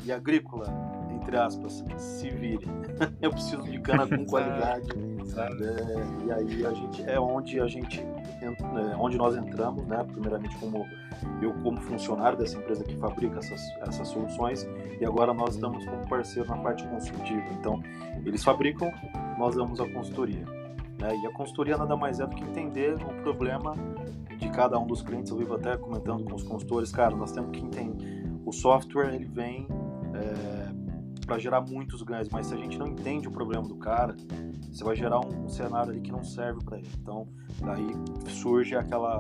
e 0.05 0.11
agrícola, 0.11 0.65
entre 1.11 1.38
aspas, 1.38 1.84
se 1.97 2.30
vire. 2.30 2.67
Eu 3.21 3.32
preciso 3.32 3.63
de 3.63 3.80
cana 3.80 4.07
com 4.07 4.25
qualidade. 4.25 4.89
É, 5.38 6.25
e 6.25 6.32
aí 6.32 6.65
a 6.65 6.73
gente 6.73 7.03
é 7.03 7.19
onde 7.19 7.59
a 7.59 7.67
gente 7.67 7.99
é, 8.01 8.95
onde 8.97 9.17
nós 9.17 9.36
entramos, 9.36 9.86
né? 9.86 10.03
Primeiramente 10.11 10.57
como 10.57 10.86
eu 11.41 11.53
como 11.61 11.80
funcionário 11.82 12.38
dessa 12.38 12.57
empresa 12.57 12.84
que 12.84 12.95
fabrica 12.95 13.38
essas, 13.39 13.61
essas 13.82 14.07
soluções 14.07 14.67
e 14.99 15.05
agora 15.05 15.34
nós 15.34 15.55
estamos 15.55 15.86
como 15.86 16.07
parceiro 16.07 16.49
na 16.49 16.57
parte 16.57 16.86
consultiva. 16.88 17.45
Então 17.59 17.82
eles 18.25 18.43
fabricam, 18.43 18.91
nós 19.38 19.55
damos 19.55 19.80
a 19.80 19.88
consultoria. 19.89 20.59
Né? 20.99 21.17
E 21.23 21.25
a 21.25 21.31
consultoria 21.31 21.77
nada 21.77 21.95
mais 21.95 22.19
é 22.19 22.27
do 22.27 22.35
que 22.35 22.43
entender 22.43 22.95
o 22.95 23.23
problema 23.23 23.73
de 24.37 24.49
cada 24.49 24.77
um 24.77 24.85
dos 24.85 25.01
clientes. 25.01 25.31
Eu 25.31 25.37
vivo 25.37 25.55
até 25.55 25.77
comentando 25.77 26.23
com 26.23 26.35
os 26.35 26.43
consultores, 26.43 26.91
cara, 26.91 27.15
nós 27.15 27.31
temos 27.31 27.51
que 27.51 27.63
entender. 27.63 28.29
O 28.45 28.51
software 28.51 29.13
ele 29.13 29.25
vem 29.25 29.67
é, 30.13 31.25
para 31.25 31.37
gerar 31.37 31.61
muitos 31.61 32.01
ganhos, 32.01 32.27
mas 32.29 32.47
se 32.47 32.53
a 32.53 32.57
gente 32.57 32.77
não 32.77 32.87
entende 32.87 33.27
o 33.27 33.31
problema 33.31 33.67
do 33.67 33.75
cara, 33.75 34.15
você 34.71 34.83
vai 34.83 34.95
gerar 34.95 35.19
um, 35.19 35.47
cenário 35.47 35.91
ali 35.91 36.01
que 36.01 36.11
não 36.11 36.23
serve 36.23 36.63
para 36.63 36.77
ele. 36.77 36.89
Então, 37.01 37.27
daí 37.61 37.91
surge 38.29 38.75
aquela 38.75 39.19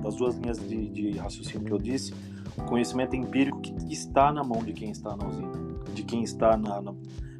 das 0.00 0.16
duas 0.16 0.36
linhas 0.36 0.58
de, 0.58 0.88
de 0.88 1.18
raciocínio 1.18 1.64
que 1.64 1.72
eu 1.72 1.78
disse, 1.78 2.14
o 2.56 2.64
conhecimento 2.64 3.14
empírico 3.14 3.60
que 3.60 3.72
está 3.92 4.32
na 4.32 4.42
mão 4.42 4.62
de 4.62 4.72
quem 4.72 4.90
está 4.90 5.16
na 5.16 5.26
usina, 5.26 5.52
de 5.94 6.02
quem 6.02 6.22
está 6.22 6.56
na, 6.56 6.80
na 6.80 6.94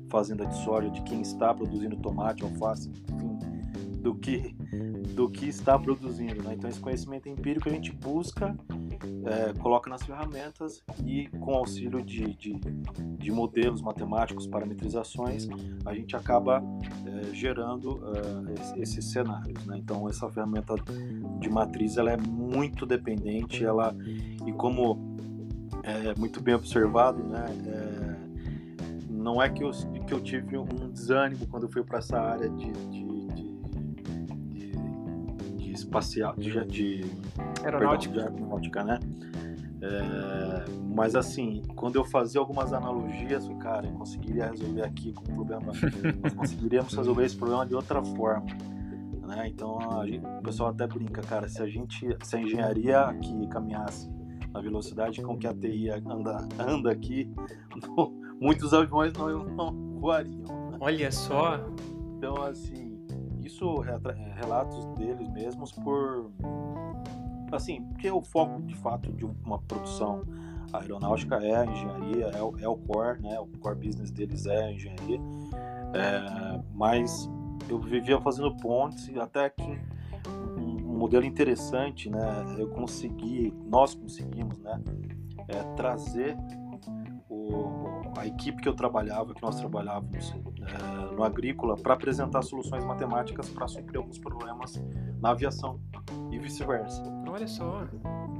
fazenda 0.08 0.46
de 0.46 0.56
soja, 0.64 0.90
de 0.90 1.02
quem 1.02 1.20
está 1.20 1.52
produzindo 1.52 1.96
tomate, 1.96 2.42
alface, 2.42 2.90
enfim, 3.12 3.38
do 4.00 4.14
que 4.14 4.54
do 5.14 5.28
que 5.28 5.46
está 5.48 5.76
produzindo. 5.76 6.42
Né? 6.44 6.54
Então 6.54 6.70
esse 6.70 6.78
conhecimento 6.78 7.28
empírico 7.28 7.68
a 7.68 7.72
gente 7.72 7.92
busca, 7.92 8.56
é, 9.26 9.52
coloca 9.58 9.90
nas 9.90 10.02
ferramentas 10.02 10.82
e 11.04 11.26
com 11.40 11.54
auxílio 11.54 12.02
de, 12.02 12.34
de, 12.34 12.52
de 13.18 13.32
modelos 13.32 13.82
matemáticos, 13.82 14.46
parametrizações, 14.46 15.48
a 15.84 15.92
gente 15.92 16.14
acaba 16.14 16.62
é, 17.04 17.34
gerando 17.34 18.00
é, 18.76 18.80
esses 18.80 19.04
cenários. 19.06 19.64
Né? 19.66 19.78
Então 19.78 20.08
essa 20.08 20.28
ferramenta 20.30 20.74
de 21.40 21.50
matriz 21.50 21.96
ela 21.96 22.12
é 22.12 22.16
muito 22.16 22.86
dependente, 22.86 23.64
ela 23.64 23.92
e 24.46 24.52
como 24.52 25.16
é 25.82 26.14
muito 26.18 26.40
bem 26.40 26.54
observado, 26.54 27.22
né? 27.24 27.46
Não 29.28 29.42
é 29.42 29.50
que 29.50 29.62
eu, 29.62 29.70
que 30.06 30.14
eu 30.14 30.22
tive 30.22 30.56
um 30.56 30.64
desânimo 30.90 31.46
quando 31.48 31.64
eu 31.64 31.68
fui 31.68 31.84
para 31.84 31.98
essa 31.98 32.18
área 32.18 32.48
de, 32.48 32.72
de, 32.72 33.26
de, 34.54 34.72
de, 35.54 35.70
espacial, 35.70 36.34
de, 36.34 36.64
de 36.64 37.04
aeronáutica. 37.62 38.14
Perdão, 38.14 38.32
de 38.32 38.40
aeronáutica, 38.40 38.84
né? 38.84 38.98
É, 39.82 40.64
mas 40.96 41.14
assim, 41.14 41.62
quando 41.76 41.96
eu 41.96 42.06
fazia 42.06 42.40
algumas 42.40 42.72
analogias, 42.72 43.46
eu, 43.46 43.54
cara, 43.56 43.86
eu 43.86 43.92
conseguiria 43.92 44.46
resolver 44.46 44.82
aqui 44.82 45.12
com 45.12 45.20
o 45.30 45.34
problema, 45.34 45.72
nós 46.22 46.32
conseguiríamos 46.32 46.94
resolver 46.94 47.26
esse 47.26 47.36
problema 47.36 47.66
de 47.66 47.74
outra 47.74 48.02
forma. 48.02 48.46
Né? 49.26 49.46
Então 49.48 49.78
gente, 50.06 50.24
o 50.24 50.42
pessoal 50.42 50.70
até 50.70 50.86
brinca, 50.86 51.20
cara, 51.20 51.46
se 51.50 51.60
a 51.60 51.66
gente, 51.68 52.16
se 52.22 52.34
a 52.34 52.40
engenharia 52.40 53.00
aqui 53.00 53.46
caminhasse 53.48 54.10
na 54.54 54.62
velocidade 54.62 55.20
com 55.20 55.36
que 55.36 55.46
a 55.46 55.52
TI 55.52 55.90
anda, 55.90 56.48
anda 56.58 56.90
aqui, 56.90 57.30
muitos 58.40 58.72
aviões 58.72 59.12
não, 59.12 59.44
não 59.44 59.72
voariam. 59.98 60.44
Olha 60.80 61.10
só. 61.10 61.60
Então, 62.16 62.42
assim, 62.42 62.98
isso 63.44 63.82
é 63.84 64.34
relatos 64.34 64.84
deles 64.96 65.28
mesmos 65.30 65.72
por. 65.72 66.30
Assim, 67.50 67.82
porque 67.84 68.10
o 68.10 68.20
foco 68.20 68.60
de 68.62 68.74
fato 68.76 69.10
de 69.12 69.24
uma 69.24 69.58
produção 69.58 70.22
aeronáutica 70.72 71.36
é 71.36 71.56
a 71.56 71.64
engenharia, 71.64 72.26
é 72.26 72.42
o, 72.42 72.58
é 72.58 72.68
o 72.68 72.76
core, 72.76 73.22
né? 73.22 73.40
O 73.40 73.46
core 73.58 73.86
business 73.86 74.10
deles 74.10 74.46
é 74.46 74.64
a 74.66 74.72
engenharia. 74.72 75.20
É, 75.94 76.60
mas 76.74 77.28
eu 77.68 77.78
vivia 77.78 78.20
fazendo 78.20 78.54
pontes 78.56 79.08
e 79.08 79.18
até 79.18 79.48
que 79.48 79.80
um, 80.58 80.98
modelo 80.98 81.24
interessante, 81.24 82.10
né? 82.10 82.56
Eu 82.58 82.68
consegui, 82.68 83.54
nós 83.66 83.94
conseguimos, 83.94 84.58
né? 84.58 84.82
É, 85.48 85.62
trazer 85.74 86.36
a 88.16 88.26
equipe 88.26 88.62
que 88.62 88.68
eu 88.68 88.74
trabalhava, 88.74 89.34
que 89.34 89.42
nós 89.42 89.56
trabalhávamos 89.56 90.32
é, 90.32 91.14
no 91.14 91.22
agrícola, 91.22 91.76
para 91.76 91.94
apresentar 91.94 92.42
soluções 92.42 92.84
matemáticas 92.84 93.48
para 93.50 93.66
suprir 93.68 93.98
alguns 93.98 94.18
problemas 94.18 94.82
na 95.20 95.30
aviação 95.30 95.80
e 96.30 96.38
vice-versa. 96.38 97.02
Olha 97.28 97.46
só. 97.46 97.86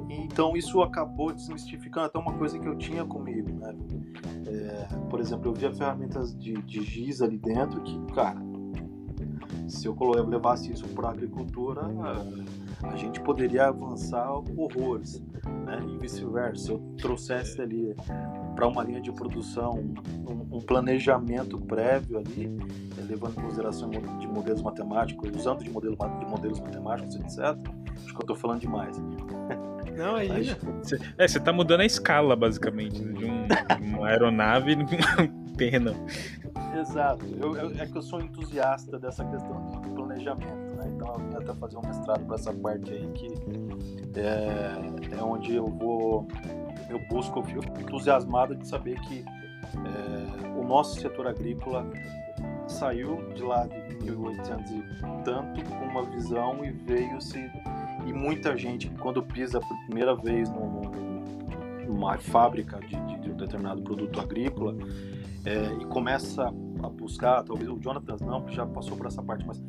Então 0.08 0.56
isso 0.56 0.80
acabou 0.82 1.32
desmistificando 1.32 2.06
até 2.06 2.18
uma 2.18 2.32
coisa 2.34 2.58
que 2.58 2.66
eu 2.66 2.76
tinha 2.76 3.04
comigo, 3.04 3.50
né? 3.58 3.74
É, 4.46 4.86
por 5.10 5.20
exemplo, 5.20 5.50
eu 5.50 5.54
via 5.54 5.72
ferramentas 5.72 6.34
de, 6.36 6.54
de 6.62 6.82
giz 6.82 7.20
ali 7.20 7.38
dentro 7.38 7.82
que, 7.82 8.00
cara, 8.12 8.40
se 9.66 9.86
eu 9.86 9.94
levasse 10.26 10.72
isso 10.72 10.88
para 10.88 11.08
a 11.08 11.10
agricultura, 11.10 11.82
a, 11.82 12.88
a 12.88 12.96
gente 12.96 13.20
poderia 13.20 13.66
avançar 13.66 14.30
horrores, 14.32 15.22
né? 15.66 15.84
E 15.86 15.98
vice-versa. 15.98 16.64
Se 16.64 16.70
eu 16.70 16.78
trouxesse 16.96 17.60
ali 17.60 17.94
para 18.58 18.66
uma 18.66 18.82
linha 18.82 19.00
de 19.00 19.12
produção 19.12 19.78
um, 20.28 20.56
um, 20.56 20.60
planejamento 20.60 21.56
prévio 21.60 22.18
ali, 22.18 22.50
levando 23.08 23.38
em 23.38 23.42
consideração 23.42 23.88
de 23.88 24.26
modelos 24.26 24.60
matemáticos, 24.62 25.30
usando 25.30 25.62
de, 25.62 25.70
modelo, 25.70 25.96
de 25.96 26.26
modelos 26.26 26.58
matemáticos, 26.58 27.14
etc. 27.14 27.38
Acho 27.38 28.06
que 28.06 28.14
eu 28.16 28.20
estou 28.20 28.34
falando 28.34 28.58
demais. 28.58 29.00
Não, 29.96 30.16
aí. 30.18 30.28
Mas... 30.28 30.92
É, 31.16 31.28
você 31.28 31.38
está 31.38 31.52
mudando 31.52 31.82
a 31.82 31.86
escala, 31.86 32.34
basicamente, 32.34 32.98
de, 32.98 33.24
um, 33.24 33.46
de 33.46 33.94
uma 33.94 34.08
aeronave 34.08 34.74
terreno. 35.56 35.94
Exato. 36.80 37.24
Eu, 37.40 37.56
eu, 37.56 37.70
é 37.80 37.86
que 37.86 37.96
eu 37.96 38.02
sou 38.02 38.20
entusiasta 38.20 38.98
dessa 38.98 39.24
questão 39.24 39.80
de 39.82 39.88
planejamento, 39.90 40.74
né? 40.74 40.90
Então 40.96 41.14
eu 41.14 41.18
vim 41.20 41.36
até 41.36 41.54
fazer 41.54 41.76
um 41.76 41.82
mestrado 41.86 42.24
para 42.26 42.34
essa 42.34 42.52
parte 42.52 42.92
aí 42.92 43.08
que 43.12 43.28
é, 44.18 45.16
é 45.16 45.22
onde 45.22 45.54
eu 45.54 45.66
vou, 45.66 46.26
eu 46.88 46.98
busco, 47.08 47.38
eu 47.38 47.42
fico 47.42 47.80
entusiasmado 47.80 48.54
de 48.54 48.66
saber 48.66 49.00
que 49.00 49.24
é, 49.24 50.58
o 50.58 50.64
nosso 50.64 51.00
setor 51.00 51.26
agrícola 51.26 51.86
saiu 52.66 53.32
de 53.34 53.42
lá 53.42 53.66
de 53.66 54.04
1800 54.04 54.70
e 54.70 54.82
tanto 55.24 55.64
com 55.64 55.84
uma 55.84 56.02
visão 56.04 56.64
e 56.64 56.70
veio-se 56.70 57.50
e 58.06 58.12
muita 58.12 58.56
gente 58.56 58.88
quando 59.00 59.22
pisa 59.22 59.60
pela 59.60 59.80
primeira 59.86 60.14
vez 60.14 60.50
numa 60.50 62.18
fábrica 62.18 62.78
de, 62.80 62.96
de, 63.06 63.20
de 63.20 63.30
um 63.30 63.36
determinado 63.36 63.82
produto 63.82 64.20
agrícola 64.20 64.76
é, 65.44 65.72
e 65.80 65.84
começa 65.86 66.46
a 66.82 66.88
buscar, 66.88 67.42
talvez 67.42 67.68
o 67.68 67.78
Jonathan 67.78 68.16
não, 68.24 68.46
já 68.48 68.66
passou 68.66 68.96
por 68.96 69.06
essa 69.06 69.22
parte, 69.22 69.46
mas 69.46 69.62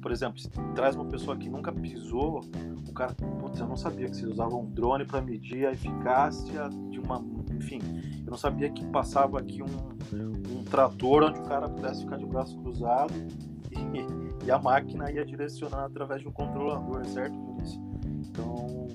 por 0.00 0.10
exemplo, 0.10 0.40
traz 0.74 0.96
uma 0.96 1.04
pessoa 1.04 1.36
que 1.36 1.48
nunca 1.48 1.72
pisou, 1.72 2.40
o 2.88 2.92
cara, 2.92 3.14
putz, 3.14 3.60
eu 3.60 3.66
não 3.66 3.76
sabia 3.76 4.08
que 4.08 4.16
vocês 4.16 4.30
usavam 4.30 4.62
um 4.62 4.70
drone 4.70 5.04
para 5.04 5.20
medir 5.20 5.66
a 5.66 5.72
eficácia 5.72 6.68
de 6.90 6.98
uma, 6.98 7.24
enfim, 7.52 7.80
eu 8.24 8.30
não 8.30 8.38
sabia 8.38 8.70
que 8.70 8.84
passava 8.86 9.38
aqui 9.38 9.62
um, 9.62 10.58
um 10.58 10.64
trator 10.64 11.24
onde 11.24 11.40
o 11.40 11.44
cara 11.44 11.68
pudesse 11.68 12.02
ficar 12.02 12.16
de 12.16 12.26
braço 12.26 12.58
cruzado 12.58 13.12
e, 13.70 14.46
e 14.46 14.50
a 14.50 14.58
máquina 14.58 15.10
ia 15.10 15.24
direcionar 15.24 15.84
através 15.84 16.22
de 16.22 16.28
um 16.28 16.32
controlador, 16.32 17.04
certo, 17.06 17.34
Vinícius? 17.34 17.80
Então 18.28 18.88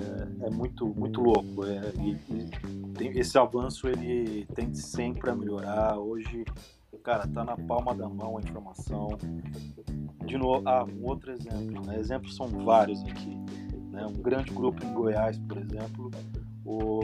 é, 0.00 0.46
é, 0.46 0.50
muito 0.50 0.86
muito 0.94 1.20
louco. 1.20 1.64
É, 1.64 1.92
e, 2.00 2.10
e 2.32 2.50
tem, 2.94 3.18
esse 3.18 3.36
avanço 3.38 3.88
ele 3.88 4.46
tende 4.54 4.78
sempre 4.78 5.30
a 5.30 5.34
melhorar. 5.34 5.98
Hoje 5.98 6.44
cara, 7.00 7.26
tá 7.26 7.44
na 7.44 7.56
palma 7.56 7.94
da 7.94 8.08
mão 8.08 8.38
a 8.38 8.40
informação. 8.40 9.08
De 10.24 10.38
novo, 10.38 10.62
ah, 10.68 10.84
um 10.84 11.08
outro 11.08 11.32
exemplo, 11.32 11.84
né? 11.84 11.98
Exemplos 11.98 12.36
são 12.36 12.46
vários 12.46 13.02
aqui. 13.04 13.36
Né? 13.90 14.06
Um 14.06 14.22
grande 14.22 14.52
grupo 14.52 14.84
em 14.84 14.92
Goiás, 14.92 15.38
por 15.38 15.58
exemplo, 15.58 16.10
o, 16.64 17.00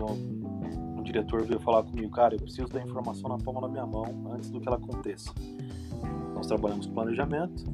o 0.99 1.03
diretor 1.03 1.43
veio 1.43 1.59
falar 1.61 1.83
comigo, 1.83 2.11
cara, 2.11 2.35
eu 2.35 2.41
preciso 2.41 2.69
da 2.69 2.81
informação 2.81 3.29
na 3.29 3.39
palma 3.39 3.63
da 3.63 3.69
minha 3.69 3.87
mão 3.87 4.05
antes 4.33 4.51
do 4.51 4.61
que 4.61 4.69
ela 4.69 4.77
aconteça. 4.77 5.33
Nós 6.35 6.47
trabalhamos 6.47 6.87
planejamento. 6.87 7.65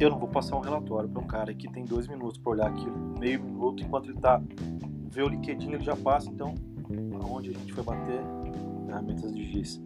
Eu 0.00 0.10
não 0.10 0.18
vou 0.18 0.28
passar 0.28 0.56
um 0.56 0.60
relatório 0.60 1.08
para 1.08 1.22
um 1.22 1.26
cara 1.26 1.52
que 1.52 1.68
tem 1.70 1.84
dois 1.84 2.06
minutos 2.06 2.38
para 2.38 2.52
olhar 2.52 2.68
aquilo, 2.68 2.96
meio 3.18 3.42
minuto, 3.42 3.82
enquanto 3.82 4.10
ele 4.10 4.20
tá 4.20 4.40
vê 5.10 5.22
o 5.22 5.28
LinkedIn, 5.28 5.72
ele 5.72 5.84
já 5.84 5.96
passa. 5.96 6.30
Então, 6.30 6.54
aonde 7.20 7.50
a 7.50 7.52
gente 7.52 7.72
foi 7.72 7.82
bater? 7.82 8.20
Ferramentas 8.86 9.34
de 9.34 9.44
GIS 9.44 9.82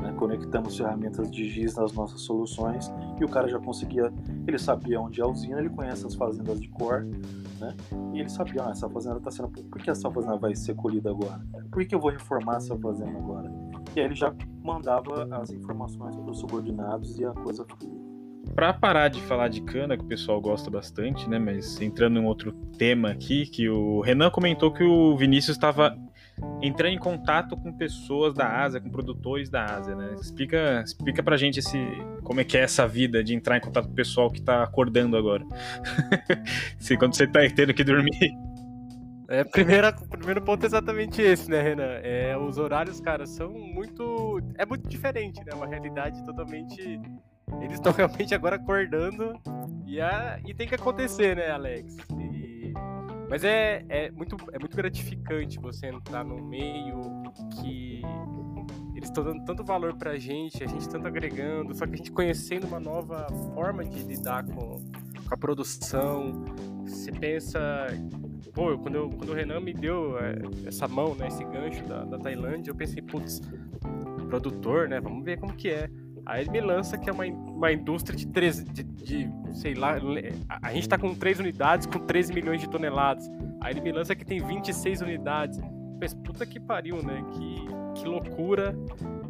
né? 0.00 0.12
conectamos 0.16 0.76
ferramentas 0.76 1.30
de 1.30 1.48
GIS 1.48 1.76
nas 1.76 1.92
nossas 1.92 2.20
soluções 2.22 2.92
e 3.20 3.24
o 3.24 3.28
cara 3.28 3.48
já 3.48 3.58
conseguia, 3.58 4.12
ele 4.46 4.58
sabia 4.58 5.00
onde 5.00 5.20
é 5.20 5.24
a 5.24 5.26
usina, 5.26 5.58
ele 5.58 5.70
conhece 5.70 6.06
as 6.06 6.14
fazendas 6.14 6.60
de 6.60 6.68
cor, 6.68 7.04
né? 7.60 7.74
e 8.12 8.20
ele 8.20 8.28
sabia, 8.28 8.64
ah, 8.66 8.70
essa 8.70 8.88
fazenda 8.88 9.18
está 9.18 9.30
sendo, 9.30 9.48
por 9.48 9.80
que 9.80 9.90
essa 9.90 10.10
fazenda 10.10 10.36
vai 10.36 10.54
ser 10.54 10.74
colhida 10.74 11.10
agora? 11.10 11.40
Por 11.70 11.84
que 11.84 11.94
eu 11.94 12.00
vou 12.00 12.10
reformar 12.10 12.56
essa 12.56 12.76
fazenda 12.78 13.18
agora? 13.18 13.50
E 13.94 14.00
aí 14.00 14.06
ele 14.06 14.14
já 14.14 14.34
mandava 14.62 15.24
as 15.36 15.50
informações 15.50 16.16
para 16.16 16.30
os 16.30 16.38
subordinados 16.40 17.18
e 17.18 17.24
a 17.24 17.32
coisa 17.32 17.64
para 18.54 18.72
parar 18.72 19.08
de 19.08 19.20
falar 19.22 19.48
de 19.48 19.60
cana, 19.62 19.96
que 19.96 20.04
o 20.04 20.06
pessoal 20.06 20.40
gosta 20.40 20.70
bastante, 20.70 21.28
né? 21.28 21.38
Mas 21.38 21.80
entrando 21.80 22.20
em 22.20 22.24
outro 22.24 22.52
tema 22.78 23.10
aqui, 23.10 23.46
que 23.46 23.68
o 23.68 24.00
Renan 24.00 24.30
comentou 24.30 24.72
que 24.72 24.84
o 24.84 25.16
Vinícius 25.16 25.56
estava 25.56 25.96
entrar 26.62 26.88
em 26.88 26.98
contato 26.98 27.56
com 27.56 27.72
pessoas 27.72 28.34
da 28.34 28.62
Ásia, 28.62 28.80
com 28.80 28.90
produtores 28.90 29.50
da 29.50 29.64
Ásia, 29.64 29.94
né? 29.94 30.14
Explica, 30.20 30.82
explica 30.84 31.22
pra 31.22 31.36
gente 31.36 31.58
esse, 31.58 31.78
como 32.22 32.40
é 32.40 32.44
que 32.44 32.56
é 32.56 32.62
essa 32.62 32.86
vida 32.86 33.22
de 33.22 33.34
entrar 33.34 33.58
em 33.58 33.60
contato 33.60 33.86
com 33.86 33.92
o 33.92 33.96
pessoal 33.96 34.30
que 34.30 34.40
tá 34.40 34.62
acordando 34.62 35.16
agora. 35.16 35.44
se, 36.78 36.96
quando 36.96 37.14
você 37.14 37.26
tá 37.26 37.40
tendo 37.54 37.74
que 37.74 37.84
dormir. 37.84 38.32
É, 39.28 39.42
primeira, 39.42 39.88
o 39.88 40.08
primeiro 40.08 40.42
ponto 40.42 40.62
é 40.64 40.66
exatamente 40.66 41.20
esse, 41.20 41.50
né, 41.50 41.62
Renan? 41.62 42.00
É, 42.02 42.36
os 42.36 42.58
horários, 42.58 43.00
cara, 43.00 43.26
são 43.26 43.50
muito. 43.50 44.40
É 44.56 44.66
muito 44.66 44.88
diferente, 44.88 45.42
né? 45.44 45.52
Uma 45.54 45.66
realidade 45.66 46.24
totalmente. 46.24 47.00
Eles 47.60 47.74
estão 47.74 47.92
realmente 47.92 48.34
agora 48.34 48.56
acordando 48.56 49.38
e, 49.86 50.00
a, 50.00 50.40
e 50.44 50.54
tem 50.54 50.66
que 50.66 50.74
acontecer, 50.74 51.36
né, 51.36 51.50
Alex? 51.50 51.96
E 52.18 52.33
mas 53.34 53.42
é, 53.42 53.84
é, 53.88 54.10
muito, 54.12 54.36
é 54.52 54.60
muito 54.60 54.76
gratificante 54.76 55.58
você 55.58 55.88
entrar 55.88 56.24
num 56.24 56.40
meio 56.40 57.00
que 57.60 58.00
eles 58.94 59.08
estão 59.08 59.24
dando 59.24 59.44
tanto 59.44 59.64
valor 59.64 59.92
pra 59.96 60.16
gente, 60.16 60.62
a 60.62 60.68
gente 60.68 60.88
tanto 60.88 61.08
agregando, 61.08 61.74
só 61.74 61.84
que 61.84 61.94
a 61.94 61.96
gente 61.96 62.12
conhecendo 62.12 62.64
uma 62.64 62.78
nova 62.78 63.26
forma 63.52 63.84
de 63.84 64.04
lidar 64.04 64.44
com, 64.44 64.76
com 64.78 65.34
a 65.34 65.36
produção. 65.36 66.44
Você 66.86 67.10
pensa. 67.10 67.88
Pô, 68.52 68.78
quando, 68.78 68.94
eu, 68.94 69.10
quando 69.10 69.30
o 69.30 69.34
Renan 69.34 69.58
me 69.58 69.74
deu 69.74 70.16
é, 70.16 70.36
essa 70.68 70.86
mão, 70.86 71.16
né, 71.16 71.26
esse 71.26 71.42
gancho 71.42 71.84
da, 71.86 72.04
da 72.04 72.18
Tailândia, 72.20 72.70
eu 72.70 72.76
pensei, 72.76 73.02
putz, 73.02 73.40
produtor, 74.28 74.88
né? 74.88 75.00
Vamos 75.00 75.24
ver 75.24 75.40
como 75.40 75.54
que 75.54 75.70
é. 75.70 75.90
Aí 76.26 76.42
ele 76.42 76.50
me 76.50 76.60
lança 76.60 76.96
que 76.96 77.08
é 77.08 77.12
uma, 77.12 77.24
uma 77.24 77.72
indústria 77.72 78.16
de, 78.16 78.26
13, 78.26 78.64
de, 78.64 78.82
de 78.82 79.30
sei 79.52 79.74
lá, 79.74 79.96
a, 80.48 80.68
a 80.68 80.72
gente 80.72 80.82
está 80.82 80.96
com 80.96 81.14
3 81.14 81.40
unidades 81.40 81.86
com 81.86 81.98
13 81.98 82.32
milhões 82.32 82.60
de 82.60 82.68
toneladas. 82.68 83.30
Aí 83.60 83.72
ele 83.72 83.80
me 83.80 83.92
lança 83.92 84.14
que 84.14 84.24
tem 84.24 84.40
26 84.40 85.02
unidades. 85.02 85.60
Mas 86.00 86.12
puta 86.14 86.44
que 86.44 86.58
pariu, 86.58 87.02
né? 87.02 87.24
Que, 87.32 88.00
que 88.00 88.08
loucura. 88.08 88.74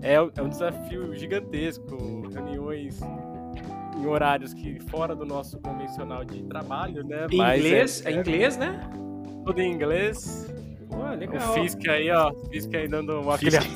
É, 0.00 0.14
é 0.14 0.42
um 0.42 0.48
desafio 0.48 1.14
gigantesco. 1.14 2.28
Reuniões 2.32 3.00
em 3.96 4.06
horários 4.06 4.52
que 4.52 4.80
fora 4.88 5.14
do 5.14 5.24
nosso 5.24 5.58
convencional 5.60 6.24
de 6.24 6.42
trabalho, 6.42 7.04
né? 7.04 7.26
Em 7.30 7.36
inglês, 7.36 8.04
é, 8.04 8.12
é 8.12 8.16
inglês, 8.16 8.56
né? 8.56 8.88
Tudo 9.44 9.60
em 9.60 9.72
inglês. 9.72 10.52
Pô, 10.94 11.14
legal. 11.14 11.50
O 11.50 11.54
Fisk 11.54 11.88
aí, 11.88 12.10
ó. 12.10 12.32
Fisk 12.50 12.74
aí 12.74 12.86
dando 12.88 13.20
uma 13.20 13.34
aquele 13.34 13.56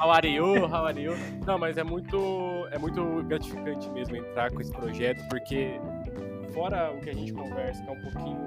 How 0.00 0.10
are 0.10 0.28
you? 0.28 0.66
How 0.66 0.86
are 0.86 1.00
you? 1.00 1.12
Não, 1.46 1.58
mas 1.58 1.78
é 1.78 1.84
muito, 1.84 2.16
é 2.70 2.78
muito 2.78 3.22
gratificante 3.24 3.88
mesmo 3.90 4.16
entrar 4.16 4.50
com 4.50 4.60
esse 4.60 4.72
projeto, 4.72 5.26
porque 5.28 5.80
fora 6.52 6.92
o 6.92 7.00
que 7.00 7.10
a 7.10 7.14
gente 7.14 7.32
conversa, 7.32 7.82
que 7.82 7.88
é 7.88 7.92
um 7.92 8.00
pouquinho. 8.00 8.38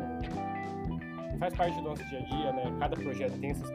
faz 1.39 1.55
parte 1.55 1.75
do 1.77 1.83
nosso 1.83 2.03
dia 2.09 2.19
a 2.19 2.23
dia, 2.23 2.51
né? 2.51 2.75
Cada 2.79 2.95
projeto 2.95 3.39
tem 3.39 3.51
essa 3.51 3.65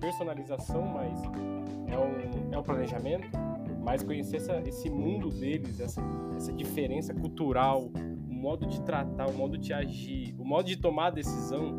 personalização, 0.00 0.82
mas 0.82 1.22
é 1.88 1.98
um, 1.98 2.52
é 2.52 2.58
um 2.58 2.62
planejamento. 2.62 3.28
Mas 3.82 4.02
conhecer 4.02 4.38
essa, 4.38 4.60
esse 4.66 4.90
mundo 4.90 5.30
deles, 5.30 5.78
essa, 5.78 6.02
essa 6.36 6.52
diferença 6.52 7.14
cultural, 7.14 7.88
modo 8.46 8.64
de 8.64 8.80
tratar, 8.82 9.28
o 9.28 9.32
modo 9.32 9.58
de 9.58 9.72
agir, 9.72 10.32
o 10.38 10.44
modo 10.44 10.68
de 10.68 10.76
tomar 10.76 11.10
decisão, 11.10 11.76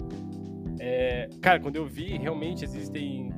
é, 0.82 1.30
cara, 1.42 1.62
quando 1.62 1.78
eu 1.78 1.86
vi, 1.86 2.18
realmente 2.18 2.66
existem 2.66 3.32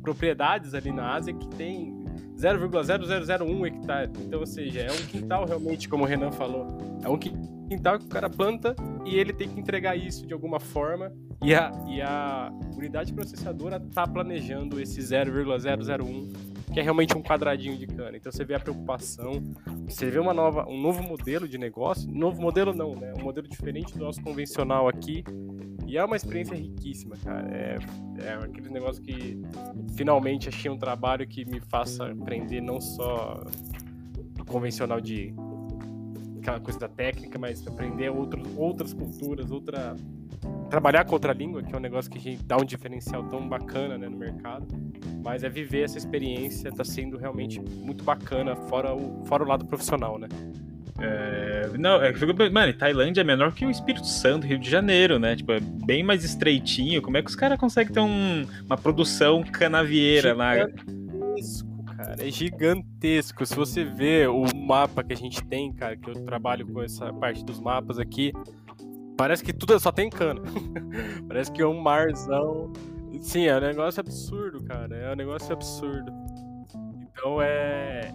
propriedades 0.00 0.72
ali 0.72 0.90
na 0.90 1.12
Ásia 1.12 1.34
que 1.34 1.46
tem 1.48 2.02
0,0001 2.38 3.66
hectare. 3.66 4.10
Então, 4.20 4.40
ou 4.40 4.46
seja, 4.46 4.80
é 4.80 4.90
um 4.90 5.06
quintal 5.08 5.44
realmente, 5.44 5.90
como 5.90 6.04
o 6.04 6.06
Renan 6.06 6.32
falou. 6.32 6.78
É 7.04 7.08
um 7.10 7.18
quintal 7.18 7.98
que 7.98 8.06
o 8.06 8.08
cara 8.08 8.30
planta 8.30 8.74
e 9.04 9.14
ele 9.14 9.34
tem 9.34 9.46
que 9.46 9.60
entregar 9.60 9.94
isso 9.94 10.26
de 10.26 10.32
alguma 10.32 10.58
forma. 10.58 11.12
E 11.44 11.54
a, 11.54 11.70
e 11.86 12.00
a 12.00 12.50
unidade 12.74 13.12
processadora 13.12 13.76
está 13.76 14.06
planejando 14.06 14.80
esse 14.80 15.02
0,001 15.02 16.49
que 16.72 16.78
é 16.78 16.82
realmente 16.82 17.16
um 17.16 17.22
quadradinho 17.22 17.76
de 17.76 17.86
cana. 17.86 18.16
Então 18.16 18.30
você 18.30 18.44
vê 18.44 18.54
a 18.54 18.60
preocupação, 18.60 19.42
você 19.88 20.08
vê 20.08 20.18
uma 20.18 20.32
nova, 20.32 20.68
um 20.68 20.80
novo 20.80 21.02
modelo 21.02 21.48
de 21.48 21.58
negócio, 21.58 22.10
novo 22.10 22.40
modelo 22.40 22.72
não, 22.72 22.94
né? 22.94 23.12
Um 23.18 23.22
modelo 23.22 23.48
diferente 23.48 23.92
do 23.92 24.04
nosso 24.04 24.22
convencional 24.22 24.88
aqui. 24.88 25.24
E 25.86 25.98
é 25.98 26.04
uma 26.04 26.16
experiência 26.16 26.56
riquíssima, 26.56 27.16
cara. 27.16 27.48
É, 27.50 27.78
é 28.22 28.34
aquele 28.34 28.70
negócio 28.70 29.02
que 29.02 29.42
finalmente 29.96 30.48
achei 30.48 30.70
um 30.70 30.78
trabalho 30.78 31.26
que 31.26 31.44
me 31.44 31.60
faça 31.60 32.06
aprender 32.06 32.60
não 32.60 32.80
só 32.80 33.42
o 34.38 34.44
convencional 34.44 35.00
de 35.00 35.34
aquela 36.38 36.60
coisa 36.60 36.78
da 36.78 36.88
técnica, 36.88 37.38
mas 37.38 37.66
aprender 37.66 38.08
outro, 38.10 38.42
outras 38.56 38.94
culturas, 38.94 39.50
outra 39.50 39.96
trabalhar 40.70 41.04
com 41.04 41.12
outra 41.12 41.32
língua, 41.32 41.62
que 41.62 41.74
é 41.74 41.76
um 41.76 41.80
negócio 41.80 42.10
que 42.10 42.18
a 42.18 42.20
gente 42.20 42.42
dá 42.44 42.56
um 42.56 42.64
diferencial 42.64 43.24
tão 43.24 43.46
bacana 43.48 43.98
né, 43.98 44.08
no 44.08 44.16
mercado. 44.16 44.66
Mas 45.22 45.42
é 45.42 45.48
viver 45.48 45.82
essa 45.82 45.98
experiência, 45.98 46.68
está 46.68 46.84
sendo 46.84 47.18
realmente 47.18 47.60
muito 47.60 48.04
bacana, 48.04 48.54
fora 48.54 48.94
o, 48.94 49.24
fora 49.26 49.42
o 49.42 49.46
lado 49.46 49.66
profissional, 49.66 50.18
né? 50.18 50.28
É, 51.02 51.70
não, 51.78 52.02
é, 52.02 52.12
mano, 52.50 52.72
Tailândia 52.74 53.22
é 53.22 53.24
menor 53.24 53.52
que 53.54 53.64
o 53.64 53.70
Espírito 53.70 54.06
Santo, 54.06 54.46
Rio 54.46 54.58
de 54.58 54.68
Janeiro, 54.68 55.18
né? 55.18 55.34
Tipo, 55.34 55.52
é 55.52 55.60
bem 55.60 56.02
mais 56.02 56.24
estreitinho. 56.24 57.00
Como 57.00 57.16
é 57.16 57.22
que 57.22 57.30
os 57.30 57.36
caras 57.36 57.58
conseguem 57.58 57.92
ter 57.92 58.00
um, 58.00 58.46
uma 58.66 58.76
produção 58.76 59.42
canavieira 59.42 60.34
lá? 60.34 60.56
Gigantesco, 60.56 61.84
cara. 61.96 62.16
É 62.18 62.30
gigantesco. 62.30 63.46
Se 63.46 63.56
você 63.56 63.82
vê 63.82 64.26
o 64.26 64.44
mapa 64.54 65.02
que 65.02 65.14
a 65.14 65.16
gente 65.16 65.42
tem, 65.44 65.72
cara, 65.72 65.96
que 65.96 66.10
eu 66.10 66.14
trabalho 66.24 66.66
com 66.66 66.82
essa 66.82 67.10
parte 67.14 67.42
dos 67.44 67.58
mapas 67.58 67.98
aqui, 67.98 68.32
Parece 69.20 69.44
que 69.44 69.52
tudo 69.52 69.78
só 69.78 69.92
tem 69.92 70.08
cana. 70.08 70.40
Parece 71.28 71.52
que 71.52 71.60
é 71.60 71.66
um 71.66 71.78
marzão. 71.78 72.72
Sim, 73.20 73.48
é 73.48 73.58
um 73.58 73.60
negócio 73.60 74.00
absurdo, 74.00 74.64
cara. 74.64 74.96
É 74.96 75.12
um 75.12 75.14
negócio 75.14 75.52
absurdo. 75.52 76.10
Então 77.02 77.36
é. 77.42 78.14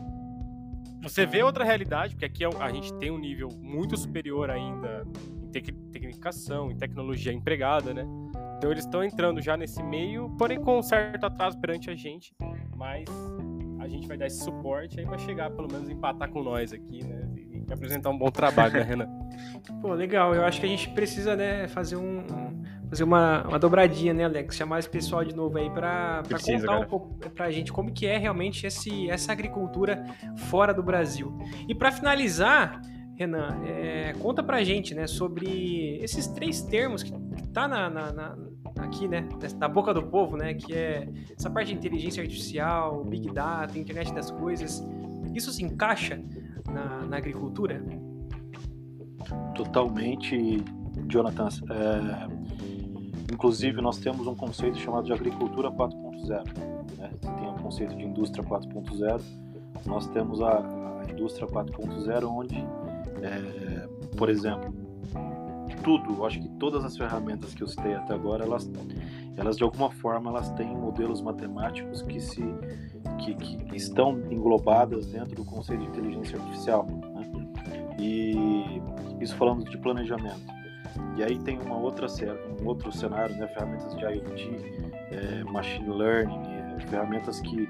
Você 1.03 1.27
vê 1.27 1.43
outra 1.43 1.63
realidade, 1.63 2.15
porque 2.15 2.25
aqui 2.25 2.43
é 2.43 2.49
a 2.59 2.71
gente 2.71 2.91
tem 2.95 3.11
um 3.11 3.19
nível 3.19 3.49
muito 3.61 3.95
superior 3.95 4.49
ainda 4.49 5.05
em 5.43 5.91
tecnificação, 5.91 6.71
em 6.71 6.75
tecnologia 6.75 7.31
empregada, 7.31 7.93
né? 7.93 8.03
Então 8.57 8.71
eles 8.71 8.83
estão 8.83 9.03
entrando 9.03 9.39
já 9.39 9.55
nesse 9.55 9.83
meio, 9.83 10.35
porém 10.39 10.59
com 10.59 10.79
um 10.79 10.81
certo 10.81 11.23
atraso 11.23 11.55
perante 11.59 11.91
a 11.91 11.95
gente, 11.95 12.35
mas 12.75 13.07
a 13.79 13.87
gente 13.87 14.07
vai 14.07 14.17
dar 14.17 14.25
esse 14.25 14.43
suporte 14.43 14.99
aí 14.99 15.05
vai 15.05 15.19
chegar 15.19 15.51
pelo 15.51 15.71
menos 15.71 15.87
empatar 15.87 16.31
com 16.31 16.41
nós 16.41 16.73
aqui, 16.73 17.03
né? 17.03 17.24
Apresentar 17.73 18.09
um 18.09 18.17
bom 18.17 18.29
trabalho, 18.29 18.73
né, 18.73 18.81
Renan? 18.81 19.07
Pô, 19.81 19.93
legal. 19.93 20.33
Eu 20.33 20.43
acho 20.45 20.59
que 20.59 20.65
a 20.65 20.69
gente 20.69 20.89
precisa, 20.89 21.35
né, 21.35 21.67
fazer 21.67 21.95
um, 21.95 22.23
fazer 22.89 23.03
uma, 23.03 23.47
uma 23.47 23.59
dobradinha, 23.59 24.13
né, 24.13 24.25
Alex? 24.25 24.55
Chamar 24.55 24.79
esse 24.79 24.89
pessoal 24.89 25.23
de 25.23 25.35
novo 25.35 25.57
aí 25.57 25.69
para 25.69 26.23
contar 26.23 26.65
cara. 26.65 26.79
um 26.79 26.85
pouco 26.85 27.17
pra 27.31 27.51
gente 27.51 27.71
como 27.71 27.91
que 27.91 28.05
é 28.05 28.17
realmente 28.17 28.65
esse, 28.65 29.09
essa 29.09 29.31
agricultura 29.31 30.03
fora 30.49 30.73
do 30.73 30.83
Brasil. 30.83 31.37
E 31.67 31.75
para 31.75 31.91
finalizar, 31.91 32.81
Renan, 33.15 33.61
é, 33.65 34.13
conta 34.19 34.43
pra 34.43 34.63
gente, 34.63 34.93
né, 34.93 35.07
sobre 35.07 35.97
esses 36.01 36.27
três 36.27 36.61
termos 36.61 37.01
que, 37.01 37.11
que 37.11 37.47
tá 37.49 37.67
na, 37.67 37.89
na, 37.89 38.11
na, 38.11 38.37
aqui, 38.77 39.07
né, 39.07 39.27
na 39.57 39.67
boca 39.67 39.93
do 39.93 40.03
povo, 40.03 40.37
né, 40.37 40.53
que 40.53 40.73
é 40.73 41.07
essa 41.37 41.49
parte 41.49 41.69
de 41.69 41.75
inteligência 41.75 42.21
artificial, 42.21 43.03
big 43.03 43.31
data, 43.31 43.77
internet 43.77 44.13
das 44.13 44.31
coisas. 44.31 44.83
Isso 45.33 45.51
se 45.51 45.63
encaixa 45.63 46.21
na, 46.71 47.05
na 47.05 47.17
agricultura? 47.17 47.83
Totalmente, 49.55 50.63
Jonathan. 51.07 51.49
É, 51.69 53.33
inclusive, 53.33 53.81
nós 53.81 53.97
temos 53.99 54.27
um 54.27 54.35
conceito 54.35 54.77
chamado 54.77 55.05
de 55.05 55.13
agricultura 55.13 55.71
4.0. 55.71 56.97
Né? 56.97 57.09
Tem 57.21 57.49
um 57.49 57.57
conceito 57.57 57.95
de 57.95 58.03
indústria 58.03 58.43
4.0. 58.43 59.21
Nós 59.85 60.07
temos 60.07 60.41
a, 60.41 60.59
a 60.59 61.11
indústria 61.11 61.47
4.0, 61.47 62.27
onde, 62.27 62.55
é, 63.21 63.87
por 64.17 64.29
exemplo, 64.29 64.73
tudo, 65.83 66.25
acho 66.25 66.41
que 66.41 66.49
todas 66.59 66.83
as 66.83 66.97
ferramentas 66.97 67.53
que 67.53 67.61
eu 67.61 67.67
citei 67.67 67.93
até 67.93 68.13
agora, 68.13 68.43
elas, 68.43 68.69
elas 69.37 69.57
de 69.57 69.63
alguma 69.63 69.91
forma 69.91 70.29
elas 70.29 70.49
têm 70.51 70.75
modelos 70.75 71.21
matemáticos 71.21 72.01
que 72.01 72.19
se 72.19 72.43
que, 73.19 73.33
que 73.35 73.75
estão 73.75 74.19
englobadas 74.31 75.07
dentro 75.07 75.35
do 75.35 75.45
conceito 75.45 75.81
de 75.81 75.87
inteligência 75.89 76.39
artificial. 76.39 76.85
Né? 76.85 77.47
E 77.99 78.81
isso 79.21 79.35
falando 79.35 79.63
de 79.63 79.77
planejamento. 79.77 80.41
E 81.17 81.23
aí 81.23 81.37
tem 81.39 81.59
uma 81.59 81.77
outra 81.77 82.07
um 82.61 82.67
outro 82.67 82.91
cenário, 82.91 83.35
né? 83.35 83.47
ferramentas 83.47 83.95
de 83.95 84.03
IoT, 84.03 84.49
é, 85.11 85.43
machine 85.45 85.89
learning, 85.89 86.41
é, 86.47 86.79
ferramentas 86.87 87.39
que, 87.39 87.69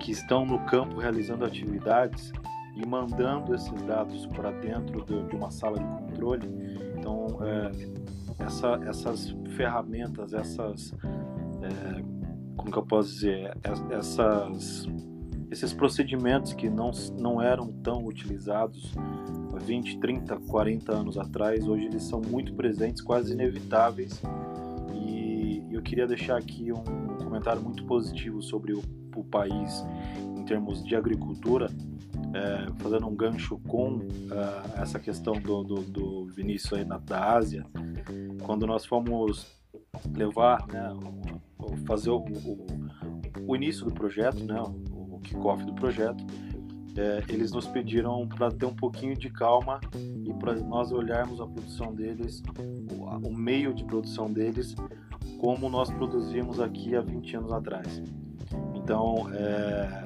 que 0.00 0.12
estão 0.12 0.44
no 0.44 0.58
campo 0.66 0.98
realizando 0.98 1.44
atividades 1.44 2.32
e 2.74 2.86
mandando 2.86 3.54
esses 3.54 3.82
dados 3.82 4.26
para 4.26 4.50
dentro 4.52 5.04
de, 5.04 5.22
de, 5.28 5.36
uma 5.36 5.50
sala 5.50 5.78
de 5.78 5.84
controle. 5.84 6.48
Então, 6.98 7.38
é, 7.42 7.70
essa, 8.38 8.80
essas 8.86 9.34
ferramentas, 9.56 10.32
essas 10.32 10.94
é, 11.62 12.02
como 12.56 12.70
que 12.70 12.78
eu 12.78 12.86
posso 12.86 13.10
dizer, 13.10 13.56
essas, 13.90 14.88
esses 15.50 15.72
procedimentos 15.72 16.52
que 16.52 16.68
não, 16.68 16.90
não 17.18 17.40
eram 17.40 17.72
tão 17.82 18.04
utilizados 18.04 18.92
20, 19.60 19.98
30, 19.98 20.36
40 20.40 20.92
anos 20.92 21.18
atrás, 21.18 21.66
hoje 21.66 21.86
eles 21.86 22.02
são 22.02 22.20
muito 22.20 22.54
presentes, 22.54 23.02
quase 23.02 23.32
inevitáveis. 23.32 24.22
E 24.94 25.62
eu 25.70 25.82
queria 25.82 26.06
deixar 26.06 26.36
aqui 26.36 26.72
um 26.72 27.16
comentário 27.24 27.62
muito 27.62 27.84
positivo 27.84 28.42
sobre 28.42 28.72
o, 28.74 28.82
o 29.14 29.24
país 29.24 29.84
em 30.36 30.44
termos 30.44 30.84
de 30.84 30.94
agricultura, 30.94 31.70
é, 32.36 32.66
fazendo 32.78 33.06
um 33.06 33.16
gancho 33.16 33.58
com 33.66 33.96
uh, 33.96 34.80
essa 34.80 34.98
questão 34.98 35.34
do, 35.34 35.64
do, 35.64 35.74
do 35.82 36.26
Vinícius 36.26 36.74
aí 36.74 36.84
na, 36.84 36.98
da 36.98 37.32
Ásia, 37.32 37.64
quando 38.44 38.66
nós 38.66 38.84
fomos 38.84 39.46
levar, 40.14 40.66
né, 40.68 40.94
fazer 41.86 42.10
o, 42.10 42.18
o, 42.18 42.66
o, 43.46 43.56
início 43.56 43.84
do 43.86 43.92
projeto, 43.92 44.44
né, 44.44 44.60
o, 44.90 45.18
kickoff 45.20 45.64
do 45.64 45.74
projeto, 45.74 46.24
é, 46.96 47.24
eles 47.28 47.52
nos 47.52 47.66
pediram 47.66 48.26
para 48.28 48.50
ter 48.50 48.66
um 48.66 48.74
pouquinho 48.74 49.16
de 49.16 49.28
calma 49.30 49.80
e 50.24 50.32
para 50.34 50.54
nós 50.54 50.92
olharmos 50.92 51.40
a 51.40 51.46
produção 51.46 51.94
deles, 51.94 52.42
o, 52.92 53.04
o, 53.28 53.34
meio 53.34 53.74
de 53.74 53.84
produção 53.84 54.30
deles, 54.30 54.74
como 55.40 55.68
nós 55.68 55.90
produzimos 55.90 56.60
aqui 56.60 56.94
há 56.94 57.00
20 57.00 57.36
anos 57.36 57.52
atrás. 57.52 58.02
Então, 58.74 59.28
é, 59.34 60.05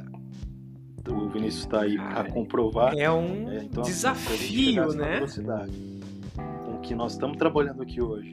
o 1.09 1.29
Vinícius 1.29 1.65
está 1.65 1.83
aí 1.83 1.97
para 1.97 2.31
comprovar. 2.31 2.97
É 2.97 3.11
um 3.11 3.51
é, 3.51 3.65
então, 3.65 3.83
assim, 3.83 3.93
desafio, 3.93 4.89
né? 4.95 5.21
Com 6.65 6.75
o 6.75 6.81
que 6.81 6.95
nós 6.95 7.13
estamos 7.13 7.37
trabalhando 7.37 7.83
aqui 7.83 8.01
hoje 8.01 8.33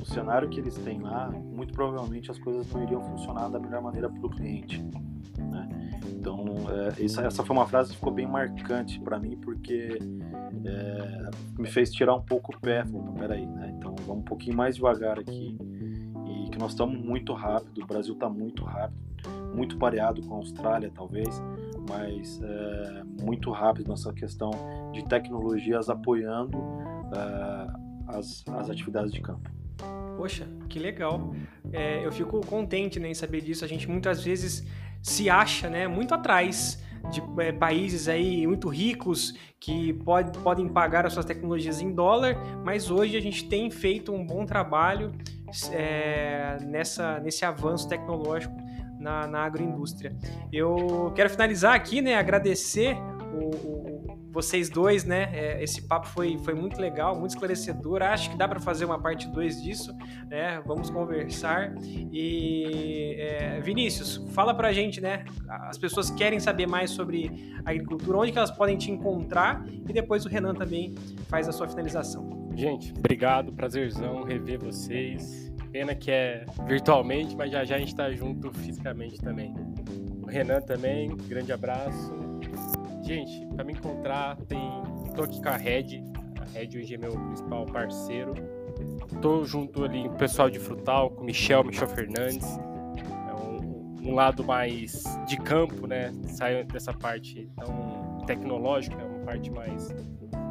o 0.00 0.04
cenário 0.04 0.48
que 0.48 0.58
eles 0.58 0.74
têm 0.76 1.00
lá, 1.00 1.30
muito 1.30 1.72
provavelmente 1.74 2.30
as 2.30 2.38
coisas 2.38 2.70
não 2.72 2.82
iriam 2.82 3.02
funcionar 3.02 3.48
da 3.48 3.58
melhor 3.58 3.82
maneira 3.82 4.08
para 4.08 4.26
o 4.26 4.30
cliente. 4.30 4.82
Né? 5.38 5.68
Então, 6.08 6.44
é, 6.70 7.04
essa, 7.04 7.22
essa 7.22 7.44
foi 7.44 7.56
uma 7.56 7.66
frase 7.66 7.90
que 7.90 7.96
ficou 7.96 8.12
bem 8.12 8.26
marcante 8.26 9.00
para 9.00 9.18
mim, 9.18 9.36
porque 9.36 9.98
é, 10.64 11.30
me 11.58 11.68
fez 11.68 11.90
tirar 11.92 12.14
um 12.14 12.22
pouco 12.22 12.54
o 12.54 12.60
pé. 12.60 12.84
Falei, 12.84 13.12
peraí, 13.18 13.46
né? 13.46 13.74
Então, 13.76 13.94
vamos 14.06 14.22
um 14.22 14.24
pouquinho 14.24 14.56
mais 14.56 14.76
devagar 14.76 15.18
aqui. 15.18 15.56
E 16.26 16.50
que 16.50 16.58
nós 16.58 16.72
estamos 16.72 16.98
muito 16.98 17.32
rápido, 17.32 17.82
o 17.82 17.86
Brasil 17.86 18.14
está 18.14 18.28
muito 18.28 18.64
rápido, 18.64 18.98
muito 19.54 19.76
pareado 19.78 20.22
com 20.22 20.34
a 20.34 20.36
Austrália, 20.38 20.90
talvez, 20.94 21.42
mas 21.90 22.40
é, 22.40 23.02
muito 23.22 23.50
rápido 23.50 23.90
nessa 23.90 24.12
questão 24.12 24.50
de 24.92 25.04
tecnologias 25.04 25.90
apoiando 25.90 26.56
é, 27.12 28.16
as, 28.16 28.44
as 28.46 28.70
atividades 28.70 29.12
de 29.12 29.20
campo. 29.20 29.50
Poxa, 30.16 30.46
que 30.68 30.78
legal. 30.78 31.34
É, 31.72 32.04
eu 32.04 32.12
fico 32.12 32.40
contente 32.46 33.00
né, 33.00 33.08
em 33.08 33.14
saber 33.14 33.40
disso. 33.40 33.64
A 33.64 33.68
gente 33.68 33.88
muitas 33.88 34.22
vezes 34.22 34.66
se 35.02 35.28
acha 35.28 35.68
né, 35.68 35.88
muito 35.88 36.14
atrás 36.14 36.82
de 37.10 37.22
é, 37.38 37.50
países 37.50 38.06
aí 38.06 38.46
muito 38.46 38.68
ricos 38.68 39.34
que 39.58 39.92
pode, 39.92 40.38
podem 40.40 40.68
pagar 40.68 41.06
as 41.06 41.12
suas 41.14 41.24
tecnologias 41.24 41.80
em 41.80 41.92
dólar, 41.92 42.36
mas 42.64 42.90
hoje 42.90 43.16
a 43.16 43.20
gente 43.20 43.48
tem 43.48 43.70
feito 43.70 44.12
um 44.12 44.24
bom 44.24 44.44
trabalho 44.44 45.10
é, 45.72 46.58
nessa, 46.66 47.18
nesse 47.20 47.44
avanço 47.44 47.88
tecnológico 47.88 48.54
na, 49.00 49.26
na 49.26 49.40
agroindústria. 49.40 50.14
Eu 50.52 51.12
quero 51.14 51.30
finalizar 51.30 51.74
aqui, 51.74 52.00
né, 52.00 52.14
agradecer 52.14 52.96
o, 53.32 53.50
o 53.54 53.90
vocês 54.32 54.70
dois, 54.70 55.04
né? 55.04 55.28
É, 55.32 55.62
esse 55.62 55.82
papo 55.82 56.06
foi, 56.06 56.38
foi 56.38 56.54
muito 56.54 56.80
legal, 56.80 57.18
muito 57.18 57.32
esclarecedor. 57.32 58.02
Acho 58.02 58.30
que 58.30 58.36
dá 58.36 58.46
para 58.46 58.60
fazer 58.60 58.84
uma 58.84 58.98
parte 58.98 59.28
2 59.28 59.62
disso, 59.62 59.92
né? 60.28 60.62
Vamos 60.64 60.88
conversar. 60.88 61.74
E 61.82 63.16
é, 63.18 63.60
Vinícius, 63.60 64.24
fala 64.32 64.54
pra 64.54 64.72
gente, 64.72 65.00
né? 65.00 65.24
As 65.48 65.76
pessoas 65.76 66.10
querem 66.10 66.38
saber 66.38 66.66
mais 66.66 66.90
sobre 66.90 67.52
agricultura, 67.64 68.18
onde 68.18 68.32
que 68.32 68.38
elas 68.38 68.50
podem 68.50 68.76
te 68.76 68.90
encontrar 68.90 69.64
e 69.68 69.92
depois 69.92 70.24
o 70.24 70.28
Renan 70.28 70.54
também 70.54 70.94
faz 71.28 71.48
a 71.48 71.52
sua 71.52 71.68
finalização. 71.68 72.48
Gente, 72.54 72.92
obrigado, 72.96 73.52
prazerzão 73.52 74.22
rever 74.22 74.58
vocês. 74.60 75.49
Pena 75.72 75.94
que 75.94 76.10
é 76.10 76.44
virtualmente, 76.66 77.36
mas 77.36 77.52
já 77.52 77.64
já 77.64 77.76
a 77.76 77.78
gente 77.78 77.94
tá 77.94 78.10
junto 78.10 78.52
fisicamente 78.52 79.18
também. 79.18 79.54
O 80.22 80.26
Renan 80.26 80.60
também, 80.60 81.16
grande 81.28 81.52
abraço. 81.52 82.12
Gente, 83.02 83.46
para 83.54 83.64
me 83.64 83.72
encontrar, 83.72 84.36
tem. 84.48 84.60
Tô 85.14 85.22
aqui 85.22 85.40
com 85.40 85.48
a 85.48 85.56
Red. 85.56 86.02
A 86.40 86.58
Red 86.58 86.78
hoje 86.78 86.94
é 86.94 86.98
meu 86.98 87.12
principal 87.12 87.66
parceiro. 87.66 88.34
Tô 89.22 89.44
junto 89.44 89.84
ali 89.84 90.08
com 90.08 90.14
o 90.14 90.18
pessoal 90.18 90.50
de 90.50 90.58
Frutal, 90.58 91.10
com 91.10 91.22
o 91.22 91.24
Michel, 91.24 91.64
Michel 91.64 91.88
Fernandes. 91.88 92.46
É 93.28 93.34
um, 93.34 94.10
um 94.10 94.14
lado 94.14 94.42
mais 94.44 95.04
de 95.26 95.36
campo, 95.36 95.86
né? 95.86 96.12
Sai 96.26 96.64
dessa 96.64 96.92
parte 96.92 97.48
tão 97.56 98.18
tecnológica, 98.26 99.00
é 99.00 99.04
uma 99.04 99.24
parte 99.24 99.50
mais 99.50 99.94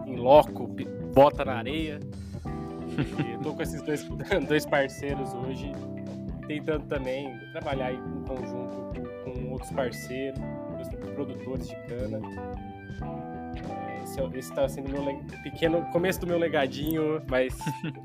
em 0.06 0.16
loco, 0.16 0.68
bota 1.14 1.44
na 1.44 1.56
areia. 1.56 2.00
E 3.02 3.44
tô 3.44 3.54
com 3.54 3.62
esses 3.62 3.82
dois, 3.82 4.04
dois 4.48 4.66
parceiros 4.66 5.34
hoje, 5.34 5.72
tentando 6.48 6.86
também 6.88 7.38
trabalhar 7.52 7.94
em 7.94 8.24
conjunto 8.28 8.94
com, 8.94 9.34
com 9.34 9.52
outros 9.52 9.72
parceiros 9.72 10.40
produtores 11.20 11.68
de 11.68 11.76
cana. 11.88 12.22
Esse 14.04 14.50
está 14.50 14.68
sendo 14.70 14.90
meu 14.90 15.04
pequeno 15.44 15.82
começo 15.92 16.22
do 16.22 16.28
meu 16.28 16.38
legadinho, 16.38 17.22
mas 17.30 17.58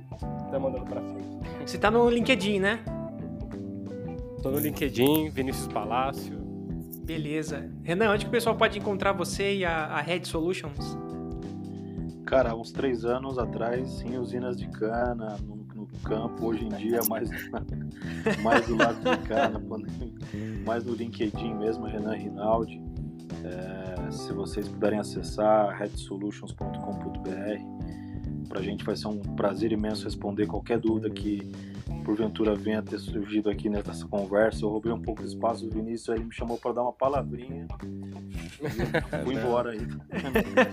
tá 0.51 0.59
mandando 0.59 0.85
para 0.85 1.01
frente. 1.01 1.29
Você 1.65 1.79
tá 1.79 1.91
no 1.91 2.09
LinkedIn, 2.11 2.59
né? 2.59 2.81
Tô 4.43 4.51
no 4.51 4.59
LinkedIn, 4.59 5.31
Vinícius 5.31 5.69
Palácio. 5.69 6.37
Beleza. 7.05 7.71
Renan, 7.83 8.13
onde 8.13 8.25
que 8.25 8.29
o 8.29 8.33
pessoal 8.33 8.57
pode 8.57 8.79
encontrar 8.79 9.13
você 9.13 9.57
e 9.57 9.65
a, 9.65 9.87
a 9.87 10.01
Red 10.01 10.25
Solutions? 10.25 10.99
Cara, 12.35 12.57
uns 12.57 12.73
três 12.73 13.05
anos 13.05 13.39
atrás, 13.39 14.03
em 14.03 14.19
usinas 14.19 14.57
de 14.57 14.67
cana, 14.67 15.37
no, 15.47 15.55
no 15.73 15.87
campo, 16.03 16.47
hoje 16.47 16.65
em 16.65 16.69
dia, 16.69 16.99
mais, 17.09 17.31
mais 18.43 18.67
do 18.67 18.75
lado 18.75 18.99
de 18.99 19.17
cana, 19.19 19.63
mais 20.67 20.85
no 20.85 20.97
LinkedIn 20.97 21.55
mesmo, 21.55 21.87
Renan 21.87 22.15
Rinaldi. 22.15 22.83
É, 23.45 24.11
se 24.11 24.33
vocês 24.33 24.69
puderem 24.69 24.99
acessar 24.99 25.79
redsolutions.com.br, 25.79 28.49
para 28.49 28.59
a 28.59 28.63
gente 28.65 28.85
vai 28.85 28.97
ser 28.97 29.07
um 29.07 29.21
prazer 29.21 29.71
imenso 29.71 30.03
responder 30.03 30.49
qualquer 30.49 30.81
dúvida 30.81 31.09
que 31.11 31.53
porventura 32.05 32.55
venha 32.55 32.83
ter 32.83 32.99
surgido 32.99 33.51
aqui 33.51 33.69
nessa 33.69 34.07
conversa. 34.07 34.65
Eu 34.65 34.71
roubei 34.71 34.93
um 34.93 35.01
pouco 35.01 35.23
de 35.23 35.29
espaço 35.29 35.67
do 35.67 35.75
Vinícius, 35.75 36.17
ele 36.17 36.25
me 36.25 36.33
chamou 36.33 36.59
para 36.59 36.73
dar 36.73 36.83
uma 36.83 36.93
palavrinha. 36.93 37.67
fui 39.25 39.35
embora 39.35 39.71
aí. 39.71 39.81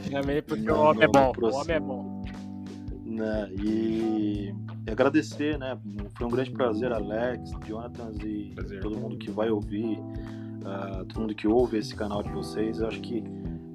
Chamei 0.09 0.41
porque 0.41 0.70
o 0.70 0.80
homem 0.80 1.03
é 1.03 1.07
bom. 1.07 1.32
O 1.41 1.55
homem 1.55 1.76
é 1.76 1.80
bom. 1.80 2.22
Né, 3.05 3.51
e 3.62 4.55
e 4.88 4.89
agradecer, 4.89 5.59
né? 5.59 5.78
Foi 6.18 6.26
um 6.26 6.30
grande 6.30 6.51
prazer, 6.51 6.91
Alex, 6.91 7.51
Jonathan 7.68 8.12
e 8.26 8.51
Prazer. 8.55 8.82
todo 8.82 8.97
mundo 8.97 9.18
que 9.18 9.30
vai 9.30 9.49
ouvir, 9.49 9.99
uh, 9.99 11.05
todo 11.05 11.22
mundo 11.22 11.36
que 11.36 11.47
ouve 11.47 11.78
esse 11.78 11.95
canal 11.95 12.24
de 12.24 12.30
vocês. 12.30 12.80
Eu 12.80 12.88
acho 12.88 12.99
que 12.99 13.24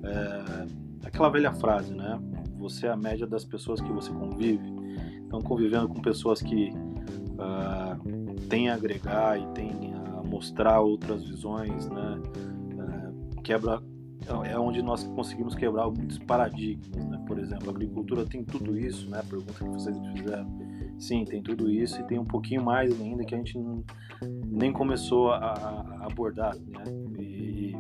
é, 0.03 1.07
aquela 1.07 1.29
velha 1.29 1.53
frase, 1.53 1.95
né? 1.95 2.19
Você 2.59 2.87
é 2.87 2.91
a 2.91 2.97
média 2.97 3.27
das 3.27 3.45
pessoas 3.45 3.81
que 3.81 3.91
você 3.93 4.11
convive. 4.11 4.69
Então, 5.25 5.41
convivendo 5.41 5.89
com 5.89 6.01
pessoas 6.01 6.43
que 6.43 6.73
uh, 7.39 8.41
têm 8.49 8.69
a 8.69 8.75
agregar 8.75 9.39
e 9.39 9.47
têm 9.49 9.95
a 9.95 10.23
mostrar 10.23 10.81
outras 10.81 11.25
visões, 11.25 11.89
né? 11.89 12.21
Uh, 12.75 13.43
quebra 13.43 13.81
é 14.45 14.59
onde 14.59 14.83
nós 14.83 15.05
conseguimos 15.05 15.55
quebrar 15.55 15.89
muitos 15.89 16.19
paradigmas, 16.19 17.05
né? 17.07 17.23
Por 17.27 17.39
exemplo, 17.39 17.69
a 17.69 17.71
agricultura 17.71 18.25
tem 18.25 18.43
tudo 18.43 18.77
isso, 18.77 19.09
né? 19.09 19.23
Pergunta 19.29 19.53
que 19.53 19.65
vocês 19.65 19.97
fizeram. 20.15 20.47
Sim, 20.99 21.25
tem 21.25 21.43
tudo 21.43 21.71
isso 21.71 22.01
e 22.01 22.05
tem 22.05 22.19
um 22.19 22.25
pouquinho 22.25 22.65
mais 22.65 22.99
ainda 23.01 23.25
que 23.25 23.35
a 23.35 23.39
gente 23.39 23.59
não, 23.59 23.85
nem 24.47 24.73
começou 24.73 25.31
a, 25.31 25.37
a 25.37 26.07
abordar, 26.07 26.57
né? 26.57 26.83
E, 27.21 27.77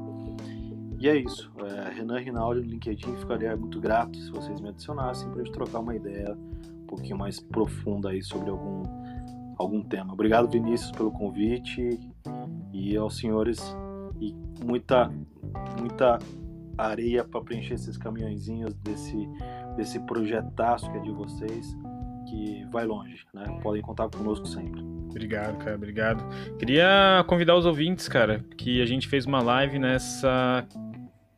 e 0.98 1.08
é 1.08 1.16
isso. 1.16 1.50
É, 1.64 1.94
Renan 1.94 2.18
Rinaldi 2.18 2.60
no 2.60 2.66
LinkedIn 2.66 3.16
ficaria 3.16 3.56
muito 3.56 3.80
grato 3.80 4.16
se 4.16 4.30
vocês 4.30 4.60
me 4.60 4.68
adicionassem 4.68 5.28
para 5.30 5.40
a 5.40 5.44
gente 5.44 5.54
trocar 5.54 5.80
uma 5.80 5.96
ideia 5.96 6.36
um 6.82 6.86
pouquinho 6.86 7.18
mais 7.18 7.40
profunda 7.40 8.10
aí 8.10 8.22
sobre 8.22 8.50
algum, 8.50 8.82
algum 9.56 9.82
tema. 9.82 10.12
Obrigado, 10.12 10.48
Vinícius, 10.48 10.90
pelo 10.92 11.10
convite 11.10 11.98
e 12.72 12.96
aos 12.96 13.16
senhores 13.16 13.76
e 14.20 14.34
muita 14.64 15.10
muita 15.78 16.18
areia 16.76 17.24
para 17.24 17.40
preencher 17.40 17.74
esses 17.74 17.96
caminhõezinhos 17.96 18.74
desse 18.74 19.28
desse 19.76 19.98
projetaço 20.00 20.90
que 20.90 20.98
é 20.98 21.00
de 21.00 21.10
vocês 21.10 21.76
que 22.28 22.64
vai 22.72 22.84
longe, 22.84 23.24
né? 23.32 23.44
Podem 23.62 23.80
contar 23.80 24.08
conosco 24.08 24.46
sempre. 24.46 24.82
Obrigado, 25.08 25.56
cara, 25.58 25.76
obrigado. 25.76 26.24
Queria 26.58 27.24
convidar 27.26 27.56
os 27.56 27.64
ouvintes, 27.64 28.08
cara, 28.08 28.44
que 28.56 28.82
a 28.82 28.86
gente 28.86 29.08
fez 29.08 29.24
uma 29.24 29.40
live 29.40 29.78
nessa 29.78 30.66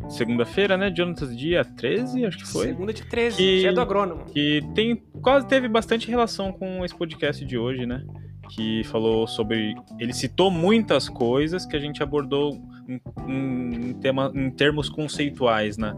segunda-feira, 0.08 0.76
né, 0.76 0.90
Jonathan, 0.90 1.34
dia 1.34 1.64
13, 1.64 2.24
acho 2.26 2.38
que 2.38 2.46
foi. 2.46 2.68
Segunda 2.68 2.92
de 2.92 3.04
13, 3.04 3.36
que, 3.36 3.60
dia 3.60 3.72
do 3.72 3.80
agrônomo. 3.80 4.24
Que 4.26 4.62
tem, 4.74 4.96
quase 5.20 5.46
teve 5.46 5.68
bastante 5.68 6.08
relação 6.08 6.52
com 6.52 6.84
esse 6.84 6.94
podcast 6.94 7.44
de 7.44 7.58
hoje, 7.58 7.86
né? 7.86 8.04
Que 8.50 8.82
falou 8.84 9.26
sobre. 9.26 9.74
Ele 9.98 10.12
citou 10.12 10.50
muitas 10.50 11.08
coisas 11.08 11.66
que 11.66 11.76
a 11.76 11.80
gente 11.80 12.02
abordou 12.02 12.58
em, 12.88 13.00
em, 13.28 13.92
tema, 13.94 14.32
em 14.34 14.50
termos 14.50 14.88
conceituais, 14.88 15.76
né? 15.76 15.94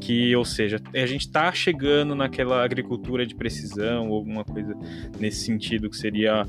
que, 0.00 0.34
ou 0.36 0.44
seja, 0.44 0.80
a 0.94 1.06
gente 1.06 1.22
está 1.22 1.52
chegando 1.52 2.14
naquela 2.14 2.64
agricultura 2.64 3.26
de 3.26 3.34
precisão 3.34 4.08
ou 4.08 4.16
alguma 4.16 4.44
coisa 4.44 4.76
nesse 5.18 5.44
sentido 5.44 5.90
que 5.90 5.96
seria 5.96 6.46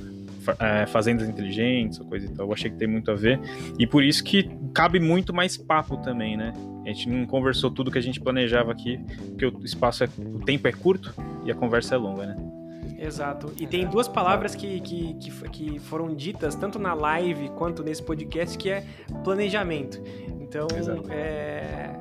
é, 0.60 0.86
fazendas 0.86 1.28
inteligentes 1.28 2.00
coisa 2.00 2.26
e 2.26 2.30
tal. 2.30 2.48
Eu 2.48 2.54
achei 2.54 2.70
que 2.70 2.78
tem 2.78 2.88
muito 2.88 3.12
a 3.12 3.16
ver 3.16 3.40
e 3.78 3.86
por 3.86 4.04
isso 4.04 4.24
que 4.24 4.50
cabe 4.74 5.00
muito 5.00 5.34
mais 5.34 5.58
papo 5.58 5.98
também, 5.98 6.36
né? 6.36 6.54
A 6.86 6.88
gente 6.88 7.10
não 7.10 7.26
conversou 7.26 7.70
tudo 7.70 7.92
que 7.92 7.98
a 7.98 8.02
gente 8.02 8.20
planejava 8.20 8.72
aqui, 8.72 9.00
porque 9.30 9.46
o 9.46 9.64
espaço 9.64 10.04
é, 10.04 10.10
o 10.18 10.40
tempo 10.40 10.68
é 10.68 10.72
curto 10.72 11.14
e 11.46 11.52
a 11.52 11.56
conversa 11.56 11.96
é 11.96 11.98
longa, 11.98 12.26
né? 12.26 12.38
Exato. 12.98 13.54
E 13.58 13.66
tem 13.66 13.88
duas 13.88 14.08
palavras 14.08 14.56
que, 14.56 14.80
que, 14.82 15.14
que, 15.14 15.50
que, 15.50 15.80
foram 15.80 16.14
ditas 16.14 16.56
tanto 16.56 16.78
na 16.78 16.94
live 16.94 17.50
quanto 17.50 17.82
nesse 17.82 18.04
podcast 18.04 18.58
que 18.58 18.70
é 18.70 18.84
planejamento. 19.24 20.02
Então, 20.42 20.68
é, 21.10 21.92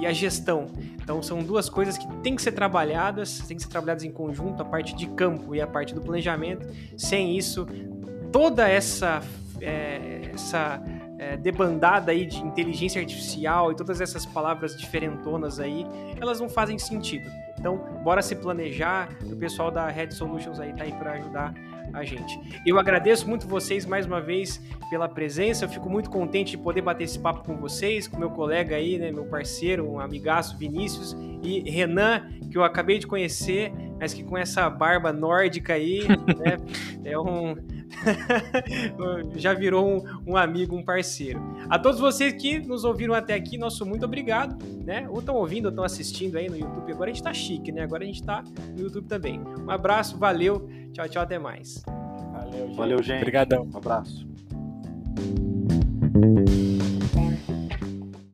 e 0.00 0.06
a 0.06 0.12
gestão. 0.12 0.66
Então 1.08 1.22
são 1.22 1.42
duas 1.42 1.70
coisas 1.70 1.96
que 1.96 2.06
têm 2.18 2.36
que 2.36 2.42
ser 2.42 2.52
trabalhadas, 2.52 3.38
têm 3.38 3.56
que 3.56 3.62
ser 3.62 3.70
trabalhadas 3.70 4.04
em 4.04 4.12
conjunto, 4.12 4.60
a 4.60 4.64
parte 4.64 4.94
de 4.94 5.06
campo 5.06 5.54
e 5.54 5.60
a 5.60 5.66
parte 5.66 5.94
do 5.94 6.02
planejamento. 6.02 6.68
Sem 6.98 7.34
isso, 7.34 7.66
toda 8.30 8.68
essa 8.68 9.22
é, 9.58 10.32
essa 10.34 10.82
é, 11.18 11.38
debandada 11.38 12.12
aí 12.12 12.26
de 12.26 12.36
inteligência 12.42 13.00
artificial 13.00 13.72
e 13.72 13.74
todas 13.74 14.02
essas 14.02 14.26
palavras 14.26 14.76
diferentonas 14.76 15.58
aí, 15.58 15.86
elas 16.20 16.40
não 16.40 16.48
fazem 16.50 16.78
sentido. 16.78 17.30
Então, 17.58 17.78
bora 18.04 18.20
se 18.20 18.36
planejar. 18.36 19.08
O 19.24 19.34
pessoal 19.34 19.70
da 19.70 19.88
Red 19.88 20.10
Solutions 20.10 20.60
aí 20.60 20.74
tá 20.74 20.84
aí 20.84 20.92
para 20.92 21.12
ajudar 21.12 21.54
a 21.92 22.04
gente. 22.04 22.38
Eu 22.66 22.78
agradeço 22.78 23.28
muito 23.28 23.46
vocês 23.46 23.84
mais 23.84 24.06
uma 24.06 24.20
vez 24.20 24.60
pela 24.90 25.08
presença. 25.08 25.64
Eu 25.64 25.68
fico 25.68 25.88
muito 25.88 26.10
contente 26.10 26.52
de 26.52 26.58
poder 26.58 26.82
bater 26.82 27.04
esse 27.04 27.18
papo 27.18 27.44
com 27.44 27.56
vocês, 27.56 28.06
com 28.08 28.18
meu 28.18 28.30
colega 28.30 28.76
aí, 28.76 28.98
né, 28.98 29.10
meu 29.10 29.24
parceiro, 29.24 29.90
um 29.90 30.00
amigaço 30.00 30.56
Vinícius 30.56 31.16
e 31.42 31.68
Renan, 31.70 32.28
que 32.50 32.56
eu 32.56 32.64
acabei 32.64 32.98
de 32.98 33.06
conhecer, 33.06 33.72
mas 33.98 34.14
que 34.14 34.22
com 34.22 34.36
essa 34.36 34.68
barba 34.68 35.12
nórdica 35.12 35.74
aí, 35.74 36.00
né, 36.38 36.56
é 37.04 37.18
um 37.18 37.54
já 39.36 39.54
virou 39.54 39.86
um, 39.86 40.32
um, 40.32 40.36
amigo, 40.36 40.76
um 40.76 40.82
parceiro. 40.82 41.40
A 41.68 41.78
todos 41.78 42.00
vocês 42.00 42.32
que 42.34 42.58
nos 42.58 42.84
ouviram 42.84 43.14
até 43.14 43.34
aqui, 43.34 43.58
nosso 43.58 43.84
muito 43.84 44.04
obrigado, 44.04 44.56
né? 44.84 45.08
Ou 45.08 45.20
estão 45.20 45.34
ouvindo 45.36 45.66
ou 45.66 45.70
estão 45.70 45.84
assistindo 45.84 46.36
aí 46.36 46.48
no 46.48 46.56
YouTube. 46.56 46.92
Agora 46.92 47.10
a 47.10 47.12
gente 47.12 47.22
tá 47.22 47.32
chique, 47.32 47.72
né? 47.72 47.82
Agora 47.82 48.04
a 48.04 48.06
gente 48.06 48.22
tá 48.22 48.42
no 48.76 48.82
YouTube 48.82 49.06
também. 49.06 49.40
Um 49.40 49.70
abraço, 49.70 50.16
valeu, 50.16 50.68
tchau, 50.92 51.08
tchau, 51.08 51.22
até 51.22 51.38
mais. 51.38 51.82
Valeu, 51.86 52.66
gente. 52.66 52.76
Valeu, 52.76 53.02
gente. 53.02 53.18
Obrigadão. 53.18 53.68
Um 53.72 53.76
abraço. 53.76 54.28